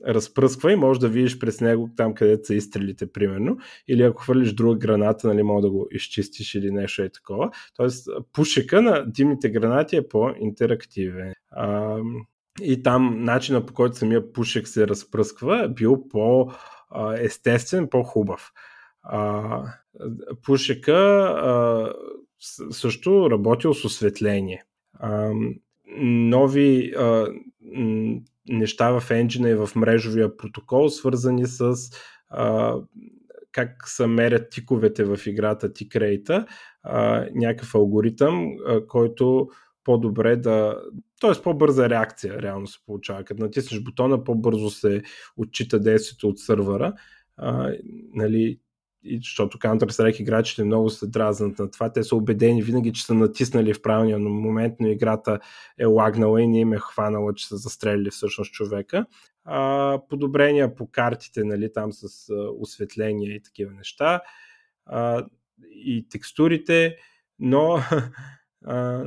разпръсква 0.08 0.71
и 0.71 0.76
може 0.76 1.00
да 1.00 1.10
видиш 1.10 1.39
през 1.39 1.62
него 1.62 1.89
там 1.97 2.13
където 2.13 2.47
са 2.47 2.56
изстрелите, 2.56 3.12
примерно. 3.12 3.58
Или 3.88 4.02
ако 4.04 4.21
хвърлиш 4.21 4.54
друга 4.54 4.76
граната, 4.80 5.28
нали, 5.28 5.43
може 5.43 5.62
да 5.62 5.69
го 5.71 5.88
изчистиш 5.91 6.56
или 6.56 6.71
нещо 6.71 7.02
е 7.02 7.10
такова. 7.10 7.52
Тоест, 7.76 8.10
пушека 8.34 8.82
на 8.82 9.06
димните 9.12 9.50
гранати 9.50 9.95
е 9.95 10.08
по-интерактивен. 10.08 11.34
А, 11.52 11.97
и 12.62 12.84
там 12.84 13.23
начина 13.23 13.65
по 13.65 13.73
който 13.73 13.95
самия 13.95 14.34
пушек 14.34 14.67
се 14.67 14.88
разпръсква 14.88 15.63
е 15.63 15.69
бил 15.69 16.08
по- 16.08 16.52
естествен, 17.19 17.88
по-хубав. 17.89 18.52
Пушека 20.45 21.93
също 22.71 23.32
работил 23.32 23.73
с 23.73 23.86
осветление. 23.86 24.63
Нови 25.97 26.93
неща 28.50 29.00
в 29.00 29.12
енджина 29.12 29.50
и 29.50 29.56
в 29.56 29.69
мрежовия 29.76 30.38
протокол, 30.38 30.89
свързани 30.89 31.45
с 31.45 31.76
как 33.52 33.88
се 33.89 34.08
мерят 34.08 34.50
тиковете 34.50 35.04
в 35.04 35.19
играта 35.26 35.73
тикрейта, 35.73 36.45
някакъв 37.34 37.76
алгоритъм, 37.76 38.52
който 38.88 39.50
по-добре 39.88 40.36
да... 40.36 40.82
т.е. 41.21 41.41
по-бърза 41.43 41.89
реакция 41.89 42.41
реално 42.41 42.67
се 42.67 42.80
получава. 42.86 43.23
Като 43.23 43.43
натиснеш 43.43 43.82
бутона, 43.82 44.23
по-бързо 44.23 44.69
се 44.69 45.04
отчита 45.38 45.80
действието 45.80 46.30
от 46.30 46.39
сървъра. 46.39 46.93
А, 47.38 47.73
нали, 48.13 48.60
и, 49.04 49.17
защото 49.17 49.58
Counter-Strike 49.58 50.21
играчите 50.21 50.63
много 50.63 50.89
се 50.89 51.08
дразнат 51.08 51.60
на 51.60 51.71
това. 51.71 51.91
Те 51.93 52.04
са 52.04 52.15
убедени 52.15 52.62
винаги, 52.62 52.94
че 52.94 53.06
са 53.06 53.13
натиснали 53.13 53.73
в 53.73 53.81
правилния 53.81 54.19
момент, 54.19 54.73
но 54.79 54.88
играта 54.88 55.40
е 55.79 55.85
лагнала 55.85 56.42
и 56.42 56.48
не 56.48 56.60
им 56.60 56.73
е 56.73 56.79
хванала, 56.79 57.33
че 57.33 57.48
са 57.48 57.58
застрелили 57.58 58.10
всъщност 58.10 58.54
човека. 58.54 59.06
А, 59.46 60.00
подобрения 60.10 60.75
по 60.75 60.88
картите, 60.92 61.44
нали, 61.44 61.73
там 61.73 61.92
с 61.92 62.33
осветление 62.60 63.35
и 63.35 63.42
такива 63.42 63.73
неща. 63.73 64.21
А, 64.85 65.25
и 65.71 66.06
текстурите, 66.10 66.98
но 67.40 67.79
а, 68.65 69.06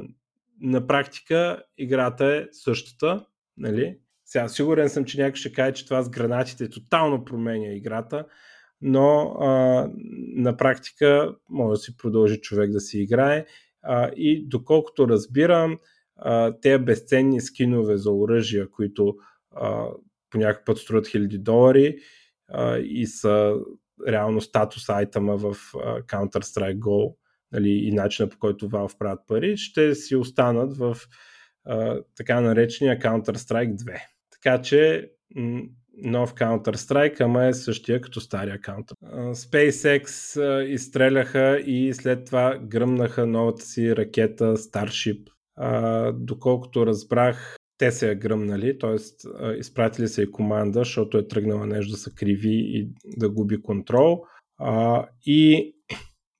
на 0.60 0.86
практика 0.86 1.62
играта 1.78 2.26
е 2.26 2.46
същата. 2.52 3.26
Нали? 3.56 3.98
Сега 4.24 4.48
сигурен 4.48 4.88
съм, 4.88 5.04
че 5.04 5.20
някой 5.20 5.36
ще 5.36 5.52
каже, 5.52 5.72
че 5.72 5.84
това 5.84 6.02
с 6.02 6.10
гранатите 6.10 6.70
тотално 6.70 7.24
променя 7.24 7.72
играта, 7.72 8.26
но 8.80 9.36
а, 9.40 9.46
на 10.36 10.56
практика 10.56 11.34
може 11.48 11.78
да 11.78 11.82
си 11.82 11.96
продължи 11.96 12.40
човек 12.40 12.70
да 12.70 12.80
си 12.80 12.98
играе. 12.98 13.46
А, 13.82 14.10
и 14.16 14.48
доколкото 14.48 15.08
разбирам, 15.08 15.78
те 16.62 16.78
безценни 16.78 17.40
скинове 17.40 17.96
за 17.96 18.12
оръжия, 18.12 18.70
които 18.70 19.16
а, 19.50 19.86
по 20.30 20.38
някакъв 20.38 20.64
път 20.64 20.78
струват 20.78 21.08
хиляди 21.08 21.38
долари 21.38 21.96
а, 22.48 22.78
и 22.78 23.06
са 23.06 23.54
реално 24.08 24.40
статус 24.40 24.88
айтема 24.88 25.36
в 25.36 25.56
а, 25.74 26.02
Counter-Strike 26.02 26.78
Go 26.78 27.14
нали, 27.52 27.70
и 27.70 27.92
начина 27.92 28.28
по 28.28 28.38
който 28.38 28.68
Valve 28.68 28.98
правят 28.98 29.20
пари, 29.26 29.56
ще 29.56 29.94
си 29.94 30.16
останат 30.16 30.76
в 30.76 30.96
а, 31.64 32.00
така 32.16 32.40
наречения 32.40 32.98
Counter-Strike 32.98 33.76
2. 33.76 34.00
така 34.30 34.62
че 34.62 35.10
нов 36.02 36.34
Counter-Strike, 36.34 37.20
ама 37.20 37.46
е 37.46 37.52
същия 37.52 38.00
като 38.00 38.20
стария 38.20 38.58
Counter. 38.58 38.94
SpaceX 39.34 40.40
изстреляха 40.62 41.60
и 41.66 41.94
след 41.94 42.24
това 42.24 42.58
гръмнаха 42.58 43.26
новата 43.26 43.64
си 43.64 43.96
ракета 43.96 44.56
Starship. 44.56 45.26
Доколкото 46.12 46.86
разбрах, 46.86 47.56
те 47.78 47.92
се 47.92 48.08
я 48.08 48.14
гръмнали, 48.14 48.78
т.е. 48.78 48.94
изпратили 49.58 50.08
се 50.08 50.22
и 50.22 50.30
команда, 50.30 50.78
защото 50.78 51.18
е 51.18 51.28
тръгнала 51.28 51.66
нещо 51.66 51.90
да 51.90 51.96
се 51.96 52.14
криви 52.14 52.54
и 52.54 52.88
да 53.16 53.30
губи 53.30 53.62
контрол. 53.62 54.24
И 55.26 55.74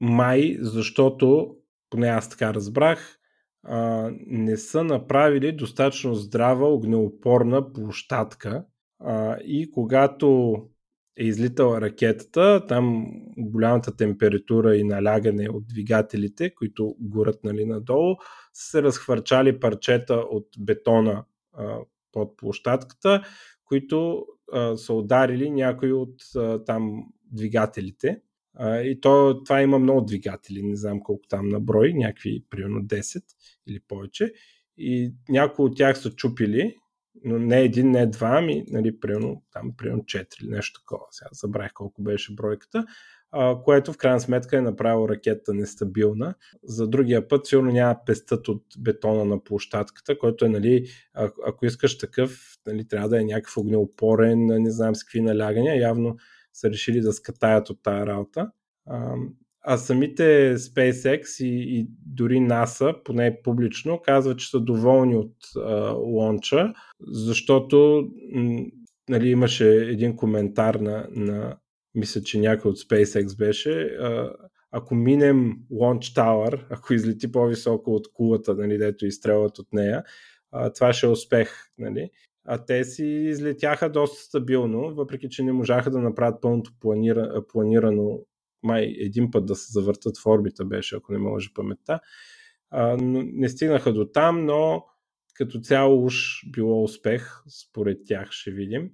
май, 0.01 0.57
защото, 0.61 1.57
поне 1.91 2.09
аз 2.09 2.29
така 2.29 2.55
разбрах, 2.55 3.21
не 4.27 4.57
са 4.57 4.85
направили 4.85 5.53
достатъчно 5.53 6.15
здрава 6.15 6.69
огнеопорна 6.69 7.73
площадка, 7.73 8.65
а, 8.99 9.37
и 9.45 9.71
когато 9.71 10.55
е 11.17 11.25
излитала 11.25 11.81
ракетата, 11.81 12.67
там 12.69 13.07
голямата 13.39 13.97
температура 13.97 14.77
и 14.77 14.85
налягане 14.85 15.49
от 15.49 15.67
двигателите, 15.69 16.55
които 16.55 16.97
горят 17.01 17.45
нали, 17.45 17.65
надолу, 17.65 18.17
са 18.55 18.71
се 18.71 18.83
разхвърчали 18.83 19.61
парчета 19.61 20.15
от 20.15 20.47
бетона 20.59 21.25
а, 21.53 21.79
под 22.13 22.37
площадката, 22.37 23.23
които 23.65 24.27
а, 24.53 24.77
са 24.77 24.95
ударили 24.95 25.51
някои 25.51 25.93
от 25.93 26.15
а, 26.37 26.65
там 26.65 27.05
двигателите. 27.33 28.21
И 28.61 28.99
то, 29.01 29.43
това 29.45 29.63
има 29.63 29.79
много 29.79 30.01
двигатели, 30.01 30.63
не 30.63 30.77
знам 30.77 31.01
колко 31.01 31.29
там 31.29 31.49
на 31.49 31.61
брой, 31.61 31.93
някакви 31.95 32.45
примерно 32.51 32.83
10 32.83 33.23
или 33.67 33.81
повече. 33.89 34.33
И 34.79 35.13
някои 35.29 35.65
от 35.65 35.77
тях 35.77 35.99
са 35.99 36.11
чупили 36.11 36.75
но 37.25 37.39
не 37.39 37.61
един, 37.61 37.91
не 37.91 38.07
два, 38.07 38.39
ами, 38.39 38.65
нали, 38.69 39.01
примерно, 39.01 39.43
там, 39.53 39.73
примерно 39.77 40.03
4 40.03 40.43
или 40.43 40.51
нещо 40.51 40.81
такова. 40.81 41.05
Сега 41.11 41.29
забравих 41.33 41.73
колко 41.73 42.03
беше 42.03 42.35
бройката, 42.35 42.87
а, 43.33 43.63
което 43.63 43.93
в 43.93 43.97
крайна 43.97 44.21
сметка 44.21 44.57
е 44.57 44.61
направило 44.61 45.09
ракета 45.09 45.55
нестабилна. 45.55 46.35
За 46.65 46.89
другия 46.89 47.29
път 47.29 47.47
сигурно 47.47 47.73
няма 47.73 47.97
пестът 48.07 48.49
от 48.49 48.65
бетона 48.79 49.25
на 49.25 49.45
площадката, 49.45 50.19
който 50.19 50.45
е, 50.45 50.49
нали, 50.49 50.87
а, 51.15 51.31
ако 51.47 51.67
искаш 51.67 51.99
такъв, 51.99 52.59
нали, 52.67 52.89
трябва 52.89 53.09
да 53.09 53.21
е 53.21 53.25
някакъв 53.25 53.57
огнеопорен, 53.57 54.47
не 54.47 54.71
знам 54.71 54.95
с 54.95 55.05
какви 55.05 55.21
налягания, 55.21 55.81
явно 55.81 56.17
са 56.53 56.71
решили 56.71 57.01
да 57.01 57.13
скатаят 57.13 57.71
от 57.71 57.83
тая 57.83 58.07
работа. 58.07 58.51
А, 59.63 59.77
самите 59.77 60.57
SpaceX 60.57 61.45
и, 61.45 61.79
и 61.79 61.87
дори 62.07 62.39
NASA, 62.39 63.03
поне 63.05 63.43
публично, 63.45 64.01
казват, 64.05 64.39
че 64.39 64.51
са 64.51 64.61
доволни 64.61 65.17
от 65.17 65.37
лонча, 65.97 66.73
защото 67.01 68.09
нали, 69.09 69.29
имаше 69.29 69.75
един 69.75 70.17
коментар 70.17 70.75
на, 70.75 71.09
на, 71.11 71.57
мисля, 71.95 72.23
че 72.23 72.41
някой 72.41 72.71
от 72.71 72.79
SpaceX 72.79 73.39
беше, 73.39 73.81
а, 73.81 74.33
ако 74.71 74.95
минем 74.95 75.57
Launch 75.73 76.17
Tower, 76.17 76.67
ако 76.71 76.95
излети 76.95 77.33
по-високо 77.33 77.95
от 77.95 78.13
кулата, 78.13 78.55
нали, 78.55 78.79
дето 78.79 79.07
изстрелват 79.07 79.59
от 79.59 79.73
нея, 79.73 80.05
а, 80.53 80.73
това 80.73 80.93
ще 80.93 81.07
е 81.07 81.11
успех. 81.11 81.51
Нали? 81.79 82.11
А 82.45 82.65
те 82.65 82.85
си 82.85 83.05
излетяха 83.05 83.91
доста 83.93 84.23
стабилно, 84.23 84.95
въпреки 84.95 85.29
че 85.29 85.43
не 85.43 85.53
можаха 85.53 85.91
да 85.91 85.99
направят 85.99 86.41
пълното 86.43 86.73
планира, 86.81 87.45
планирано 87.49 88.19
май 88.63 88.95
един 88.99 89.31
път 89.31 89.47
да 89.47 89.55
се 89.55 89.73
завъртат 89.73 90.19
в 90.19 90.27
орбита 90.27 90.65
беше, 90.65 90.97
ако 90.97 91.13
не 91.13 91.19
лъжи 91.19 91.55
паметта. 91.55 92.01
А, 92.71 92.97
не 93.01 93.49
стигнаха 93.49 93.93
до 93.93 94.05
там, 94.05 94.45
но 94.45 94.85
като 95.35 95.61
цяло 95.61 96.05
уж 96.05 96.47
било 96.53 96.85
успех, 96.85 97.43
според 97.63 97.99
тях 98.07 98.31
ще 98.31 98.51
видим. 98.51 98.91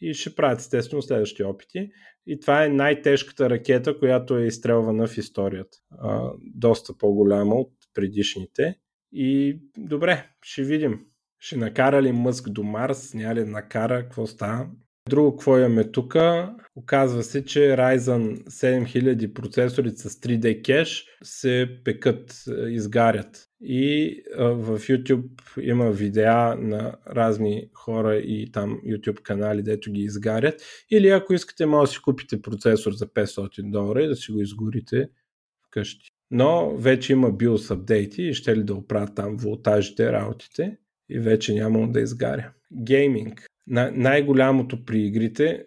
И 0.00 0.14
ще 0.14 0.34
правят 0.34 0.58
естествено 0.58 1.02
следващи 1.02 1.42
опити. 1.42 1.90
И 2.26 2.40
това 2.40 2.64
е 2.64 2.68
най-тежката 2.68 3.50
ракета, 3.50 3.98
която 3.98 4.36
е 4.36 4.46
изстрелвана 4.46 5.06
в 5.06 5.18
историята. 5.18 5.78
А, 5.90 6.32
доста 6.40 6.98
по-голяма 6.98 7.54
от 7.54 7.72
предишните. 7.94 8.78
И 9.12 9.58
добре, 9.78 10.28
ще 10.42 10.62
видим. 10.62 11.00
Ще 11.40 11.56
накара 11.56 12.02
ли 12.02 12.12
Мъск 12.12 12.48
до 12.48 12.62
Марс, 12.62 13.14
няма 13.14 13.34
ли 13.34 13.44
накара, 13.44 14.02
какво 14.02 14.26
става? 14.26 14.66
Друго, 15.08 15.36
какво 15.36 15.58
имаме 15.58 15.90
тук? 15.90 16.16
Оказва 16.76 17.22
се, 17.22 17.44
че 17.44 17.60
Ryzen 17.60 18.44
7000 18.48 19.32
процесори 19.32 19.90
с 19.90 20.10
3D 20.10 20.64
кеш 20.64 21.06
се 21.22 21.68
пекат, 21.84 22.44
е, 22.48 22.70
изгарят. 22.70 23.48
И 23.60 24.14
а, 24.38 24.44
в 24.44 24.78
YouTube 24.78 25.28
има 25.60 25.90
видеа 25.90 26.56
на 26.58 26.96
разни 27.06 27.70
хора 27.74 28.16
и 28.16 28.52
там 28.52 28.80
YouTube 28.86 29.22
канали, 29.22 29.62
дето 29.62 29.92
ги 29.92 30.00
изгарят. 30.00 30.62
Или 30.90 31.08
ако 31.08 31.34
искате, 31.34 31.66
може 31.66 31.88
да 31.88 31.92
си 31.92 32.02
купите 32.02 32.42
процесор 32.42 32.92
за 32.92 33.06
500 33.06 33.70
долара 33.70 34.02
и 34.02 34.08
да 34.08 34.16
си 34.16 34.32
го 34.32 34.40
изгорите 34.40 35.08
вкъщи. 35.66 36.08
Но 36.30 36.76
вече 36.76 37.12
има 37.12 37.32
BIOS 37.32 37.74
апдейти 37.74 38.22
и 38.22 38.34
ще 38.34 38.56
ли 38.56 38.64
да 38.64 38.74
оправят 38.74 39.14
там 39.14 39.36
волтажите, 39.36 40.12
работите 40.12 40.78
и 41.10 41.18
вече 41.18 41.54
няма 41.54 41.92
да 41.92 42.00
изгаря. 42.00 42.52
Гейминг 42.82 43.46
най-голямото 43.92 44.84
при 44.84 45.00
игрите 45.02 45.64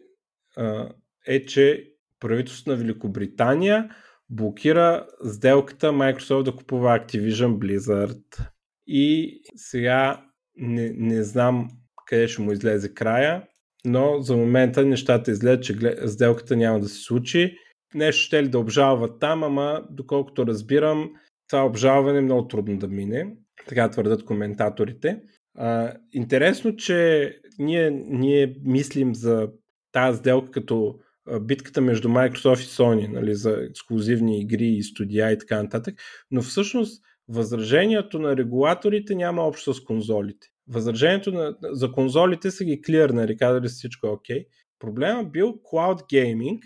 а, 0.57 0.89
е, 1.27 1.45
че 1.45 1.87
правителството 2.19 2.69
на 2.69 2.75
Великобритания 2.75 3.89
блокира 4.29 5.07
сделката 5.25 5.87
Microsoft 5.87 6.43
да 6.43 6.55
купува 6.55 6.99
Activision 6.99 7.57
Blizzard. 7.57 8.47
И 8.87 9.41
сега 9.55 10.25
не, 10.55 10.93
не 10.97 11.23
знам 11.23 11.67
къде 12.05 12.27
ще 12.27 12.41
му 12.41 12.51
излезе 12.51 12.93
края, 12.93 13.43
но 13.85 14.21
за 14.21 14.37
момента 14.37 14.85
нещата 14.85 15.31
изглеждат, 15.31 15.63
че 15.63 15.95
сделката 16.07 16.55
няма 16.55 16.79
да 16.79 16.89
се 16.89 17.03
случи. 17.03 17.57
Нещо 17.95 18.21
ще 18.21 18.43
ли 18.43 18.47
да 18.47 18.59
обжалват 18.59 19.19
там, 19.19 19.43
ама 19.43 19.83
доколкото 19.89 20.47
разбирам, 20.47 21.11
това 21.47 21.65
обжалване 21.65 22.19
е 22.19 22.21
много 22.21 22.47
трудно 22.47 22.77
да 22.77 22.87
мине. 22.87 23.35
Така 23.67 23.89
твърдат 23.89 24.25
коментаторите. 24.25 25.21
А, 25.57 25.93
интересно, 26.13 26.75
че 26.75 27.31
ние, 27.59 27.91
ние 27.91 28.55
мислим 28.65 29.15
за 29.15 29.49
тази 29.91 30.19
сделка 30.19 30.51
като 30.51 30.99
битката 31.41 31.81
между 31.81 32.07
Microsoft 32.07 32.61
и 32.61 32.67
Sony, 32.67 33.07
нали, 33.07 33.35
за 33.35 33.57
ексклюзивни 33.69 34.41
игри 34.41 34.67
и 34.67 34.83
студия 34.83 35.31
и 35.31 35.37
така 35.37 35.63
нататък, 35.63 35.95
но 36.31 36.41
всъщност 36.41 37.03
възражението 37.27 38.19
на 38.19 38.37
регулаторите 38.37 39.15
няма 39.15 39.41
общо 39.41 39.73
с 39.73 39.83
конзолите. 39.83 40.47
Възражението 40.67 41.31
на, 41.31 41.55
за 41.61 41.91
конзолите 41.91 42.51
са 42.51 42.65
ги 42.65 42.81
клирнали, 42.81 43.37
казали 43.37 43.67
всичко 43.67 44.07
е 44.07 44.09
окей. 44.09 44.45
Проблемът 44.79 45.31
бил 45.31 45.47
Cloud 45.47 46.01
Gaming, 46.13 46.59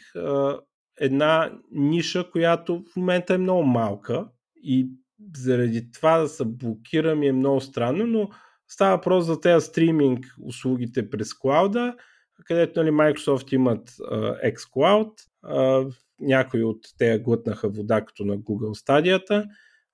една 1.00 1.52
ниша, 1.72 2.32
която 2.32 2.84
в 2.94 2.96
момента 2.96 3.34
е 3.34 3.38
много 3.38 3.64
малка 3.64 4.28
и 4.56 4.90
заради 5.38 5.92
това 5.92 6.18
да 6.18 6.28
се 6.28 6.46
блокира 6.46 7.16
ми 7.16 7.28
е 7.28 7.34
много 7.34 7.62
странно, 7.62 8.08
но 8.08 8.30
Става 8.68 8.96
въпрос 8.96 9.26
за 9.26 9.42
тези 9.42 9.66
стриминг 9.66 10.26
услугите 10.42 11.10
през 11.10 11.34
клауда, 11.34 11.96
където 12.46 12.84
нали, 12.84 12.92
Microsoft 12.92 13.54
имат 13.54 13.90
uh, 13.90 14.54
xCloud, 14.54 15.12
uh, 15.46 15.96
някои 16.20 16.64
от 16.64 16.80
те 16.98 17.20
глътнаха 17.20 17.70
вода 17.70 18.06
като 18.06 18.26
на 18.26 18.38
Google 18.38 18.74
стадията, 18.74 19.46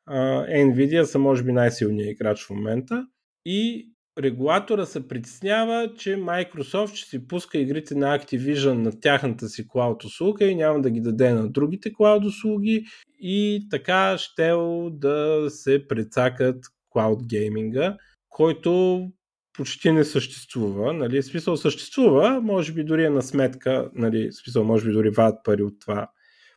uh, 0.09 0.73
Nvidia 0.73 1.03
са 1.03 1.19
може 1.19 1.43
би 1.43 1.51
най-силният 1.51 2.11
играч 2.11 2.45
в 2.45 2.49
момента. 2.49 3.07
И 3.45 3.90
регулатора 4.19 4.85
се 4.85 5.07
притеснява, 5.07 5.93
че 5.97 6.15
Microsoft 6.15 6.95
ще 6.95 7.09
си 7.09 7.27
пуска 7.27 7.57
игрите 7.57 7.95
на 7.95 8.19
Activision 8.19 8.73
на 8.73 8.99
тяхната 8.99 9.49
си 9.49 9.67
клауд 9.67 10.03
услуга 10.03 10.45
и 10.45 10.55
няма 10.55 10.81
да 10.81 10.89
ги 10.89 11.01
даде 11.01 11.33
на 11.33 11.49
другите 11.49 11.93
клауд 11.93 12.25
услуги 12.25 12.85
и 13.19 13.67
така 13.71 14.17
ще 14.17 14.51
да 14.91 15.45
се 15.49 15.87
прецакат 15.87 16.63
клауд 16.89 17.27
гейминга 17.27 17.97
който 18.31 19.07
почти 19.53 19.91
не 19.91 20.03
съществува. 20.03 20.93
Нали? 20.93 21.23
Смисъл 21.23 21.57
съществува, 21.57 22.41
може 22.41 22.73
би 22.73 22.83
дори 22.83 23.05
е 23.05 23.09
на 23.09 23.21
сметка, 23.21 23.89
нали? 23.93 24.31
смисъл 24.31 24.63
може 24.63 24.85
би 24.85 24.93
дори 24.93 25.09
вадат 25.09 25.39
пари 25.43 25.63
от 25.63 25.79
това 25.79 26.09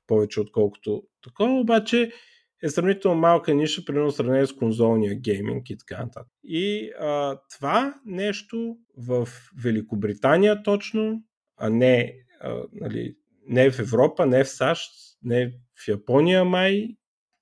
повече 0.06 0.40
отколкото 0.40 1.02
такова, 1.22 1.60
обаче 1.60 2.12
е 2.64 2.68
сравнително 2.68 3.20
малка 3.20 3.54
ниша, 3.54 3.84
примерно 3.84 4.10
сравнение 4.10 4.46
с 4.46 4.52
конзолния 4.52 5.14
гейминг 5.14 5.70
и 5.70 5.76
така 5.78 6.02
нататък. 6.02 6.32
И 6.44 6.90
а, 7.00 7.38
това 7.56 7.94
нещо 8.06 8.76
в 8.96 9.28
Великобритания 9.62 10.62
точно, 10.62 11.22
а 11.56 11.70
не, 11.70 12.14
а, 12.40 12.62
нали, 12.72 13.16
не 13.48 13.70
в 13.70 13.78
Европа, 13.78 14.26
не 14.26 14.44
в 14.44 14.48
САЩ, 14.48 14.90
не 15.22 15.52
в 15.84 15.88
Япония 15.88 16.44
май, 16.44 16.88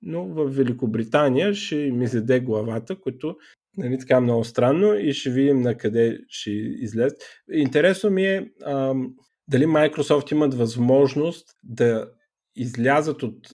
но 0.02 0.24
в 0.24 0.44
Великобритания 0.44 1.54
ще 1.54 1.76
ми 1.76 2.06
заде 2.06 2.40
главата, 2.40 2.96
което 2.96 3.36
Нали, 3.76 3.98
така 3.98 4.20
много 4.20 4.44
странно 4.44 4.94
и 4.94 5.12
ще 5.12 5.30
видим 5.30 5.60
на 5.60 5.76
къде 5.76 6.18
ще 6.28 6.50
излезе. 6.50 7.16
Интересно 7.52 8.10
ми 8.10 8.26
е 8.26 8.50
ам, 8.66 9.14
дали 9.48 9.66
Microsoft 9.66 10.32
имат 10.32 10.54
възможност 10.54 11.46
да 11.64 12.10
излязат 12.56 13.22
от 13.22 13.48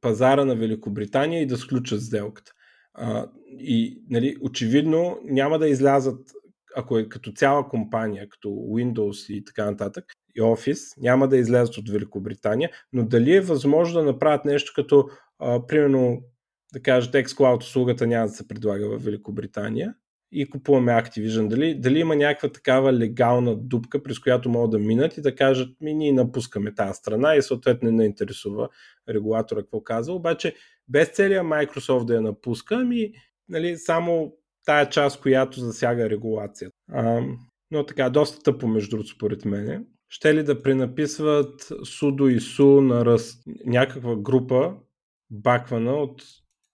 пазара 0.00 0.44
на 0.44 0.56
Великобритания 0.56 1.42
и 1.42 1.46
да 1.46 1.56
сключат 1.56 2.02
сделката. 2.02 2.52
А, 2.94 3.26
и 3.48 4.02
нали, 4.10 4.36
очевидно 4.40 5.18
няма 5.24 5.58
да 5.58 5.68
излязат, 5.68 6.32
ако 6.76 6.98
е 6.98 7.08
като 7.08 7.32
цяла 7.32 7.68
компания, 7.68 8.28
като 8.28 8.48
Windows 8.48 9.32
и 9.32 9.44
така 9.44 9.70
нататък, 9.70 10.04
и 10.34 10.40
Office, 10.40 11.02
няма 11.02 11.28
да 11.28 11.36
излязат 11.36 11.76
от 11.76 11.88
Великобритания, 11.88 12.70
но 12.92 13.04
дали 13.06 13.34
е 13.34 13.40
възможно 13.40 14.00
да 14.00 14.06
направят 14.06 14.44
нещо 14.44 14.72
като, 14.74 15.08
а, 15.38 15.66
примерно, 15.66 16.22
да 16.72 16.82
кажете, 16.82 17.24
xCloud 17.24 17.62
услугата 17.62 18.06
няма 18.06 18.26
да 18.26 18.32
се 18.32 18.48
предлага 18.48 18.88
в 18.98 19.04
Великобритания 19.04 19.94
и 20.32 20.50
купуваме 20.50 20.92
Activision. 20.92 21.48
Дали, 21.48 21.74
дали 21.74 21.98
има 21.98 22.16
някаква 22.16 22.48
такава 22.48 22.92
легална 22.92 23.56
дупка, 23.56 24.02
през 24.02 24.18
която 24.18 24.48
могат 24.48 24.70
да 24.70 24.78
минат 24.78 25.16
и 25.16 25.20
да 25.22 25.34
кажат, 25.34 25.80
ми 25.80 25.94
ние 25.94 26.12
напускаме 26.12 26.74
тази 26.74 26.94
страна 26.94 27.34
и 27.34 27.42
съответно 27.42 27.90
не 27.90 28.04
интересува 28.04 28.68
регулатора 29.08 29.60
какво 29.60 29.80
казва. 29.82 30.14
Обаче 30.14 30.54
без 30.88 31.08
целия 31.08 31.42
Microsoft 31.42 32.04
да 32.04 32.14
я 32.14 32.20
напуска, 32.20 32.74
ами 32.74 33.12
нали, 33.48 33.76
само 33.76 34.32
тая 34.64 34.88
част, 34.88 35.20
която 35.20 35.60
засяга 35.60 36.10
регулацията. 36.10 36.76
А, 36.92 37.20
но 37.70 37.86
така, 37.86 38.10
доста 38.10 38.42
тъпо 38.42 38.68
между 38.68 38.90
другото 38.90 39.10
според 39.10 39.44
мен. 39.44 39.86
Ще 40.08 40.34
ли 40.34 40.42
да 40.42 40.62
пренаписват 40.62 41.62
sudo 41.62 42.28
и 42.28 42.40
su 42.40 42.80
на 42.80 43.04
раз... 43.04 43.38
някаква 43.66 44.16
група, 44.16 44.74
баквана 45.30 45.94
от 45.94 46.22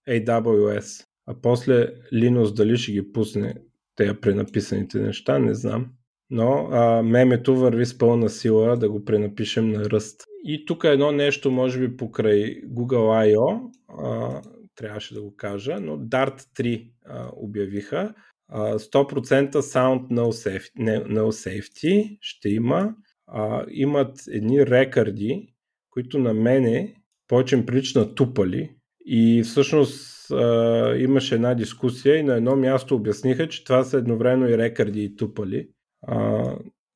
AWS. 0.08 1.06
А 1.26 1.34
после 1.42 1.88
Linux 2.12 2.54
дали 2.54 2.76
ще 2.76 2.92
ги 2.92 3.12
пусне 3.12 3.54
тези 3.96 4.14
пренаписаните 4.20 4.98
неща, 4.98 5.38
не 5.38 5.54
знам. 5.54 5.86
Но 6.30 6.68
а, 6.70 7.02
мемето 7.02 7.56
върви 7.56 7.86
с 7.86 7.98
пълна 7.98 8.28
сила 8.28 8.76
да 8.76 8.90
го 8.90 9.04
пренапишем 9.04 9.68
на 9.68 9.84
ръст. 9.84 10.24
И 10.44 10.64
тук 10.66 10.84
едно 10.84 11.12
нещо, 11.12 11.50
може 11.50 11.80
би 11.80 11.96
покрай 11.96 12.62
Google 12.62 13.34
I.O. 13.34 13.70
А, 13.88 14.42
трябваше 14.74 15.14
да 15.14 15.22
го 15.22 15.36
кажа, 15.36 15.80
но 15.80 15.98
Dart 15.98 16.40
3 16.40 16.92
а, 17.06 17.30
обявиха. 17.36 18.14
А, 18.48 18.78
100% 18.78 19.52
Sound 19.52 20.08
no 20.08 20.30
safety, 20.30 21.06
no 21.06 21.24
safety 21.24 22.18
ще 22.20 22.48
има. 22.48 22.94
А, 23.26 23.64
имат 23.70 24.18
едни 24.28 24.66
рекорди, 24.66 25.54
които 25.90 26.18
на 26.18 26.34
мене 26.34 26.94
повече 27.28 27.66
прилича 27.66 28.14
тупали. 28.14 28.70
И 29.06 29.42
всъщност 29.42 30.11
а, 30.32 30.94
имаше 30.98 31.34
една 31.34 31.54
дискусия 31.54 32.16
и 32.16 32.22
на 32.22 32.36
едно 32.36 32.56
място 32.56 32.94
обясниха, 32.94 33.48
че 33.48 33.64
това 33.64 33.84
са 33.84 33.98
едновременно 33.98 34.48
и 34.48 34.58
рекорди 34.58 35.04
и 35.04 35.16
тупали. 35.16 35.68
А, 36.06 36.44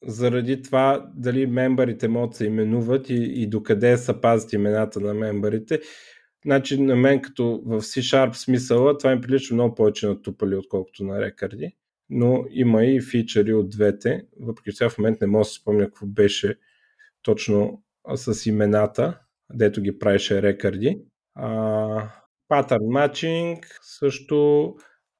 заради 0.07 0.63
това 0.63 1.11
дали 1.15 1.47
мембарите 1.47 2.09
могат 2.09 2.31
да 2.31 2.37
се 2.37 2.47
именуват 2.47 3.11
и, 3.11 3.15
и 3.15 3.47
докъде 3.47 3.97
са 3.97 4.21
пазят 4.21 4.53
имената 4.53 5.01
на 5.01 5.15
мембарите. 5.15 5.81
Значи 6.45 6.83
на 6.83 6.97
мен 6.97 7.23
като 7.23 7.63
в 7.67 7.81
C-Sharp 7.81 8.33
смисъла 8.33 8.99
това 8.99 9.15
ми 9.15 9.21
прилича 9.21 9.55
много 9.55 9.75
повече 9.75 10.07
на 10.07 10.23
тупали, 10.23 10.55
отколкото 10.55 11.05
на 11.05 11.21
рекърди. 11.21 11.77
Но 12.11 12.45
има 12.51 12.85
и 12.85 13.01
фичъри 13.01 13.55
от 13.55 13.71
двете, 13.71 14.27
въпреки 14.41 14.73
че 14.73 14.89
в 14.89 14.99
момент 14.99 15.21
не 15.21 15.27
мога 15.27 15.41
да 15.41 15.45
се 15.45 15.55
спомня 15.55 15.85
какво 15.85 16.07
беше 16.07 16.59
точно 17.23 17.83
с 18.15 18.47
имената, 18.47 19.19
дето 19.55 19.83
ги 19.83 19.99
правеше 19.99 20.43
рекърди. 20.43 21.01
Pattern 22.51 22.87
matching 22.87 23.61
също 23.83 24.75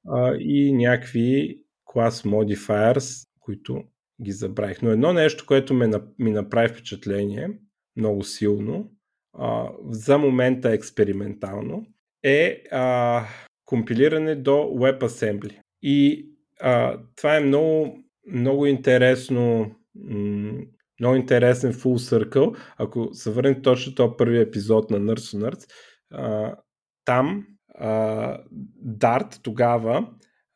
а, 0.07 0.35
и 0.39 0.73
някакви 0.73 1.59
клас 1.85 2.23
modifiers, 2.23 3.27
които 3.39 3.83
ги 4.23 4.31
забравих. 4.31 4.81
Но 4.81 4.89
едно 4.89 5.13
нещо, 5.13 5.45
което 5.47 5.73
ме, 5.73 5.91
ми 6.19 6.31
направи 6.31 6.69
впечатление 6.69 7.49
много 7.95 8.23
силно, 8.23 8.91
а, 9.33 9.69
за 9.89 10.17
момента 10.17 10.71
експериментално, 10.71 11.85
е 12.23 12.63
а, 12.71 13.23
компилиране 13.65 14.35
до 14.35 14.51
WebAssembly. 14.51 15.59
И 15.81 16.29
а, 16.61 16.99
това 17.15 17.37
е 17.37 17.39
много, 17.39 17.97
много 18.31 18.65
интересно, 18.65 19.71
много 20.99 21.15
интересен 21.15 21.73
full 21.73 22.15
circle. 22.15 22.57
Ако 22.77 23.13
се 23.13 23.31
върнем 23.31 23.61
точно 23.61 23.95
този 23.95 24.13
първи 24.17 24.39
епизод 24.39 24.91
на 24.91 24.99
Nerds, 24.99 25.71
а, 26.11 26.55
там 27.07 27.45
а, 27.75 28.37
Dart 28.85 29.43
тогава 29.43 30.07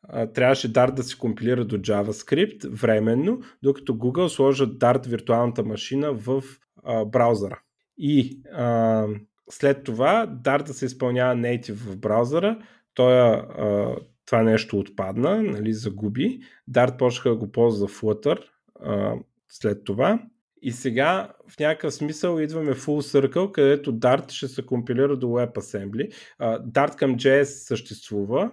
а, 0.02 0.26
трябваше 0.26 0.72
Dart 0.72 0.94
да 0.94 1.02
се 1.02 1.18
компилира 1.18 1.64
до 1.64 1.78
JavaScript 1.78 2.68
временно, 2.68 3.40
докато 3.62 3.94
Google 3.94 4.28
сложат 4.28 4.78
Dart 4.78 5.08
виртуалната 5.08 5.64
машина 5.64 6.12
в 6.12 6.42
а, 6.84 7.04
браузъра. 7.04 7.60
И 7.98 8.42
а, 8.52 9.06
след 9.50 9.84
това 9.84 10.26
Dart 10.26 10.66
да 10.66 10.74
се 10.74 10.84
изпълнява 10.84 11.34
native 11.34 11.72
в 11.72 11.96
браузъра, 11.96 12.58
той, 12.94 13.14
а, 13.20 13.96
това 14.26 14.42
нещо 14.42 14.78
отпадна, 14.78 15.42
нали, 15.42 15.72
загуби. 15.72 16.40
Dart 16.70 16.96
почнаха 16.98 17.28
да 17.28 17.36
го 17.36 17.52
ползва 17.52 17.88
Flutter 17.88 18.38
а, 18.80 19.14
след 19.48 19.84
това. 19.84 20.22
И 20.62 20.72
сега 20.72 21.32
в 21.48 21.58
някакъв 21.58 21.94
смисъл 21.94 22.38
идваме 22.38 22.74
full 22.74 23.20
circle, 23.20 23.52
където 23.52 23.92
Dart 23.92 24.30
ще 24.30 24.48
се 24.48 24.66
компилира 24.66 25.16
до 25.16 25.26
WebAssembly. 25.26 26.14
Dart 26.40 26.96
към 26.96 27.16
JS 27.16 27.42
съществува. 27.42 28.52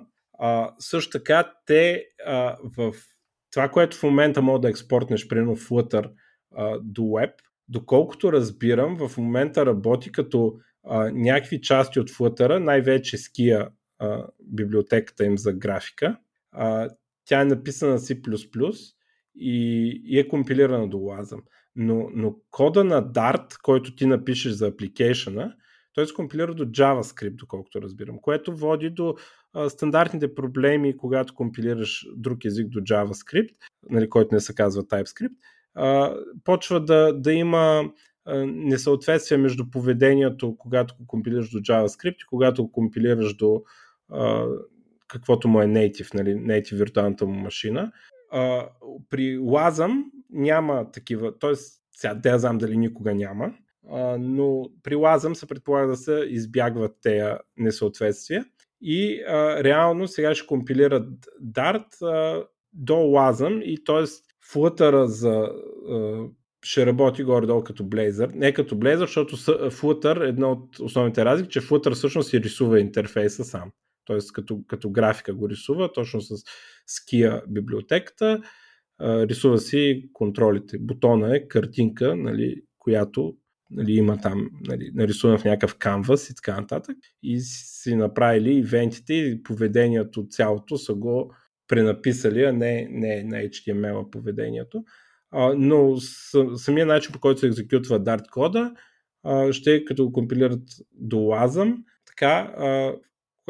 Също 0.80 1.12
така 1.12 1.54
те 1.66 2.06
в 2.78 2.94
това, 3.52 3.70
което 3.70 3.98
в 3.98 4.04
момента 4.04 4.42
мога 4.42 4.60
да 4.60 4.70
експортнеш, 4.70 5.28
примерно 5.28 5.56
Flutter 5.56 6.12
до 6.82 7.02
Web, 7.02 7.32
доколкото 7.68 8.34
разбирам, 8.34 9.08
в 9.08 9.18
момента 9.18 9.66
работи 9.66 10.12
като 10.12 10.60
някакви 11.14 11.62
части 11.62 12.00
от 12.00 12.10
Flutter, 12.10 12.58
най-вече 12.58 13.18
uh, 13.18 13.70
библиотеката 14.44 15.26
им 15.26 15.38
за 15.38 15.54
графика. 15.54 16.18
Тя 17.26 17.42
е 17.42 17.46
написана 17.46 18.00
C++ 18.00 18.22
и, 19.36 20.02
и 20.06 20.20
е 20.20 20.28
компилирана 20.28 20.90
до 20.90 20.98
Wasm. 20.98 21.40
Но, 21.82 22.10
но 22.14 22.36
кода 22.52 22.84
на 22.84 23.12
Dart, 23.12 23.62
който 23.62 23.96
ти 23.96 24.06
напишеш 24.06 24.52
за 24.52 24.68
апликейшена, 24.68 25.54
той 25.94 26.08
се 26.08 26.14
компилира 26.14 26.54
до 26.54 26.66
JavaScript, 26.66 27.36
доколкото 27.36 27.82
разбирам, 27.82 28.20
което 28.22 28.58
води 28.58 28.90
до 28.90 29.16
а, 29.54 29.70
стандартните 29.70 30.36
проблеми, 30.36 30.98
когато 30.98 31.34
компилираш 31.34 32.08
друг 32.16 32.46
език 32.46 32.68
до 32.68 32.80
JavaScript, 32.80 33.56
нали, 33.90 34.10
който 34.10 34.36
не 34.36 34.40
се 34.40 34.56
казва 34.56 34.84
TypeScript, 34.84 35.36
а, 35.76 36.16
почва 36.44 36.86
да, 36.86 37.14
да 37.14 37.34
има 37.34 37.92
а, 38.26 38.46
несъответствие 38.46 39.38
между 39.38 39.70
поведението, 39.72 40.56
когато 40.58 40.96
го 41.00 41.08
компилираш 41.08 41.50
до 41.50 41.58
JavaScript 41.58 42.24
и 42.24 42.28
когато 42.30 42.64
го 42.64 42.72
компилираш 42.72 43.36
до 43.36 43.64
а, 44.12 44.48
каквото 45.08 45.48
му 45.48 45.62
е 45.62 45.66
native, 45.66 46.14
нали, 46.14 46.36
native 46.36 46.76
виртуалната 46.76 47.26
му 47.26 47.34
машина. 47.34 47.92
При 49.10 49.38
Wasm 49.38 50.04
няма 50.30 50.92
такива, 50.92 51.40
т.е. 51.40 51.54
сега 51.92 52.14
да 52.14 52.40
знам 52.40 52.58
дали 52.58 52.78
никога 52.78 53.16
няма, 53.16 53.54
а, 53.92 54.18
но 54.20 54.70
при 54.84 54.96
Wasm 54.96 55.34
се 55.34 55.48
предполага 55.48 55.88
да 55.88 55.96
се 55.98 56.26
избягват 56.28 56.96
тези 57.02 57.34
несъответствия 57.58 58.46
и 58.82 59.24
а, 59.28 59.64
реално 59.64 60.08
сега 60.08 60.36
ще 60.36 60.48
компилират 60.48 61.10
Dart 61.44 62.02
а, 62.02 62.46
до 62.74 62.94
Wasm 62.94 63.62
и 63.64 63.84
т.е. 63.84 64.04
Flutter 64.54 65.04
за 65.04 65.50
а, 65.90 66.26
ще 66.64 66.86
работи 66.86 67.24
горе-долу 67.24 67.64
като 67.64 67.84
Blazor. 67.84 68.36
Не 68.36 68.54
като 68.54 68.76
Blazor, 68.76 69.00
защото 69.00 69.38
Flutter, 69.72 70.30
една 70.30 70.52
от 70.52 70.80
основните 70.80 71.26
разлики, 71.26 71.50
че 71.50 71.62
Flutter 71.62 71.94
всъщност 71.94 72.30
си 72.30 72.42
рисува 72.42 72.80
интерфейса 72.80 73.44
сам 73.44 73.72
т.е. 74.10 74.18
Като, 74.34 74.60
като 74.68 74.90
графика 74.90 75.34
го 75.34 75.50
рисува, 75.50 75.94
точно 75.94 76.22
с 76.22 76.36
Skia 76.90 77.48
библиотеката, 77.48 78.42
рисува 79.02 79.58
си 79.58 80.10
контролите. 80.14 80.78
Бутона 80.80 81.36
е 81.36 81.48
картинка, 81.48 82.16
нали, 82.16 82.62
която 82.80 83.34
нали, 83.72 83.94
има 83.94 84.18
там 84.18 84.50
нали, 84.68 84.92
нарисувана 84.94 85.40
в 85.40 85.46
някакъв 85.46 85.76
канвас 85.78 86.30
и 86.30 86.36
така 86.36 86.62
нататък. 86.62 86.98
И 87.24 87.40
си 87.40 87.96
направили 87.96 88.54
ивентите 88.54 89.14
и 89.14 89.44
поведението 89.44 90.28
цялото 90.30 90.78
са 90.78 90.94
го 90.94 91.34
пренаписали, 91.68 92.44
а 92.44 92.54
не, 92.54 92.88
не 92.92 93.24
на 93.24 93.38
HTML 93.38 94.10
поведението. 94.10 94.84
А, 95.32 95.54
но 95.58 95.98
самия 96.56 96.86
начин 96.86 97.12
по 97.12 97.20
който 97.20 97.40
се 97.40 97.48
екзекютва 97.48 98.04
Dart 98.04 98.30
кода 98.30 98.74
ще 99.52 99.76
е 99.76 99.86
като 99.86 100.12
компилират 100.12 100.64
до 100.94 101.16
Wasm, 101.18 101.78
така 102.06 102.54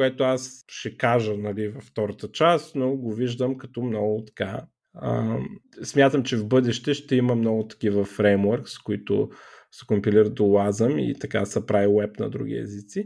което 0.00 0.24
аз 0.24 0.64
ще 0.68 0.96
кажа 0.96 1.36
нали, 1.36 1.68
във 1.68 1.84
втората 1.84 2.32
част, 2.32 2.74
но 2.74 2.96
го 2.96 3.14
виждам 3.14 3.58
като 3.58 3.82
много 3.82 4.24
така. 4.24 4.60
А, 4.94 5.38
смятам, 5.82 6.22
че 6.22 6.36
в 6.36 6.48
бъдеще 6.48 6.94
ще 6.94 7.16
има 7.16 7.34
много 7.34 7.68
такива 7.68 8.04
фреймворкс, 8.04 8.78
които 8.78 9.30
се 9.72 9.86
компилират 9.86 10.34
до 10.34 10.42
Wasm 10.42 11.00
и 11.00 11.18
така 11.18 11.44
се 11.44 11.66
прави 11.66 11.86
веб 12.00 12.18
на 12.18 12.30
други 12.30 12.56
езици. 12.56 13.04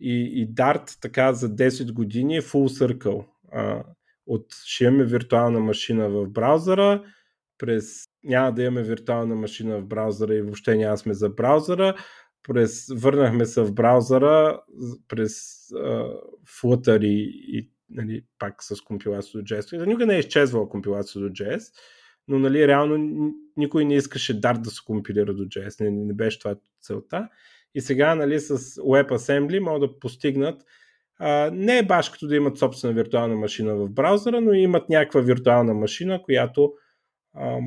И, 0.00 0.42
и 0.42 0.54
Dart 0.54 1.00
така 1.00 1.32
за 1.32 1.48
10 1.48 1.92
години 1.92 2.36
е 2.36 2.42
full 2.42 2.86
circle. 2.86 3.26
А, 3.52 3.84
от 4.26 4.46
ще 4.64 4.84
имаме 4.84 5.04
виртуална 5.04 5.60
машина 5.60 6.08
в 6.08 6.28
браузъра, 6.28 7.02
през 7.58 8.04
няма 8.24 8.52
да 8.52 8.62
имаме 8.62 8.82
виртуална 8.82 9.34
машина 9.34 9.78
в 9.78 9.86
браузъра 9.86 10.34
и 10.34 10.42
въобще 10.42 10.76
няма 10.76 10.98
сме 10.98 11.14
за 11.14 11.28
браузъра, 11.28 11.94
през, 12.42 12.86
върнахме 12.94 13.46
се 13.46 13.62
в 13.62 13.72
браузъра 13.72 14.60
през 15.08 15.55
uh, 15.72 16.20
Flutter 16.46 17.04
и, 17.04 17.58
и 17.58 17.70
нали, 17.90 18.24
пак 18.38 18.62
с 18.62 18.80
компилация 18.80 19.42
до 19.42 19.54
JS. 19.54 19.86
Никога 19.86 20.06
не 20.06 20.16
е 20.16 20.18
изчезвала 20.18 20.68
компилация 20.68 21.22
до 21.22 21.28
JS, 21.28 21.72
но 22.28 22.38
нали, 22.38 22.68
реално 22.68 22.96
никой 23.56 23.84
не 23.84 23.96
искаше 23.96 24.40
Dart 24.40 24.60
да 24.60 24.70
се 24.70 24.80
компилира 24.86 25.34
до 25.34 25.42
JS. 25.42 25.80
Не, 25.80 25.90
не 25.90 26.14
беше 26.14 26.38
това 26.38 26.56
целта. 26.82 27.28
И 27.74 27.80
сега 27.80 28.14
нали, 28.14 28.40
с 28.40 28.58
WebAssembly 28.58 29.58
могат 29.58 29.90
да 29.90 29.98
постигнат 29.98 30.62
а, 31.18 31.50
не 31.50 31.78
е 31.78 31.86
баш 31.86 32.08
като 32.08 32.26
да 32.26 32.36
имат 32.36 32.58
собствена 32.58 32.94
виртуална 32.94 33.36
машина 33.36 33.76
в 33.76 33.88
браузъра, 33.88 34.40
но 34.40 34.52
имат 34.52 34.88
някаква 34.88 35.20
виртуална 35.20 35.74
машина, 35.74 36.22
която 36.22 36.72
а, 37.34 37.58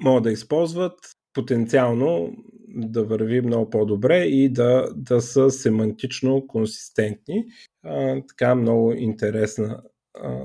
могат 0.00 0.22
да 0.22 0.32
използват 0.32 0.94
потенциално 1.32 2.32
да 2.76 3.04
върви 3.04 3.40
много 3.40 3.70
по-добре 3.70 4.24
и 4.24 4.48
да, 4.48 4.88
да 4.96 5.20
са 5.20 5.50
семантично 5.50 6.46
консистентни. 6.46 7.44
А, 7.84 8.22
така 8.28 8.54
много 8.54 8.92
интересна, 8.92 9.82
а, 10.14 10.44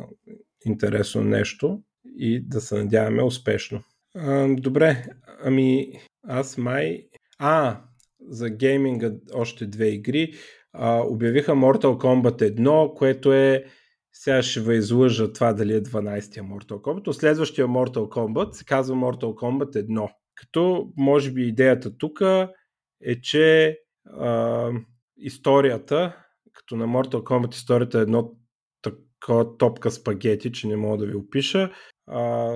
интересно 0.65 1.23
нещо 1.23 1.81
и 2.05 2.41
да 2.47 2.61
се 2.61 2.75
надяваме 2.75 3.23
успешно. 3.23 3.83
А, 4.15 4.55
добре, 4.55 5.05
ами 5.43 5.91
аз 6.23 6.57
май... 6.57 7.07
А, 7.39 7.81
за 8.29 8.49
гейминга 8.49 9.11
още 9.33 9.65
две 9.65 9.87
игри. 9.87 10.33
А, 10.73 11.01
обявиха 11.01 11.51
Mortal 11.51 11.97
Kombat 11.97 12.55
1, 12.55 12.93
което 12.93 13.33
е 13.33 13.65
сега 14.13 14.43
ще 14.43 14.61
ви 14.61 14.77
излъжа 14.77 15.33
това 15.33 15.53
дали 15.53 15.73
е 15.73 15.81
12-я 15.81 16.43
Mortal 16.43 16.81
Kombat, 16.81 17.11
следващия 17.11 17.67
Mortal 17.67 18.09
Kombat 18.09 18.51
се 18.51 18.65
казва 18.65 18.95
Mortal 18.95 19.33
Kombat 19.33 19.87
1. 19.87 20.09
Като 20.35 20.91
може 20.97 21.31
би 21.31 21.47
идеята 21.47 21.97
тук 21.97 22.21
е, 23.01 23.21
че 23.21 23.77
а, 24.05 24.69
историята, 25.17 26.15
като 26.53 26.75
на 26.75 26.87
Mortal 26.87 27.23
Kombat 27.23 27.53
историята 27.53 27.99
е 27.99 28.01
едно 28.01 28.31
такова 28.81 29.57
топка 29.57 29.91
спагети, 29.91 30.51
че 30.51 30.67
не 30.67 30.75
мога 30.75 30.97
да 30.97 31.05
ви 31.05 31.15
опиша, 31.15 31.71
а, 32.07 32.51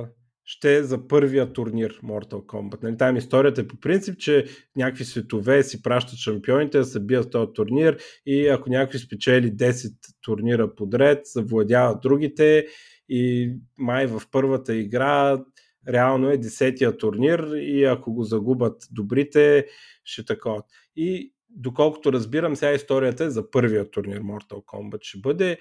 ще 0.45 0.75
е 0.75 0.83
за 0.83 1.07
първия 1.07 1.53
турнир 1.53 1.99
Mortal 2.03 2.45
Kombat. 2.45 2.83
Нали, 2.83 2.97
там 2.97 3.17
историята 3.17 3.61
е 3.61 3.67
по 3.67 3.79
принцип, 3.79 4.19
че 4.19 4.45
някакви 4.75 5.05
светове 5.05 5.63
си 5.63 5.81
пращат 5.81 6.19
шампионите 6.19 6.83
се 6.83 6.99
бият 6.99 7.25
в 7.25 7.29
този 7.29 7.53
турнир 7.53 7.97
и 8.25 8.47
ако 8.47 8.69
някой 8.69 8.99
спечели 8.99 9.51
10 9.51 9.93
турнира 10.21 10.75
подред, 10.75 11.21
завладява 11.25 11.99
другите 12.01 12.67
и 13.09 13.53
май 13.77 14.07
в 14.07 14.21
първата 14.31 14.75
игра 14.75 15.43
реално 15.89 16.29
е 16.29 16.37
десетия 16.37 16.97
турнир 16.97 17.51
и 17.55 17.83
ако 17.83 18.13
го 18.13 18.23
загубят 18.23 18.83
добрите, 18.91 19.65
ще 20.03 20.25
такова. 20.25 20.61
И 20.95 21.33
доколкото 21.49 22.13
разбирам, 22.13 22.55
сега 22.55 22.71
историята 22.71 23.23
е 23.23 23.29
за 23.29 23.51
първия 23.51 23.91
турнир 23.91 24.21
Mortal 24.21 24.65
Kombat 24.65 24.99
ще 25.01 25.19
бъде 25.19 25.57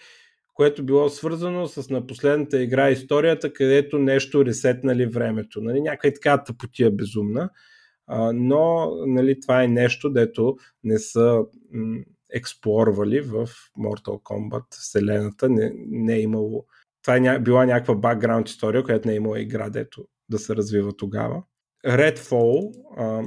което 0.54 0.84
било 0.84 1.08
свързано 1.08 1.66
с 1.66 1.90
на 1.90 2.06
последната 2.06 2.62
игра 2.62 2.90
историята, 2.90 3.52
където 3.52 3.98
нещо 3.98 4.44
ресетнали 4.44 5.06
времето. 5.06 5.60
Нали, 5.60 5.80
някаква 5.80 6.10
така 6.10 6.44
тъпотия 6.44 6.90
безумна, 6.90 7.50
а, 8.06 8.32
но 8.32 8.92
нали, 9.06 9.40
това 9.40 9.62
е 9.62 9.68
нещо, 9.68 10.10
дето 10.10 10.56
не 10.84 10.98
са 10.98 11.44
м- 11.72 11.98
експлорвали 12.34 13.20
в 13.20 13.48
Mortal 13.78 14.22
Kombat 14.22 14.64
вселената. 14.70 15.48
Не, 15.48 15.72
не 15.76 16.14
е 16.14 16.20
имало. 16.20 16.66
Това 17.02 17.16
е 17.16 17.38
била 17.38 17.66
някаква 17.66 17.94
бакграунд 17.94 18.48
история, 18.48 18.82
която 18.82 19.08
не 19.08 19.14
е 19.14 19.16
имала 19.16 19.40
игра, 19.40 19.70
дето 19.70 20.06
да 20.28 20.38
се 20.38 20.56
развива 20.56 20.96
тогава. 20.96 21.42
Redfall, 21.86 22.72
а, 22.96 23.22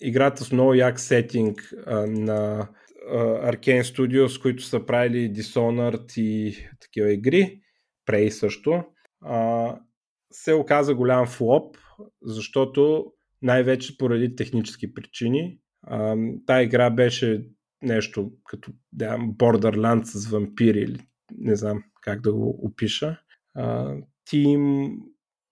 играта 0.00 0.44
с 0.44 0.52
много 0.52 0.74
як 0.74 1.00
сетинг 1.00 1.74
а, 1.86 2.06
на 2.06 2.68
Arkane 3.12 3.82
Studios, 3.82 4.42
които 4.42 4.62
са 4.62 4.86
правили 4.86 5.32
Dishonored 5.32 6.20
и 6.20 6.56
такива 6.80 7.12
игри, 7.12 7.60
Prey 8.06 8.28
също, 8.28 8.84
а, 9.20 9.74
се 10.32 10.54
оказа 10.54 10.94
голям 10.94 11.26
флоп, 11.26 11.76
защото 12.22 13.12
най-вече 13.42 13.98
поради 13.98 14.36
технически 14.36 14.94
причини. 14.94 15.58
А, 15.82 16.16
та 16.46 16.62
игра 16.62 16.90
беше 16.90 17.46
нещо 17.82 18.32
като 18.44 18.72
да, 18.92 19.18
Borderlands 19.18 20.04
с 20.04 20.30
вампири 20.30 20.78
или 20.78 21.00
не 21.38 21.56
знам 21.56 21.82
как 22.00 22.20
да 22.20 22.32
го 22.32 22.58
опиша. 22.62 23.20
А, 23.54 23.94
Team 24.30 24.92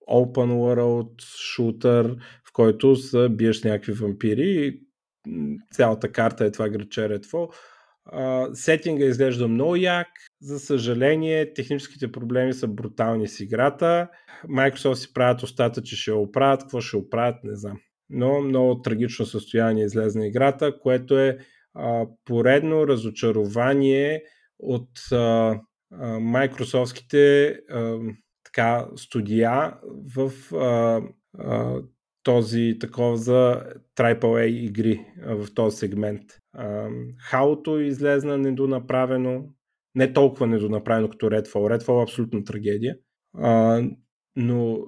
Open 0.09 0.51
World 0.51 1.21
Shooter, 1.21 2.15
в 2.49 2.53
който 2.53 2.95
са 2.95 3.29
биеш 3.29 3.63
някакви 3.63 3.91
вампири 3.91 4.43
и 4.43 4.87
цялата 5.71 6.11
карта 6.11 6.45
е 6.45 6.51
това 6.51 6.69
граче 6.69 7.01
Redfall. 7.01 7.53
сетинга 8.53 9.05
изглежда 9.05 9.47
много 9.47 9.75
як. 9.75 10.07
За 10.41 10.59
съжаление, 10.59 11.53
техническите 11.53 12.11
проблеми 12.11 12.53
са 12.53 12.67
брутални 12.67 13.27
с 13.27 13.39
играта. 13.39 14.07
Microsoft 14.49 14.93
си 14.93 15.13
правят 15.13 15.43
устата, 15.43 15.81
че 15.81 15.95
ще 15.95 16.11
оправят. 16.11 16.61
Какво 16.61 16.81
ще 16.81 16.97
оправят, 16.97 17.43
не 17.43 17.55
знам. 17.55 17.77
Но 18.09 18.41
много 18.41 18.81
трагично 18.81 19.25
състояние 19.25 19.85
излезна 19.85 20.27
играта, 20.27 20.79
което 20.79 21.19
е 21.19 21.37
а, 21.73 22.05
поредно 22.25 22.87
разочарование 22.87 24.23
от 24.59 24.89
а, 25.11 25.15
а, 25.15 25.59
Microsoftските 26.19 27.55
а, 27.69 27.99
така, 28.57 28.87
студия 28.95 29.73
в 30.15 30.31
а, 30.55 31.01
а, 31.39 31.81
този 32.23 32.77
такова 32.79 33.17
за 33.17 33.63
AAA 33.95 34.45
игри 34.45 35.05
в 35.25 35.53
този 35.53 35.77
сегмент. 35.77 36.23
Хаото 37.19 37.79
излезна 37.79 38.37
недонаправено, 38.37 39.45
не 39.95 40.13
толкова 40.13 40.47
недонаправено 40.47 41.09
като 41.09 41.25
Redfall. 41.25 41.77
Redfall 41.77 41.99
е 41.99 42.03
абсолютно 42.03 42.43
трагедия, 42.43 42.95
но 44.35 44.79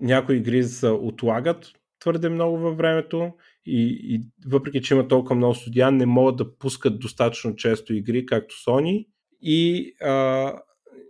някои 0.00 0.36
игри 0.36 0.62
се 0.62 0.88
отлагат 0.88 1.72
твърде 2.00 2.28
много 2.28 2.58
във 2.58 2.76
времето 2.76 3.32
и, 3.66 3.98
и 4.14 4.20
въпреки, 4.46 4.82
че 4.82 4.94
има 4.94 5.08
толкова 5.08 5.34
много 5.34 5.54
студия, 5.54 5.90
не 5.92 6.06
могат 6.06 6.36
да 6.36 6.56
пускат 6.58 6.98
достатъчно 6.98 7.56
често 7.56 7.94
игри, 7.94 8.26
както 8.26 8.54
Sony 8.54 9.06
и 9.42 9.92
а, 10.02 10.52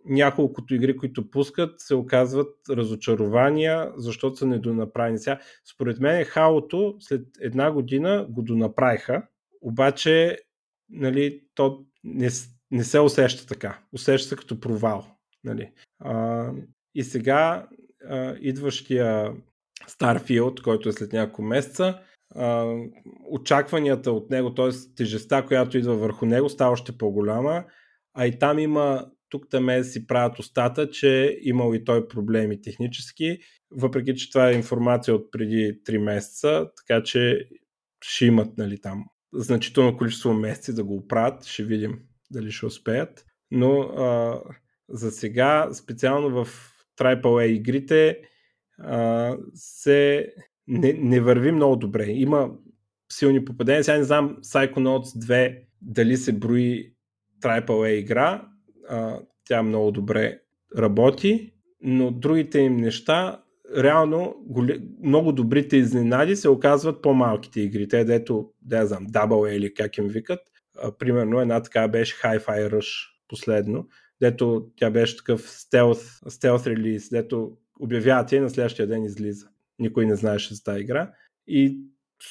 няколкото 0.09 0.75
игри, 0.75 0.97
които 0.97 1.31
пускат, 1.31 1.81
се 1.81 1.95
оказват 1.95 2.55
разочарования, 2.71 3.93
защото 3.97 4.37
са 4.37 4.47
недонаправени. 4.47 5.19
Сега, 5.19 5.41
според 5.73 6.01
мен 6.01 6.25
Хаото 6.25 6.97
след 7.01 7.27
една 7.41 7.71
година 7.71 8.27
го 8.31 8.43
донаправиха, 8.43 9.23
обаче 9.61 10.39
нали, 10.91 11.43
то 11.55 11.85
не, 12.05 12.29
не 12.71 12.85
се 12.85 13.01
усеща 13.01 13.47
така. 13.47 13.79
Усеща 13.93 14.29
се 14.29 14.37
като 14.37 14.61
провал. 14.61 15.07
Нали. 15.45 15.73
А, 15.99 16.51
и 16.95 17.03
сега 17.03 17.69
а, 18.09 18.35
идващия 18.41 19.33
Starfield, 19.89 20.63
който 20.63 20.89
е 20.89 20.93
след 20.93 21.13
няколко 21.13 21.43
месеца, 21.43 21.99
а, 22.35 22.75
очакванията 23.31 24.13
от 24.13 24.31
него, 24.31 24.55
т.е. 24.55 24.95
тежестта, 24.97 25.47
която 25.47 25.79
идва 25.79 25.97
върху 25.97 26.27
него, 26.27 26.49
става 26.49 26.73
още 26.73 26.99
по-голяма, 26.99 27.65
а 28.15 28.27
и 28.27 28.39
там 28.39 28.59
има 28.59 29.07
тук 29.29 29.47
там 29.51 29.85
си 29.85 30.07
правят 30.07 30.39
устата, 30.39 30.91
че 30.91 31.39
имал 31.43 31.75
и 31.75 31.85
той 31.85 32.09
проблеми 32.09 32.63
технически, 32.63 33.39
въпреки 33.71 34.15
че 34.15 34.31
това 34.31 34.51
е 34.51 34.55
информация 34.55 35.15
от 35.15 35.31
преди 35.31 35.81
3 35.87 35.99
месеца, 35.99 36.71
така 36.77 37.03
че 37.03 37.49
ще 38.03 38.27
имат 38.27 38.59
нали, 38.59 38.81
там 38.81 39.05
значително 39.35 39.97
количество 39.97 40.35
месеци 40.35 40.75
да 40.75 40.85
го 40.85 40.95
оправят, 40.97 41.45
ще 41.45 41.65
видим 41.65 41.99
дали 42.31 42.51
ще 42.51 42.67
успеят. 42.67 43.25
Но 43.51 43.81
а, 43.81 44.41
за 44.89 45.11
сега, 45.11 45.69
специално 45.73 46.45
в 46.45 46.73
AAA 46.99 47.45
игрите, 47.45 48.21
а, 48.79 49.37
се 49.55 50.33
не, 50.67 50.93
не 50.93 51.21
върви 51.21 51.53
много 51.53 51.77
добре. 51.77 52.05
Има 52.07 52.51
силни 53.13 53.45
попадения. 53.45 53.85
Сега 53.85 53.99
не 53.99 54.05
знам 54.05 54.37
Psychonauts 54.37 55.19
2 55.19 55.63
дали 55.83 56.17
се 56.17 56.33
брои 56.33 56.93
AAA 57.43 57.89
игра, 57.89 58.49
а, 58.89 59.19
тя 59.45 59.63
много 59.63 59.91
добре 59.91 60.41
работи, 60.79 61.53
но 61.81 62.11
другите 62.11 62.59
им 62.59 62.77
неща, 62.77 63.43
реално 63.77 64.35
много 65.03 65.33
добрите 65.33 65.77
изненади 65.77 66.37
се 66.37 66.49
оказват 66.49 67.03
по-малките 67.03 67.61
игри. 67.61 67.89
Те, 67.89 68.05
дето, 68.05 68.51
да 68.63 68.87
знам, 68.87 69.07
Double 69.07 69.51
или 69.51 69.75
как 69.75 69.99
им 69.99 70.09
викат. 70.09 70.41
А, 70.83 70.93
примерно 70.93 71.41
една 71.41 71.63
така 71.63 71.89
беше 71.89 72.17
Hi-Fi 72.17 72.71
Rush 72.73 73.09
последно, 73.29 73.89
дето 74.21 74.67
тя 74.77 74.91
беше 74.91 75.17
такъв 75.17 75.51
стелс, 75.51 76.21
стелс 76.29 76.67
релиз, 76.67 77.11
дето 77.11 77.57
обявяват 77.81 78.33
и 78.33 78.41
на 78.41 78.51
следващия 78.51 78.87
ден 78.87 79.05
излиза. 79.05 79.49
Никой 79.79 80.07
не 80.07 80.17
знаеше 80.17 80.55
за 80.55 80.63
тази 80.63 80.81
игра. 80.81 81.13
И 81.47 81.79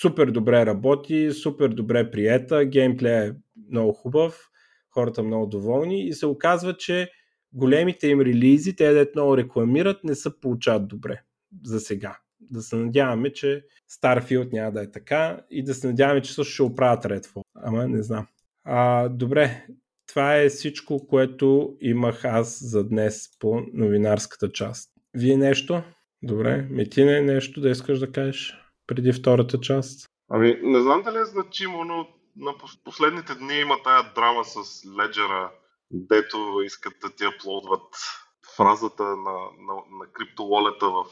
супер 0.01 0.31
добре 0.31 0.65
работи, 0.65 1.31
супер 1.31 1.69
добре 1.69 2.11
приета, 2.11 2.65
геймплея 2.65 3.25
е 3.25 3.31
много 3.71 3.93
хубав 3.93 4.49
хората 4.95 5.23
много 5.23 5.45
доволни 5.45 6.07
и 6.07 6.13
се 6.13 6.25
оказва, 6.25 6.77
че 6.77 7.11
големите 7.53 8.07
им 8.07 8.21
релизи, 8.21 8.75
те 8.75 8.93
да 8.93 9.07
много 9.15 9.37
рекламират, 9.37 10.03
не 10.03 10.15
се 10.15 10.39
получават 10.39 10.87
добре 10.87 11.21
за 11.63 11.79
сега. 11.79 12.17
Да 12.39 12.61
се 12.61 12.75
надяваме, 12.75 13.33
че 13.33 13.65
Starfield 13.91 14.53
няма 14.53 14.71
да 14.71 14.83
е 14.83 14.91
така 14.91 15.39
и 15.49 15.63
да 15.63 15.73
се 15.73 15.87
надяваме, 15.87 16.21
че 16.21 16.33
също 16.33 16.53
ще 16.53 16.63
оправят 16.63 17.03
Redfall. 17.03 17.41
Ама 17.55 17.87
не 17.87 18.03
знам. 18.03 18.27
А, 18.63 19.09
добре, 19.09 19.65
това 20.07 20.35
е 20.35 20.49
всичко, 20.49 21.07
което 21.07 21.77
имах 21.81 22.25
аз 22.25 22.63
за 22.63 22.87
днес 22.87 23.29
по 23.39 23.61
новинарската 23.73 24.51
част. 24.51 24.89
Вие 25.13 25.37
нещо? 25.37 25.83
Добре. 26.23 26.67
Метине 26.69 27.21
нещо 27.21 27.61
да 27.61 27.69
искаш 27.69 27.99
да 27.99 28.11
кажеш 28.11 28.57
преди 28.87 29.13
втората 29.13 29.59
част? 29.59 30.09
Ами, 30.29 30.59
не 30.63 30.81
знам 30.81 31.01
дали 31.05 31.17
е 31.17 31.25
значимо, 31.25 31.83
но 31.83 32.07
на 32.37 32.53
последните 32.83 33.35
дни 33.35 33.59
има 33.59 33.83
тая 33.83 34.13
драма 34.15 34.45
с 34.45 34.85
леджера, 34.99 35.51
дето 35.91 36.61
искат 36.65 36.93
да 37.01 37.09
ти 37.15 37.23
аплодват 37.25 37.95
фразата 38.57 39.03
на, 39.03 39.33
на, 39.59 39.73
на 39.73 40.11
криптоволета 40.13 40.89
в, 40.89 41.05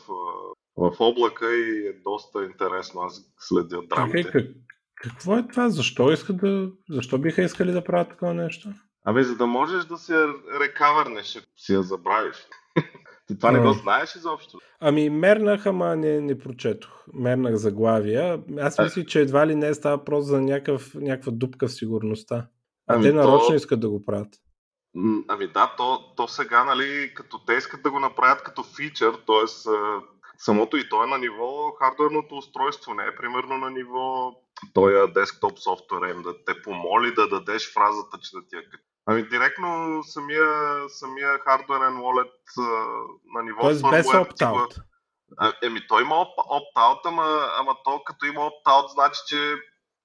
в 0.78 0.96
облака 1.00 1.56
и 1.56 1.88
е 1.88 1.94
доста 1.94 2.44
интересно. 2.44 3.02
Аз 3.02 3.22
следя 3.38 3.82
драмите. 3.90 4.24
Okay, 4.24 4.32
как, 4.32 4.46
какво 4.96 5.38
е 5.38 5.48
това? 5.48 5.70
Защо, 5.70 6.12
искат 6.12 6.38
да, 6.38 6.70
защо 6.90 7.18
биха 7.18 7.42
искали 7.42 7.72
да 7.72 7.84
правят 7.84 8.10
такова 8.10 8.34
нещо? 8.34 8.70
Абе, 9.06 9.24
за 9.24 9.36
да 9.36 9.46
можеш 9.48 9.86
да 9.86 9.98
се 9.98 10.28
рекавърнеш, 10.60 11.36
ако 11.36 11.48
си 11.58 11.74
я 11.74 11.84
забравиш. 11.84 12.36
Ти 13.28 13.38
това 13.38 13.52
не 13.52 13.60
го 13.60 13.74
знаеш 13.74 14.16
изобщо? 14.16 14.60
Ами 14.80 15.10
мернах, 15.10 15.66
ама 15.66 15.96
не, 15.96 16.22
не 16.22 16.38
прочетох. 16.38 17.06
Мернах 17.14 17.56
заглавия. 17.56 18.44
Аз 18.60 18.80
мислих, 18.80 19.06
че 19.06 19.22
едва 19.22 19.48
ли 19.48 19.56
не 19.56 19.74
става 19.74 20.06
просто 20.06 20.24
за 20.24 20.42
някакъв, 20.42 20.96
някаква 20.96 21.32
дупка 21.32 21.68
в 21.68 21.74
сигурността. 21.74 22.36
А 22.88 22.96
ами 22.96 23.04
те 23.04 23.14
нарочно 23.14 23.48
то... 23.48 23.56
искат 23.56 23.80
да 23.80 23.90
го 23.90 24.06
правят. 24.06 24.36
Ами 25.28 25.48
да, 25.48 25.74
то, 25.78 26.14
то 26.16 26.28
сега, 26.28 26.64
нали, 26.64 27.14
като 27.16 27.46
те 27.46 27.54
искат 27.54 27.84
да 27.84 27.92
го 27.92 28.00
направят 28.00 28.44
като 28.44 28.64
фичър, 28.64 29.14
т.е. 29.14 29.48
самото 30.38 30.78
и 30.78 30.90
то 30.90 31.04
е 31.04 31.08
на 31.08 31.18
ниво 31.18 31.72
хардуерното 31.72 32.36
устройство, 32.36 32.94
не 32.94 33.04
е 33.04 33.16
примерно 33.16 33.58
на 33.58 33.70
ниво 33.70 34.32
този 34.74 35.14
десктоп 35.14 35.60
софтуер, 35.60 36.16
да 36.16 36.46
те 36.46 36.62
помоли 36.62 37.14
да 37.14 37.30
дадеш 37.30 37.74
фразата, 37.74 38.18
че 38.22 38.32
да 38.36 38.48
ти 38.48 38.56
я 38.56 38.62
Ами 39.06 39.30
директно 39.30 40.02
самия, 40.04 40.50
самия 40.90 41.40
хардуерен 41.40 41.94
wallet 41.94 42.32
на 43.34 43.44
ниво 43.44 43.62
Тоест 43.62 43.82
без 43.92 44.08
opt-out. 44.08 44.82
Еми 45.64 45.88
той 45.88 46.02
има 46.02 46.16
opt-out, 46.38 47.00
ама, 47.06 47.50
ама 47.60 47.76
то 47.84 48.04
като 48.04 48.26
има 48.26 48.42
opt-out, 48.42 48.94
значи, 48.94 49.20
че, 49.28 49.56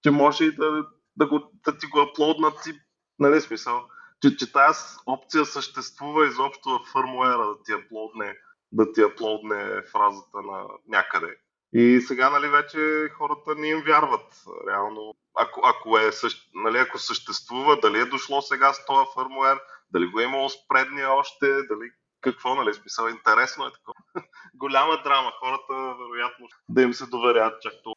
че 0.02 0.10
може 0.10 0.44
и 0.44 0.54
да, 0.54 0.86
да, 1.16 1.26
го, 1.26 1.50
да 1.64 1.78
ти 1.78 1.86
го 1.86 2.00
аплоднат 2.00 2.66
и, 2.66 2.80
нали 3.18 3.40
смисъл, 3.40 3.84
че, 4.22 4.36
че 4.36 4.52
тази 4.52 4.78
опция 5.06 5.46
съществува 5.46 6.26
изобщо 6.26 6.68
в 6.68 6.92
фърмуера 6.92 7.46
да 7.46 7.62
ти 7.64 7.72
аплодне, 7.72 8.36
да 8.72 8.92
ти 8.92 9.02
аплодне 9.02 9.82
фразата 9.92 10.42
на 10.42 10.64
някъде. 10.88 11.36
И 11.72 12.00
сега, 12.00 12.30
нали, 12.30 12.48
вече 12.48 13.08
хората 13.18 13.54
не 13.54 13.68
им 13.68 13.82
вярват. 13.86 14.44
Реално, 14.68 15.14
ако, 15.38 15.62
ако, 15.64 15.98
е, 15.98 16.10
нали, 16.54 16.78
ако 16.78 16.98
съществува, 16.98 17.78
дали 17.82 17.98
е 17.98 18.04
дошло 18.04 18.42
сега 18.42 18.72
с 18.72 18.86
този 18.86 19.06
фърмуер, 19.14 19.58
дали 19.92 20.06
го 20.06 20.20
е 20.20 20.24
имало 20.24 20.48
с 20.48 20.68
предния 20.68 21.12
още, 21.12 21.46
дали 21.46 21.90
какво, 22.20 22.54
нали, 22.54 22.74
смисъл, 22.74 23.08
интересно 23.08 23.66
е 23.66 23.72
такова. 23.72 23.94
Голяма 24.54 25.02
драма, 25.04 25.32
хората, 25.40 25.72
вероятно, 25.72 26.48
да 26.68 26.82
им 26.82 26.94
се 26.94 27.06
доверят 27.06 27.62
чак 27.62 27.72
това. 27.82 27.94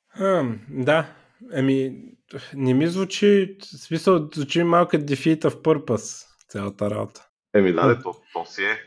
да, 0.70 1.06
Еми, 1.54 1.96
не 2.54 2.74
ми 2.74 2.88
звучи, 2.88 3.58
в 3.62 3.66
смисъл, 3.66 4.30
звучи 4.34 4.64
малко 4.64 4.96
defeat 4.96 5.42
of 5.42 5.62
purpose 5.64 6.28
цялата 6.50 6.90
работа. 6.90 7.28
Еми, 7.54 7.74
да, 7.74 8.02
то, 8.02 8.16
то 8.34 8.46
си 8.46 8.64
е. 8.64 8.78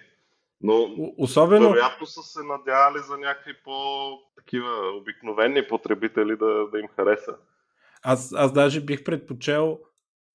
Но 0.61 0.89
Особено... 1.19 1.69
вероятно 1.69 2.07
са 2.07 2.23
се 2.23 2.43
надявали 2.43 2.99
за 2.99 3.17
някакви 3.17 3.53
по-такива 3.65 4.97
обикновени 5.01 5.69
потребители 5.69 6.37
да, 6.37 6.67
да 6.73 6.79
им 6.79 6.89
хареса. 6.97 7.37
Аз, 8.05 8.33
аз 8.33 8.53
даже 8.53 8.81
бих 8.81 9.05
предпочел 9.05 9.79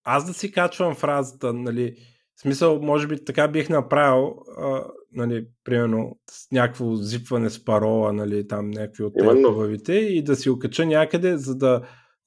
аз 0.04 0.26
да 0.26 0.34
си 0.34 0.52
качвам 0.52 0.96
фразата, 0.96 1.54
нали, 1.54 1.96
в 2.36 2.42
смисъл, 2.42 2.82
може 2.82 3.08
би 3.08 3.26
така 3.26 3.48
бих 3.48 3.70
направил, 3.70 4.36
а, 4.58 4.84
нали, 5.12 5.48
примерно, 5.64 6.20
с 6.32 6.52
някакво 6.52 6.96
зипване 6.96 7.50
с 7.50 7.66
парола, 7.66 8.14
нали, 8.14 8.48
там 8.48 8.72
някакви 8.72 9.04
от 9.04 9.14
главите 9.54 9.94
и 9.94 10.24
да 10.24 10.36
си 10.36 10.50
окача 10.50 10.86
някъде, 10.86 11.38
за 11.38 11.56
да 11.56 11.82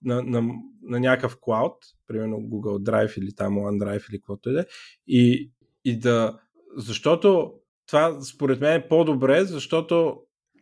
на, 0.04 0.22
на, 0.22 0.42
на 0.82 1.00
някакъв 1.00 1.38
клауд, 1.40 1.76
примерно 2.06 2.36
Google 2.36 2.90
Drive 2.90 3.18
или 3.18 3.34
там 3.34 3.54
OneDrive 3.54 4.10
или 4.10 4.18
каквото 4.18 4.50
и 4.50 4.52
да, 4.52 4.64
и, 5.06 5.50
и 5.84 5.98
да, 5.98 6.38
защото 6.76 7.52
това 7.86 8.20
според 8.20 8.60
мен 8.60 8.72
е 8.72 8.88
по-добре, 8.88 9.44
защото 9.44 10.16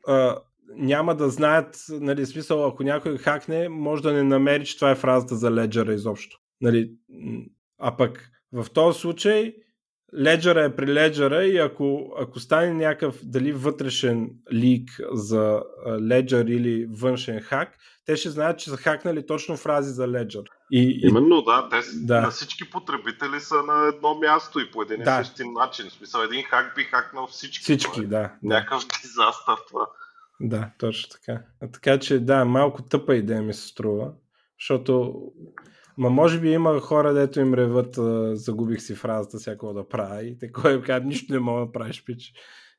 а, 0.06 0.38
няма 0.76 1.16
да 1.16 1.30
знаят, 1.30 1.84
нали, 1.90 2.26
смисъл, 2.26 2.66
ако 2.66 2.82
някой 2.82 3.18
хакне, 3.18 3.68
може 3.68 4.02
да 4.02 4.12
не 4.12 4.22
намери, 4.22 4.64
че 4.64 4.76
това 4.76 4.90
е 4.90 4.96
фразата 4.96 5.36
за 5.36 5.50
Ledger 5.50 5.94
изобщо. 5.94 6.38
Нали, 6.60 6.90
а 7.78 7.96
пък 7.96 8.30
в 8.52 8.66
този 8.74 9.00
случай 9.00 9.54
леджера 10.18 10.64
е 10.64 10.76
при 10.76 10.92
леджера 10.92 11.44
и 11.44 11.58
ако, 11.58 12.14
ако 12.18 12.40
стане 12.40 12.74
някакъв 12.74 13.18
дали 13.22 13.52
вътрешен 13.52 14.30
лик 14.52 14.90
за 15.12 15.62
леджер 16.00 16.44
или 16.44 16.86
външен 16.90 17.40
хак, 17.40 17.78
те 18.06 18.16
ще 18.16 18.30
знаят, 18.30 18.58
че 18.58 18.70
са 18.70 18.76
хакнали 18.76 19.26
точно 19.26 19.56
фрази 19.56 19.92
за 19.92 20.08
леджер. 20.08 20.42
И, 20.72 21.00
Именно, 21.08 21.42
да. 21.42 21.68
Те 21.70 21.76
да. 21.94 22.20
на 22.20 22.30
всички 22.30 22.70
потребители 22.70 23.40
са 23.40 23.62
на 23.62 23.88
едно 23.88 24.14
място 24.14 24.60
и 24.60 24.70
по 24.70 24.82
един 24.82 25.02
да. 25.02 25.20
и 25.20 25.24
същи 25.24 25.42
начин. 25.48 25.86
В 25.88 25.92
смисъл, 25.92 26.22
един 26.22 26.44
хак 26.44 26.74
би 26.76 26.82
хакнал 26.82 27.26
всички. 27.26 27.62
Всички, 27.62 27.94
това. 27.94 28.06
да. 28.06 28.32
Някакъв 28.42 28.82
дизастър 29.02 29.56
това. 29.68 29.86
Да, 30.40 30.70
точно 30.78 31.08
така. 31.10 31.42
А 31.62 31.70
така 31.70 31.98
че 31.98 32.20
да, 32.20 32.44
малко 32.44 32.82
тъпа 32.82 33.16
идея 33.16 33.42
ми 33.42 33.54
се 33.54 33.68
струва, 33.68 34.12
защото 34.60 35.14
Ма 36.00 36.10
може 36.10 36.40
би 36.40 36.50
има 36.50 36.80
хора, 36.80 37.12
дето 37.12 37.40
им 37.40 37.54
реват, 37.54 37.94
загубих 38.38 38.82
си 38.82 38.94
фразата, 38.94 39.38
всяко 39.38 39.72
да 39.72 39.88
правя 39.88 40.22
и 40.22 40.38
те 40.38 40.52
кой 40.52 40.82
казват, 40.82 41.04
нищо 41.04 41.32
не 41.32 41.40
мога 41.40 41.66
да 41.66 41.72
правиш, 41.72 42.04
пич. 42.04 42.32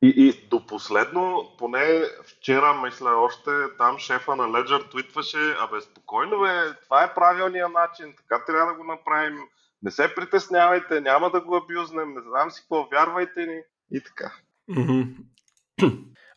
И, 0.04 0.14
и 0.18 0.48
до 0.50 0.66
последно, 0.66 1.56
поне 1.58 2.02
вчера, 2.24 2.82
мисля 2.86 3.10
още, 3.10 3.52
там 3.78 3.98
шефа 3.98 4.36
на 4.36 4.44
Ledger 4.44 4.92
твитваше, 4.92 5.56
абе 5.60 5.82
спокойно 5.82 6.40
бе, 6.40 6.80
това 6.84 7.04
е 7.04 7.14
правилният 7.14 7.72
начин, 7.74 8.14
така 8.18 8.46
трябва 8.46 8.72
да 8.72 8.78
го 8.78 8.84
направим, 8.84 9.38
не 9.84 9.92
се 9.92 10.16
притеснявайте, 10.16 11.02
няма 11.02 11.30
да 11.32 11.42
го 11.42 11.56
абюзнем, 11.56 12.14
не 12.14 12.22
знам 12.22 12.52
си 12.52 12.62
какво, 12.62 12.88
вярвайте 12.92 13.46
ни 13.46 13.62
и 13.92 14.04
така. 14.04 14.34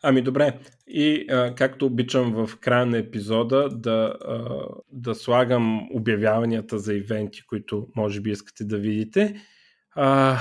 Ами 0.07 0.21
добре, 0.21 0.59
и 0.87 1.25
а, 1.29 1.55
както 1.55 1.85
обичам 1.85 2.45
в 2.45 2.57
края 2.59 2.85
на 2.85 2.97
епизода 2.97 3.69
да, 3.69 4.17
а, 4.21 4.67
да 4.91 5.15
слагам 5.15 5.87
обявяванията 5.91 6.79
за 6.79 6.93
ивенти, 6.93 7.45
които 7.47 7.87
може 7.95 8.21
би 8.21 8.31
искате 8.31 8.63
да 8.63 8.77
видите. 8.77 9.41
А, 9.95 10.37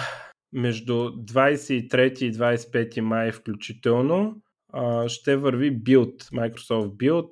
между 0.52 0.92
23 0.92 2.22
и 2.22 2.32
25 2.32 3.00
май 3.00 3.32
включително 3.32 4.36
а, 4.72 5.08
ще 5.08 5.36
върви 5.36 5.78
Build, 5.78 6.22
Microsoft 6.22 6.88
Build, 6.88 7.30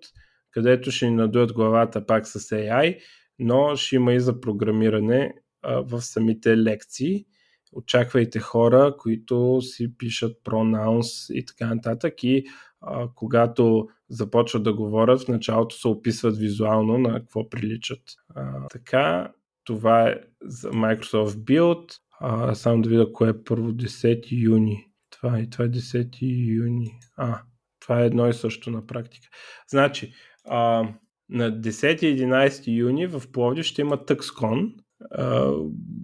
където 0.51 0.91
ще 0.91 1.07
ни 1.07 1.17
надуят 1.17 1.53
главата 1.53 2.07
пак 2.07 2.27
с 2.27 2.41
AI, 2.41 2.99
но 3.39 3.77
ще 3.77 3.97
има 3.97 4.15
и 4.15 4.21
за 4.21 4.41
програмиране 4.41 5.35
а, 5.63 5.81
в 5.81 6.01
самите 6.01 6.57
лекции 6.59 7.27
очаквайте 7.73 8.39
хора, 8.39 8.95
които 8.99 9.59
си 9.63 9.99
пишат 9.99 10.37
pronouns 10.45 11.33
и 11.33 11.45
така 11.45 11.75
нататък 11.75 12.25
и 12.25 12.45
а, 12.81 13.09
когато 13.15 13.89
започват 14.09 14.63
да 14.63 14.75
говорят, 14.75 15.23
в 15.23 15.29
началото 15.29 15.77
се 15.77 15.89
описват 15.89 16.39
визуално 16.39 16.99
на 16.99 17.15
какво 17.15 17.49
приличат. 17.49 18.03
А, 18.35 18.69
така, 18.69 19.33
това 19.65 20.09
е 20.09 20.17
за 20.43 20.71
Microsoft 20.71 21.37
Build. 21.37 21.99
А, 22.21 22.55
само 22.55 22.83
да 22.83 22.89
видя 22.89 23.13
кое 23.13 23.29
е 23.31 23.45
първо 23.45 23.73
10 23.73 24.27
юни. 24.31 24.87
Това 25.11 25.39
е, 25.39 25.47
това 25.51 25.65
е 25.65 25.69
10 25.69 26.19
юни. 26.57 26.91
А, 27.17 27.41
това 27.81 28.03
е 28.03 28.07
едно 28.07 28.29
и 28.29 28.33
също 28.33 28.71
на 28.71 28.87
практика. 28.87 29.29
Значи, 29.69 30.13
а, 30.49 30.89
на 31.29 31.61
10-11 31.61 32.77
юни 32.77 33.07
в 33.07 33.23
Пловдив 33.33 33.65
ще 33.65 33.81
има 33.81 33.97
TuxCon, 33.99 34.75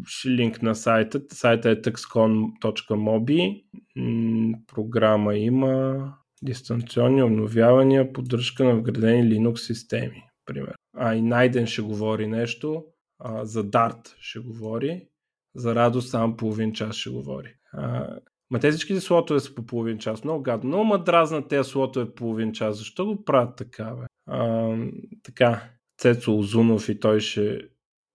ще 0.06 0.28
линк 0.28 0.62
на 0.62 0.74
сайта. 0.74 1.20
Сайта 1.32 1.70
е 1.70 1.82
tuxcon.mobi. 1.82 3.64
Програма 4.66 5.34
има 5.34 6.04
дистанционни 6.42 7.22
обновявания, 7.22 8.12
поддръжка 8.12 8.64
на 8.64 8.74
вградени 8.74 9.34
Linux 9.34 9.56
системи. 9.56 10.22
Пример. 10.46 10.74
А 10.96 11.14
и 11.14 11.22
Найден 11.22 11.66
ще 11.66 11.82
говори 11.82 12.26
нещо. 12.26 12.84
А, 13.18 13.44
за 13.44 13.64
Dart 13.64 14.14
ще 14.20 14.38
говори. 14.38 15.08
За 15.54 15.74
радост 15.74 16.10
само 16.10 16.36
половин 16.36 16.72
час 16.72 16.96
ще 16.96 17.10
говори. 17.10 17.54
А, 17.72 18.16
ма 18.50 18.58
тези 18.58 18.76
всичките 18.76 19.00
слотове 19.00 19.40
са 19.40 19.54
по 19.54 19.66
половин 19.66 19.98
час. 19.98 20.24
Много 20.24 20.42
гадно. 20.42 20.68
Много 20.68 20.84
ма 20.84 21.04
дразнат 21.04 21.48
тези 21.48 21.70
слотове 21.70 22.06
по 22.06 22.14
половин 22.14 22.52
час. 22.52 22.78
Защо 22.78 23.06
го 23.06 23.24
правят 23.24 23.56
така, 23.56 23.94
бе? 23.94 24.06
А, 24.26 24.74
така. 25.22 25.62
Цецо 25.98 26.38
Озунов 26.38 26.88
и 26.88 27.00
той 27.00 27.20
ще 27.20 27.60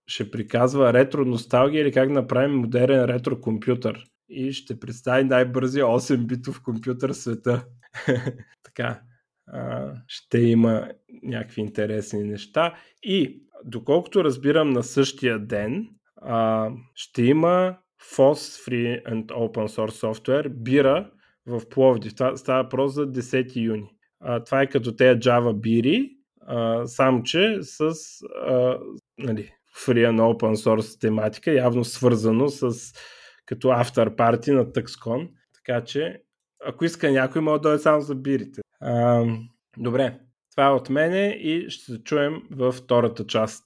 ще 0.08 0.32
приказва 0.32 0.94
ретро 0.94 1.26
носталгия 1.26 1.82
или 1.82 1.92
как 1.92 2.10
направим 2.10 2.56
модерен 2.56 3.06
ретро 3.06 3.42
компютър 3.42 4.06
и 4.30 4.52
ще 4.52 4.80
представи 4.80 5.24
най-бързия 5.24 5.86
8-битов 5.86 6.62
компютър 6.62 7.10
в 7.10 7.18
света. 7.18 7.66
така, 8.64 9.02
а, 9.48 9.94
ще 10.08 10.40
има 10.40 10.90
някакви 11.24 11.62
интересни 11.62 12.24
неща. 12.24 12.74
И, 13.04 13.44
доколкото 13.66 14.24
разбирам 14.24 14.70
на 14.70 14.84
същия 14.84 15.40
ден, 15.40 15.90
а, 16.16 16.70
ще 16.96 17.24
има 17.24 17.78
FOSS 18.16 18.70
Free 18.70 19.06
and 19.06 19.26
Open 19.26 19.68
Source 19.68 20.14
Software 20.14 20.50
бира 20.50 21.12
в 21.46 21.70
Пловдив. 21.70 22.16
Това 22.16 22.38
става 22.38 22.64
въпрос 22.64 22.94
за 22.94 23.12
10 23.12 23.56
юни. 23.56 23.90
А, 24.20 24.44
това 24.44 24.62
е 24.62 24.70
като 24.70 24.96
те 24.96 25.20
Java 25.20 25.54
бири, 25.60 26.10
само 26.86 27.24
че 27.24 27.58
с 27.62 27.94
а, 28.48 28.80
нали, 29.18 29.52
Free 29.78 30.12
and 30.12 30.22
Open 30.22 30.56
Source 30.56 31.00
тематика, 31.00 31.52
явно 31.52 31.84
свързано 31.86 32.50
с 32.50 32.74
като 33.46 33.70
автор 33.70 34.16
парти 34.16 34.52
на 34.52 34.66
TuxCon. 34.66 35.30
Така 35.56 35.84
че, 35.84 36.22
ако 36.66 36.86
иска 36.86 37.12
някой, 37.12 37.42
може 37.42 37.62
да 37.62 37.70
дойде 37.70 37.80
само 37.80 38.02
за 38.02 38.16
бирите. 38.16 38.62
А, 38.82 39.26
добре, 39.78 40.20
това 40.52 40.68
е 40.68 40.72
от 40.72 40.90
мене 40.90 41.28
и 41.28 41.70
ще 41.70 41.92
се 41.92 42.04
чуем 42.04 42.42
във 42.52 42.76
втората 42.76 43.28
част. 43.28 43.64